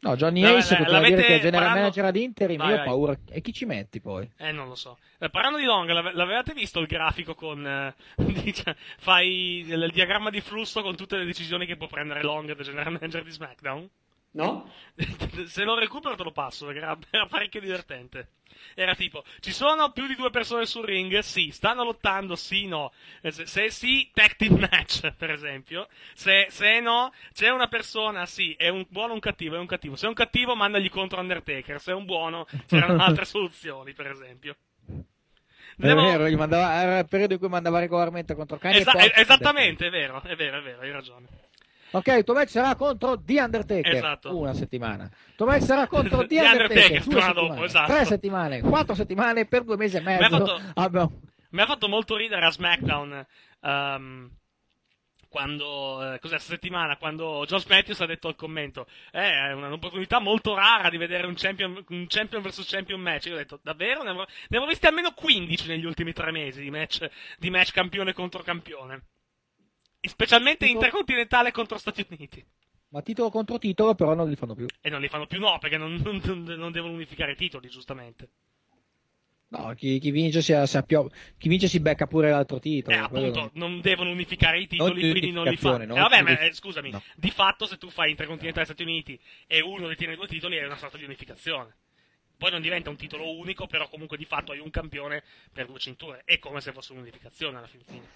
[0.00, 2.56] no, Johnny No, Ace eh, poteva l'avete- dire che è general parlando- manager ad interim.
[2.58, 2.86] Vai, io ho vai.
[2.86, 3.16] paura.
[3.30, 4.28] E chi ci metti poi?
[4.38, 4.98] Eh, non lo so.
[5.18, 7.64] Eh, parlando di Long, l'ave- l'avevate visto il grafico con...
[7.66, 7.94] eh,
[8.42, 12.54] dice- fai il, il diagramma di flusso con tutte le decisioni che può prendere Long,
[12.56, 13.88] the general manager di SmackDown?
[14.32, 14.70] No?
[15.46, 18.28] Se lo recupero te lo passo, perché era, era parecchio divertente.
[18.74, 21.18] Era tipo, ci sono più di due persone sul ring?
[21.18, 21.50] Sì.
[21.50, 22.36] Stanno lottando?
[22.36, 22.92] Sì, no.
[23.20, 25.88] Eh, Se, se sì, tag team match, per esempio.
[26.14, 29.66] Se, se no, c'è una persona, sì, è un buono o un cattivo, è un
[29.66, 29.96] cattivo.
[29.96, 31.80] Se è un cattivo, mandagli contro Undertaker.
[31.80, 34.56] Se è un buono, c'erano altre soluzioni, per esempio.
[35.74, 39.90] È vero, mandava, era il periodo in cui mandava regolarmente contro cani Esa- esattamente, è
[39.90, 41.26] vero, è vero, è vero, hai ragione.
[41.92, 43.94] Ok, tuo match sarà contro The Undertaker.
[43.94, 44.36] Esatto.
[44.36, 45.10] Una settimana.
[45.36, 47.02] Tuo match sarà contro The Undertaker.
[47.06, 47.92] Undertaker, dopo, esatto.
[47.92, 50.38] Tre settimane, quattro settimane per due mesi e Mi ha mezzo.
[50.38, 51.20] fatto- Abbiamo-
[51.50, 53.26] Mi ha fatto molto ridere a SmackDown
[53.60, 54.30] ehm,
[55.28, 60.54] quando, eh, cos'è, settimana, quando Josh Matthews ha detto al commento, eh, è un'opportunità molto
[60.54, 63.26] rara di vedere un champion, un champion vs champion match.
[63.26, 64.02] Io ho detto, davvero?
[64.02, 67.08] Ne avevo, ne avevo visti almeno 15 negli ultimi tre mesi di match,
[67.38, 69.04] di match campione contro campione.
[70.08, 72.44] Specialmente Tipo- intercontinentale contro Stati Uniti.
[72.88, 74.66] Ma titolo contro titolo, però non li fanno più.
[74.80, 77.68] E non li fanno più no, perché non, non- non- non devono unificare i titoli,
[77.68, 78.28] giustamente.
[79.48, 80.78] No, chi, chi vince si, si
[81.36, 82.96] chi vince si becca pure l'altro titolo.
[82.96, 85.72] Eh, appunto, non devono unificare i titoli, Non quindi non li fa.
[85.72, 87.02] unificazione, Eh, non vabbè, ma eh, scusami, no.
[87.16, 90.76] di fatto se tu fai intercontinentale Stati Uniti e uno detiene due titoli è una
[90.78, 91.76] sorta di unificazione.
[92.38, 95.22] Poi non diventa un titolo unico, però comunque di fatto hai un campione
[95.52, 96.22] per due cinture.
[96.24, 98.08] È come se fosse un'unificazione alla fin fine.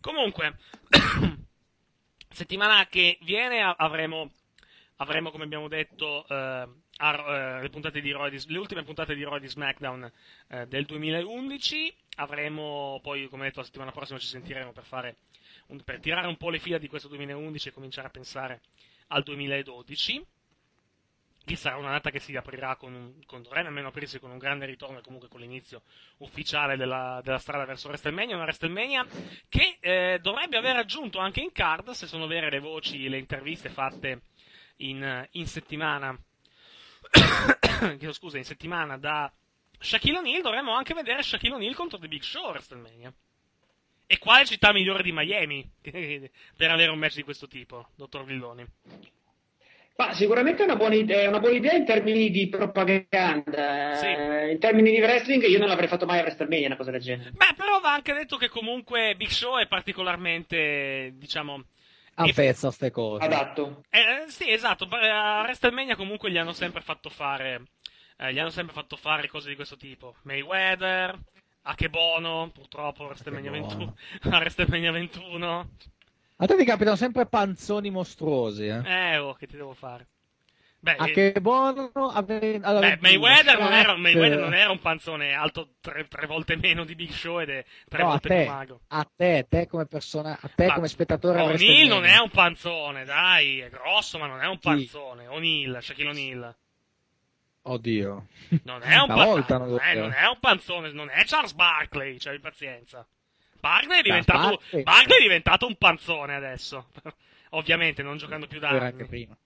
[0.00, 0.56] Comunque,
[2.30, 4.30] settimana che viene avremo,
[4.96, 6.68] avremo come abbiamo detto, eh,
[7.02, 7.60] a- eh,
[8.00, 10.10] di di- le ultime puntate di e di SmackDown
[10.48, 11.94] eh, del 2011.
[12.16, 15.16] Avremo poi, come detto, la settimana prossima ci sentiremo per, fare
[15.68, 18.60] un- per tirare un po' le fila di questo 2011 e cominciare a pensare
[19.08, 20.24] al 2012
[21.50, 24.66] che sarà una data che si aprirà con con, dovrebbe almeno aprirsi con un grande
[24.66, 25.82] ritorno e comunque con l'inizio
[26.18, 29.04] ufficiale della, della strada verso WrestleMania, una WrestleMania
[29.48, 33.68] che eh, dovrebbe aver aggiunto anche in card, se sono vere le voci, le interviste
[33.68, 34.22] fatte
[34.76, 36.16] in, in settimana,
[37.98, 39.32] chiedo scusa, in settimana da
[39.78, 43.12] Shaquille O'Neal, dovremmo anche vedere Shaquille O'Neal contro The Big Show a WrestleMania.
[44.06, 48.66] E quale città migliore di Miami per avere un match di questo tipo, dottor Villoni?
[50.00, 54.00] Ma sicuramente è una buona idea, è una buona idea in termini di propaganda.
[54.00, 57.02] Eh, In termini di wrestling, io non l'avrei fatto mai a WrestleMania una cosa del
[57.02, 57.32] genere.
[57.32, 61.64] Beh, però va anche detto che comunque Big Show è particolarmente, diciamo...
[62.14, 63.22] Avvezzo a ste cose.
[63.24, 63.82] Adatto.
[63.90, 67.64] eh, sì, esatto, a WrestleMania comunque gli hanno sempre fatto fare...
[68.16, 70.14] eh, gli hanno sempre fatto fare cose di questo tipo.
[70.22, 71.18] Mayweather,
[71.62, 73.96] Akebono, purtroppo a WrestleMania 21.
[74.32, 75.68] A WrestleMania 21.
[76.42, 78.82] A te ti capitano sempre panzoni mostruosi, eh.
[79.12, 80.06] Eh, oh, che ti devo fare?
[80.82, 84.70] Beh, A eh, che buono ave- alla beh, 21, Mayweather, non era, Mayweather non era
[84.70, 88.28] un panzone alto tre, tre volte meno di Big Show ed è tre No, volte
[88.28, 88.80] te, più magro.
[88.88, 91.86] a te, te come persona, a te Ma come spettatore WrestleMania.
[91.94, 95.26] non è un panzone, dai, è grosso, ma non è un panzone.
[95.26, 96.56] O'Neal, Shaquille O'Neal.
[97.62, 98.26] Oddio.
[98.64, 101.52] Non è un, Una pa- volta non lo non è un panzone, non è Charles
[101.52, 103.06] Barkley, c'hai pazienza.
[103.60, 104.82] Barkley è, diventato, Barkley.
[104.82, 106.88] Barkley è diventato un panzone adesso.
[107.50, 109.36] Ovviamente, non giocando più da Era anche prima.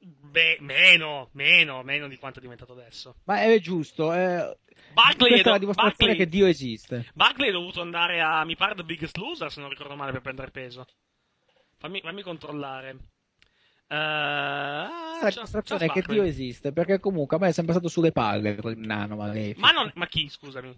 [0.00, 3.16] Beh, meno, meno, meno di quanto è diventato adesso.
[3.24, 4.56] Ma è giusto, eh,
[4.92, 7.06] Barkley questa è è la do- dimostrazione Barkley- che Dio esiste.
[7.14, 10.20] Barkley è dovuto andare a, mi pare, The Biggest Loser, se non ricordo male, per
[10.20, 10.86] prendere peso.
[11.78, 12.96] Fammi, fammi controllare.
[13.88, 16.02] Eh, La dimostrazione è che.
[16.02, 19.60] Dio esiste, perché comunque a me è sempre stato sulle palle quel nano malefico.
[19.60, 20.74] Ma, non, ma chi, scusami?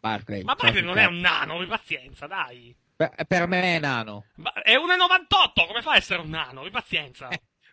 [0.00, 0.42] Barkley.
[0.42, 2.74] Ma Barkley non è un nano, abbi pazienza, dai.
[2.96, 4.24] Per, per me è nano.
[4.36, 6.60] Ma è 1,98, come fa a essere un nano?
[6.60, 7.28] Abbi pazienza.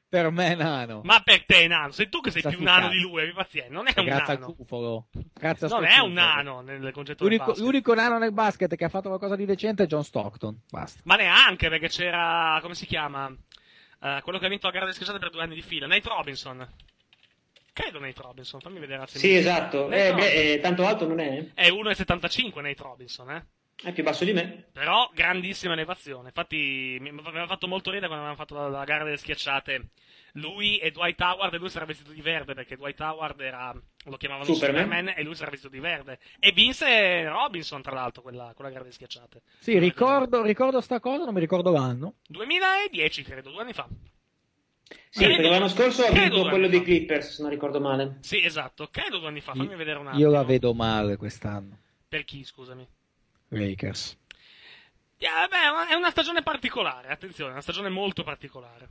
[0.10, 1.02] Per me è nano.
[1.04, 3.74] Ma per te è nano, sei tu che sei più nano di lui, abbi pazienza.
[3.74, 4.45] Non è un Grazie nano.
[4.45, 5.08] al cufolo.
[5.34, 8.90] Grazie a Non è un nano nel concetto L'unico, l'unico nano nel basket che ha
[8.90, 10.62] fatto qualcosa di decente è John Stockton.
[10.70, 11.02] Basta.
[11.04, 13.30] Ma neanche, perché c'era, come si chiama?
[14.02, 16.08] Eh, quello che ha vinto la gara delle schiacciate per due anni di fila, Nate
[16.08, 16.66] Robinson.
[17.78, 19.06] Credo Nate Robinson, fammi vedere.
[19.06, 19.91] se Sì, esatto.
[19.91, 21.52] Eh, beh, eh, tanto alto non è?
[21.54, 23.45] È 1,75 Nate Robinson, eh.
[23.84, 24.70] È più basso di me.
[24.74, 26.30] Però grandissima elevazione.
[26.30, 29.90] Infatti mi aveva fatto molto ridere quando avevamo fatto la, la gara delle schiacciate.
[30.34, 33.72] Lui e Dwight Howard, e lui era vestito di verde perché Dwight Howard era,
[34.06, 34.84] lo chiamavano Superman.
[34.84, 36.18] Superman, e lui era vestito di verde.
[36.40, 39.41] E vinse Robinson, tra l'altro, quella, quella gara delle schiacciate.
[39.60, 42.16] Sì, ricordo, ricordo sta cosa, non mi ricordo l'anno.
[42.28, 43.88] 2010, credo, due anni fa.
[45.10, 46.82] Sì, perché l'anno scorso ha credo vinto quello dei.
[46.84, 48.18] Clippers, se non ricordo male.
[48.22, 49.54] Sì, esatto, credo due anni fa.
[49.54, 50.22] Fammi vedere un attimo.
[50.22, 51.78] Io la vedo male quest'anno.
[52.08, 52.88] Per chi, scusami?
[53.50, 54.18] Lakers.
[55.18, 58.88] Eh, vabbè, è una- è una stagione particolare, attenzione, è una stagione molto particolare.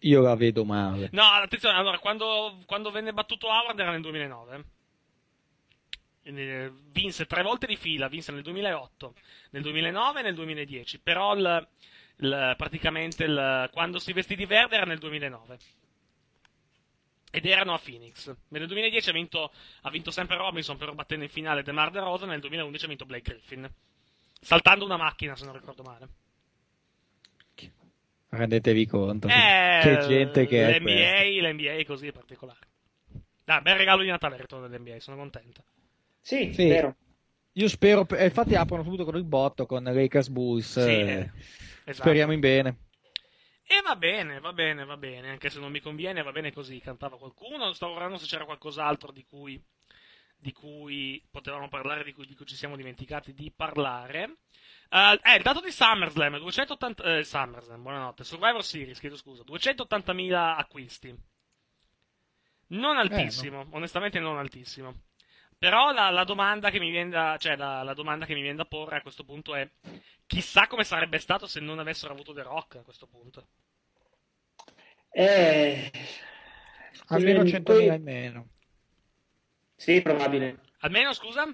[0.00, 1.08] Io la vedo male.
[1.12, 4.64] No, attenzione, allora, quando, quando venne battuto Howard era nel 2009.
[6.22, 9.14] Quindi, eh, vinse tre volte di fila, vinse nel 2008,
[9.50, 10.98] nel 2009 e nel 2010.
[11.00, 11.68] Però il-
[12.18, 15.58] il- praticamente il- quando si vestì di verde era nel 2009.
[17.30, 18.34] Ed erano a Phoenix.
[18.48, 19.52] Nel 2010 ha vinto,
[19.82, 22.28] ha vinto sempre Robinson, però battendo in finale DeMar DeRozan.
[22.28, 23.68] Nel 2011 ha vinto Blake Griffin.
[24.40, 26.08] Saltando una macchina, se non ricordo male.
[28.28, 29.28] Rendetevi conto.
[29.28, 30.90] Eh, che gente che è questa.
[31.40, 32.58] l'NBA, l'NBA è così è particolare.
[33.44, 35.62] Dai, bel regalo di Natale il ritorno dell'NBA, sono contento.
[36.20, 36.68] Sì, Sì.
[37.58, 40.72] Io spero, e infatti aprono subito con il botto con Lakers Bulls.
[40.72, 41.30] Sì, eh, eh,
[41.84, 41.92] esatto.
[41.92, 42.76] Speriamo in bene.
[43.66, 46.78] E va bene, va bene, va bene, anche se non mi conviene, va bene così,
[46.80, 49.60] cantava qualcuno, stavo guardando se c'era qualcos'altro di cui,
[50.36, 54.36] di cui potevamo parlare, di cui, di cui ci siamo dimenticati di parlare.
[54.90, 60.56] Eh, eh, il dato di SummerSlam, 280, eh, SummerSlam, buonanotte, Survivor Series, chiedo scusa, 280.000
[60.58, 61.18] acquisti.
[62.68, 65.05] Non altissimo, onestamente non altissimo.
[65.58, 68.56] Però la, la domanda che mi viene da, cioè la, la domanda che mi viene
[68.56, 69.68] da porre a questo punto è
[70.26, 73.46] chissà come sarebbe stato se non avessero avuto The Rock a questo punto.
[75.10, 75.90] Eh,
[77.06, 78.48] Almeno poi- 100.000 in meno.
[79.76, 80.60] Sì, probabile.
[80.80, 81.44] Almeno, scusa?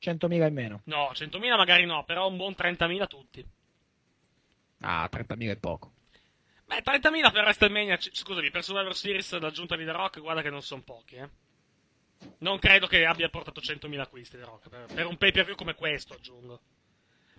[0.00, 0.80] 100.000 in meno.
[0.84, 3.46] No, 100.000 magari no, però un buon 30.000 tutti.
[4.80, 5.92] Ah, 30.000 è poco.
[6.66, 10.62] Beh, 30.000 per WrestleMania, scusami, per Survivor Series l'aggiunta di The Rock, guarda che non
[10.62, 11.28] sono pochi, eh.
[12.38, 15.56] Non credo che abbia portato 100.000 acquisti The Rock, per, per un pay per view
[15.56, 16.60] come questo, aggiungo.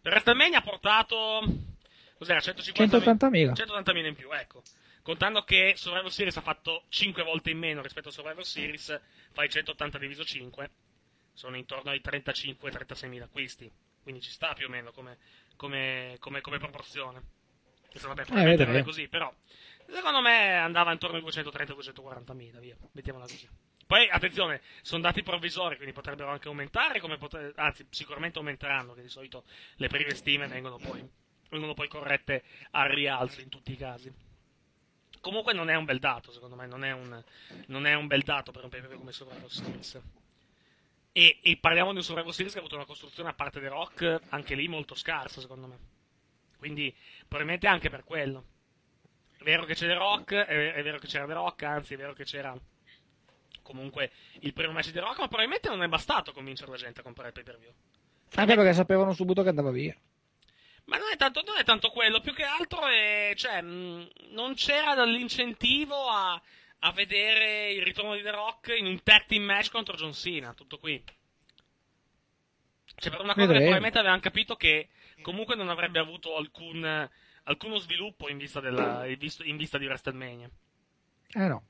[0.02, 1.42] Per WrestleMania ha portato...
[2.18, 2.40] Cos'era?
[2.40, 3.54] 150 180.000.
[3.54, 4.62] 180.000 in più, ecco.
[5.02, 9.00] Contando che Survivor Series ha fatto 5 volte in meno rispetto a Survivor Series,
[9.32, 10.70] fai 180 diviso 5,
[11.34, 13.72] sono intorno ai 35-36.000 acquisti.
[14.02, 15.18] Quindi ci sta più o meno come,
[15.56, 17.22] come, come, come proporzione.
[17.90, 19.34] Adesso, vabbè, probabilmente non è così, però
[19.88, 23.48] secondo me andava intorno ai 230-240.000, via, mettiamola così.
[23.86, 29.10] Poi, attenzione, sono dati provvisori, quindi potrebbero anche aumentare, potre- anzi, sicuramente aumenteranno, che di
[29.10, 29.44] solito
[29.76, 31.08] le prime stime vengono poi,
[31.50, 34.12] vengono poi corrette al rialzo in tutti i casi.
[35.20, 37.24] Comunque non è un bel dato, secondo me, non è un,
[37.68, 40.02] non è un bel dato per un PPV come Survivor Series.
[41.12, 43.68] E, e parliamo di un Survivor Series che ha avuto una costruzione a parte The
[43.68, 45.78] Rock, anche lì molto scarsa, secondo me.
[46.58, 46.94] Quindi,
[47.28, 48.46] probabilmente anche per quello.
[49.38, 51.98] È vero che c'è The Rock, è, è vero che c'era The Rock, anzi, è
[51.98, 52.58] vero che c'era
[53.64, 54.12] comunque
[54.42, 57.30] il primo match di Rock, ma probabilmente non è bastato convincere la gente a comprare
[57.30, 57.74] il pay per view.
[58.36, 59.96] Anche perché sapevano subito che andava via.
[60.86, 64.54] Ma non è tanto, non è tanto quello, più che altro è, cioè, mh, non
[64.56, 66.40] c'era l'incentivo a,
[66.80, 70.54] a vedere il ritorno di The Rock in un tag team match contro John Cena,
[70.54, 71.02] tutto qui.
[72.96, 73.60] Cioè, per una cosa che Vedremo.
[73.60, 74.90] probabilmente avevano capito che
[75.22, 77.10] comunque non avrebbe avuto alcun,
[77.44, 80.50] alcuno sviluppo in vista, della, in vista di WrestleMania.
[81.36, 81.64] Eh no.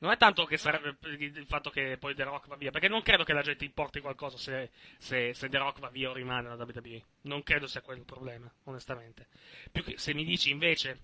[0.00, 3.02] Non è tanto che sarebbe il fatto che poi The Rock va via, perché non
[3.02, 6.48] credo che la gente importi qualcosa se, se, se The Rock va via o rimane
[6.48, 7.02] alla WWE.
[7.22, 9.26] Non credo sia quello il problema, onestamente.
[9.72, 11.00] Più che se mi dici invece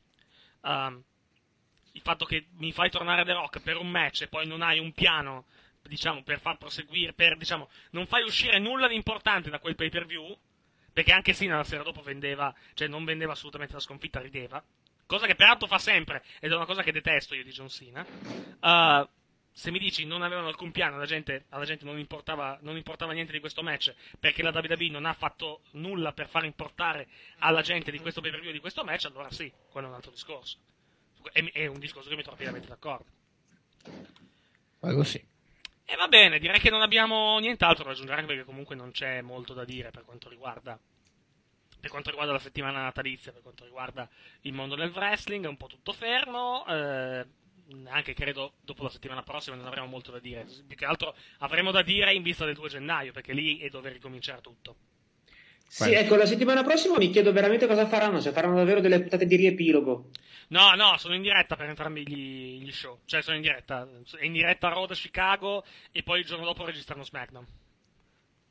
[0.60, 1.02] um,
[1.92, 4.78] il fatto che mi fai tornare The Rock per un match e poi non hai
[4.78, 5.46] un piano,
[5.82, 9.90] diciamo, per far proseguire, per, diciamo, non fai uscire nulla di importante da quel pay
[9.90, 10.36] per view,
[10.92, 14.62] perché anche Sina la sera dopo vendeva, cioè non vendeva assolutamente la sconfitta, rideva.
[15.06, 18.04] Cosa che peraltro fa sempre, ed è una cosa che detesto io di John Cena.
[18.60, 19.08] Uh,
[19.56, 23.12] se mi dici non avevano alcun piano, alla gente, alla gente non, importava, non importava
[23.12, 27.06] niente di questo match, perché la WWE non ha fatto nulla per far importare
[27.38, 29.96] alla gente di questo pay per view di questo match, allora sì, quello è un
[29.96, 30.58] altro discorso.
[31.30, 33.06] È, è un discorso che mi trovo pienamente d'accordo.
[34.80, 35.24] Quello sì.
[35.86, 39.54] E va bene, direi che non abbiamo nient'altro da aggiungere, perché comunque non c'è molto
[39.54, 40.76] da dire per quanto riguarda,
[41.84, 44.08] per quanto riguarda la settimana natalizia, per quanto riguarda
[44.42, 46.64] il mondo del wrestling, è un po' tutto fermo.
[46.66, 47.26] Eh,
[47.88, 50.46] anche credo dopo la settimana prossima non avremo molto da dire.
[50.66, 53.90] Più che altro avremo da dire in vista del 2 gennaio, perché lì è dove
[53.90, 54.76] ricominciare tutto.
[55.68, 59.26] Sì, ecco, la settimana prossima mi chiedo veramente cosa faranno, se faranno davvero delle puntate
[59.26, 60.08] di riepilogo.
[60.48, 63.00] No, no, sono in diretta per entrambi gli, gli show.
[63.04, 63.86] Cioè, sono in diretta.
[64.18, 67.46] È in diretta a Raw da Chicago e poi il giorno dopo registrano SmackDown.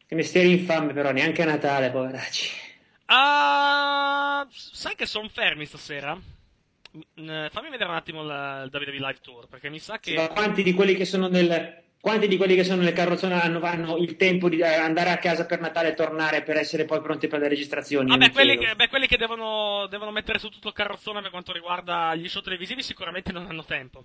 [0.06, 2.73] Che mestiere infame, però, neanche a Natale, poveracci.
[3.16, 6.16] Ah, sai che sono fermi stasera?
[6.16, 8.28] Mm, Fammi vedere un attimo il,
[8.66, 10.30] il WWE Live Tour, perché mi sa che...
[10.34, 11.82] Quanti di quelli che sono nel.
[12.04, 15.18] Quanti di quelli che sono nelle carrozzone hanno, hanno il tempo di eh, andare a
[15.20, 18.08] casa per Natale e tornare per essere poi pronti per le registrazioni?
[18.10, 21.22] Io Vabbè, mi quelli che, beh, quelli che devono, devono mettere su tutto il carrozzone
[21.22, 24.04] per quanto riguarda gli show televisivi sicuramente non hanno tempo.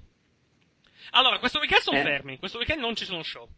[1.11, 2.03] Allora, questo weekend sono Eh.
[2.03, 3.49] fermi, questo weekend non ci sono show.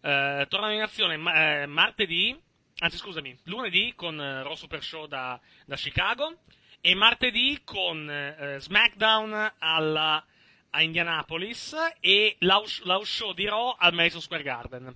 [0.00, 2.36] Eh, tornano in azione ma- eh, martedì,
[2.82, 6.38] anzi scusami, lunedì con eh, Raw Super Show da, da Chicago
[6.80, 10.24] e martedì con eh, SmackDown alla,
[10.70, 14.94] a Indianapolis e l'house, l'house show di Raw al Madison Square Garden.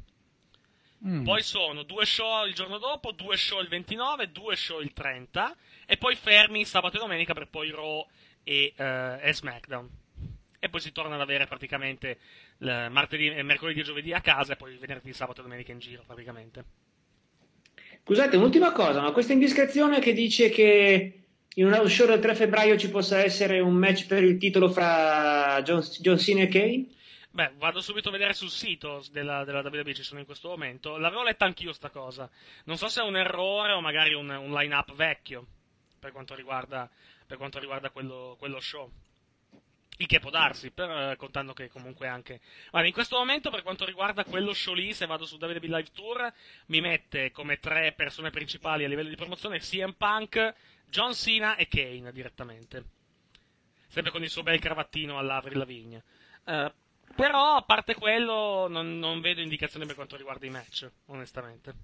[1.07, 1.23] Mm.
[1.23, 5.57] Poi sono due show il giorno dopo, due show il 29, due show il 30
[5.87, 8.05] e poi fermi sabato e domenica per poi Raw
[8.43, 9.89] e, eh, e SmackDown.
[10.59, 12.19] E poi si torna ad avere praticamente
[12.59, 16.03] martedì, eh, mercoledì e giovedì a casa e poi venerdì, sabato e domenica in giro
[16.05, 16.86] praticamente.
[18.09, 22.37] Scusate, un'ultima cosa, ma questa indiscrezione che dice che in un house show del 3
[22.37, 26.87] febbraio ci possa essere un match per il titolo fra John, John Cena e Kane?
[27.33, 30.99] Beh, vado subito a vedere sul sito della, della WWE, ci sono in questo momento.
[30.99, 32.31] L'avevo letta anch'io sta cosa.
[32.67, 35.45] Non so se è un errore o magari un, un line-up vecchio
[35.99, 36.89] per quanto riguarda,
[37.27, 38.89] per quanto riguarda quello, quello show.
[39.99, 42.41] Il che può darsi, per, eh, contando che comunque anche...
[42.71, 45.91] Guarda, in questo momento per quanto riguarda quello show lì, se vado su WWE Live
[45.93, 46.33] Tour,
[46.67, 50.55] mi mette come tre persone principali a livello di promozione CM Punk,
[50.89, 52.85] John Cena e Kane direttamente.
[53.87, 56.05] Sempre con il suo bel cravattino all'Avril Lavigne.
[56.45, 56.73] Eh,
[57.15, 61.75] però, a parte quello, non, non vedo indicazioni per quanto riguarda i match, onestamente.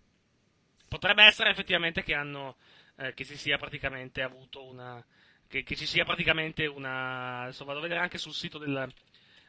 [0.86, 2.56] Potrebbe essere effettivamente che hanno.
[2.96, 5.02] eh, che si sia praticamente avuto una.
[5.52, 7.42] Che, che ci sia praticamente una.
[7.42, 8.90] Adesso vado a vedere anche sul sito del.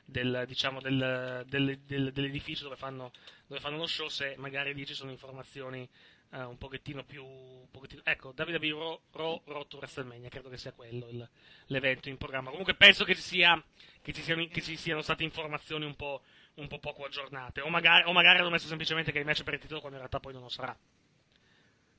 [0.03, 3.13] del diciamo del, del- del- dell'edificio dove fanno,
[3.47, 5.87] dove fanno lo show se magari lì ci sono informazioni
[6.33, 10.57] eh, un pochettino più un pochettino- ecco WWE Raw, Raw Road to WrestleMania credo che
[10.57, 11.29] sia quello il-
[11.67, 13.63] l'evento in programma comunque penso che ci sia
[14.01, 16.21] che ci siano, che ci siano state informazioni un po',
[16.55, 19.53] un po' poco aggiornate o magari, o magari hanno messo semplicemente che il match per
[19.53, 20.77] il titolo quando in realtà poi non lo sarà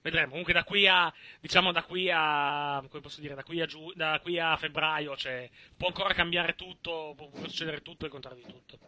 [0.05, 3.67] vedremo comunque da qui a diciamo da qui a come posso dire da qui a,
[3.67, 8.13] giu- da qui a febbraio cioè, può ancora cambiare tutto può, succedere tutto e il
[8.13, 8.79] contrario di tutto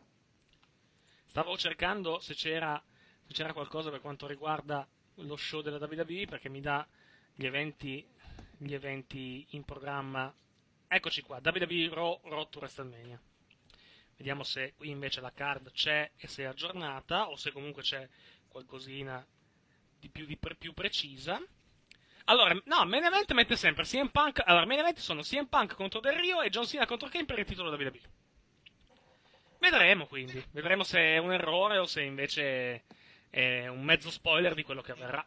[1.37, 2.83] Stavo cercando se c'era,
[3.27, 6.87] se c'era qualcosa per quanto riguarda lo show della WWE perché mi dà
[7.35, 8.03] gli eventi,
[8.57, 10.35] gli eventi in programma.
[10.89, 13.21] Eccoci qua, WWE Raw Road to WrestleMania.
[14.17, 18.09] Vediamo se qui invece la card c'è e se è aggiornata o se comunque c'è
[18.49, 19.23] qualcosina
[20.07, 21.41] di più, di pre- più precisa.
[22.29, 24.43] Allora, no, main event mette sempre CM Punk.
[24.45, 27.39] Allora, main event sono CM Punk contro Del Rio e John Cena contro Kane per
[27.39, 28.01] il titolo WWE.
[29.59, 32.85] Vedremo quindi, vedremo se è un errore o se invece
[33.31, 35.25] è un mezzo spoiler di quello che avverrà.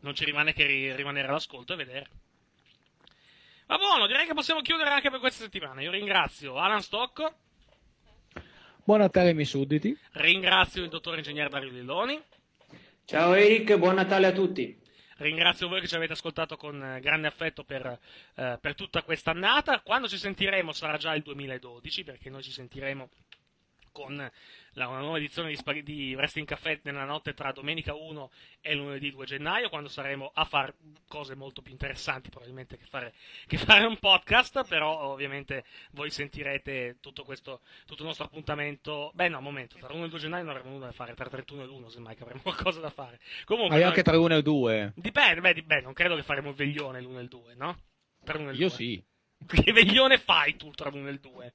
[0.00, 2.10] Non ci rimane che ri- rimanere all'ascolto e vedere.
[3.66, 5.80] Va buono, direi che possiamo chiudere anche per questa settimana.
[5.80, 7.34] Io ringrazio Alan Stocco,
[8.82, 9.96] Buon Natale miei sudditi.
[10.14, 12.20] ringrazio il dottor ingegnere Dario Lilloni,
[13.10, 14.78] Ciao Eric, buon Natale a tutti.
[15.16, 17.98] ringrazio voi che ci avete ascoltato con eh, grande affetto per,
[18.36, 19.80] eh, per tutta questa annata.
[19.80, 23.08] Quando ci sentiremo sarà già il 2012, perché noi ci sentiremo
[23.92, 24.16] con
[24.74, 28.30] la, una nuova edizione di, Spag- di Wrestling Caffè nella notte tra domenica 1
[28.60, 30.74] e lunedì 2 gennaio, quando saremo a fare
[31.08, 33.12] cose molto più interessanti probabilmente che fare,
[33.46, 39.28] che fare un podcast, però ovviamente voi sentirete tutto questo, tutto il nostro appuntamento, beh
[39.28, 41.62] no, un momento, tra 1 e 2 gennaio non avremo nulla da fare, tra 31
[41.62, 43.18] e l'1 semmai che avremo qualcosa da fare.
[43.44, 44.92] Comunque, Hai noi- anche tra uno e due.
[44.96, 47.78] dipende, beh, di- beh, non credo che faremo il veglione l'1 e il 2, no?
[48.24, 48.76] Tra l'uno e il Io 2.
[48.76, 49.04] sì.
[49.46, 51.54] Che veglione fai tu tra l'uno e il 2?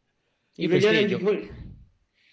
[0.55, 1.19] Il prestigio.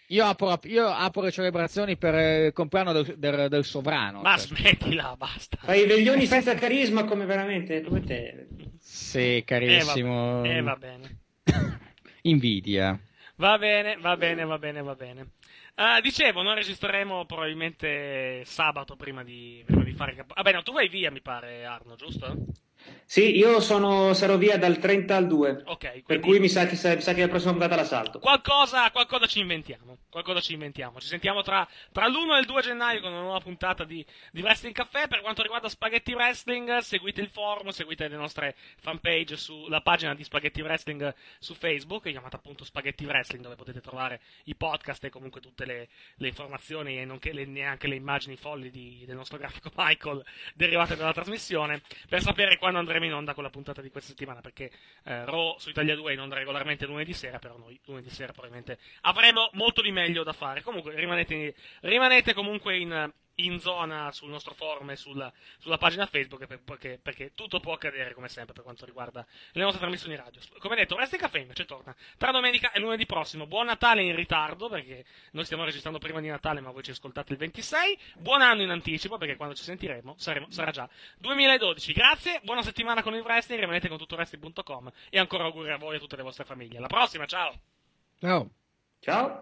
[0.08, 4.20] Io apro, io apro le celebrazioni per eh, il compleanno del, del- del sovrano.
[4.20, 4.46] Ma cioè.
[4.48, 5.56] smettila, basta.
[5.62, 8.46] Fai i veglioni senza carisma come veramente, come te.
[8.78, 10.44] Sì, carissimo.
[10.44, 11.18] Eh, va bene.
[12.22, 12.98] Invidia.
[13.36, 15.30] Va bene, va bene, va bene, va bene.
[15.76, 20.34] Ah, dicevo, noi registreremo probabilmente sabato prima di, prima di fare capo.
[20.34, 22.36] Vabbè, no, tu vai via, mi pare, Arno, giusto?
[23.04, 25.62] Sì, io sono, sarò via dal 30 al 2.
[25.66, 28.18] Ok, Per cui mi sa che, mi sa che la prossima puntata la salto.
[28.18, 29.98] Qualcosa, qualcosa ci inventiamo.
[30.08, 30.98] Qualcosa ci inventiamo.
[30.98, 34.40] Ci sentiamo tra, tra l'1 e il 2 gennaio con una nuova puntata di, di
[34.40, 35.08] Wrestling Café.
[35.08, 40.24] Per quanto riguarda Spaghetti Wrestling, seguite il forum, seguite le nostre fanpage sulla pagina di
[40.24, 45.42] Spaghetti Wrestling su Facebook, chiamata appunto Spaghetti Wrestling, dove potete trovare i podcast e comunque
[45.42, 49.70] tutte le, le informazioni e nonché le, neanche le immagini folli di- del nostro grafico
[49.76, 51.82] Michael derivate dalla trasmissione.
[52.08, 54.70] Per sapere quando andremo in onda con la puntata di questa settimana, perché
[55.04, 58.32] eh, Raw su Italia 2 è in onda regolarmente lunedì sera, però noi lunedì sera
[58.32, 60.62] probabilmente avremo molto di meglio da fare.
[60.62, 66.46] Comunque rimanete, rimanete comunque in, in zona sul nostro forum e sulla, sulla pagina Facebook
[66.46, 70.40] per- perché, perché tutto può accadere come sempre per quanto riguarda le nostre trasmissioni radio.
[70.58, 73.46] Come detto, Resti Caffè invece torna tra domenica e lunedì prossimo.
[73.46, 77.32] Buon Natale in ritardo perché noi stiamo registrando prima di Natale ma voi ci ascoltate
[77.32, 77.98] il 26.
[78.18, 80.88] Buon anno in anticipo perché quando ci sentiremo saremo- sarà già
[81.18, 81.92] 2012.
[81.92, 85.94] Grazie, buona settimana con il wrestling, rimanete con tutto wrestling.com e ancora auguri a voi
[85.94, 86.78] e a tutte le vostre famiglie.
[86.78, 87.54] Alla prossima, ciao!
[88.20, 88.50] Ciao.
[89.00, 89.40] Ciao.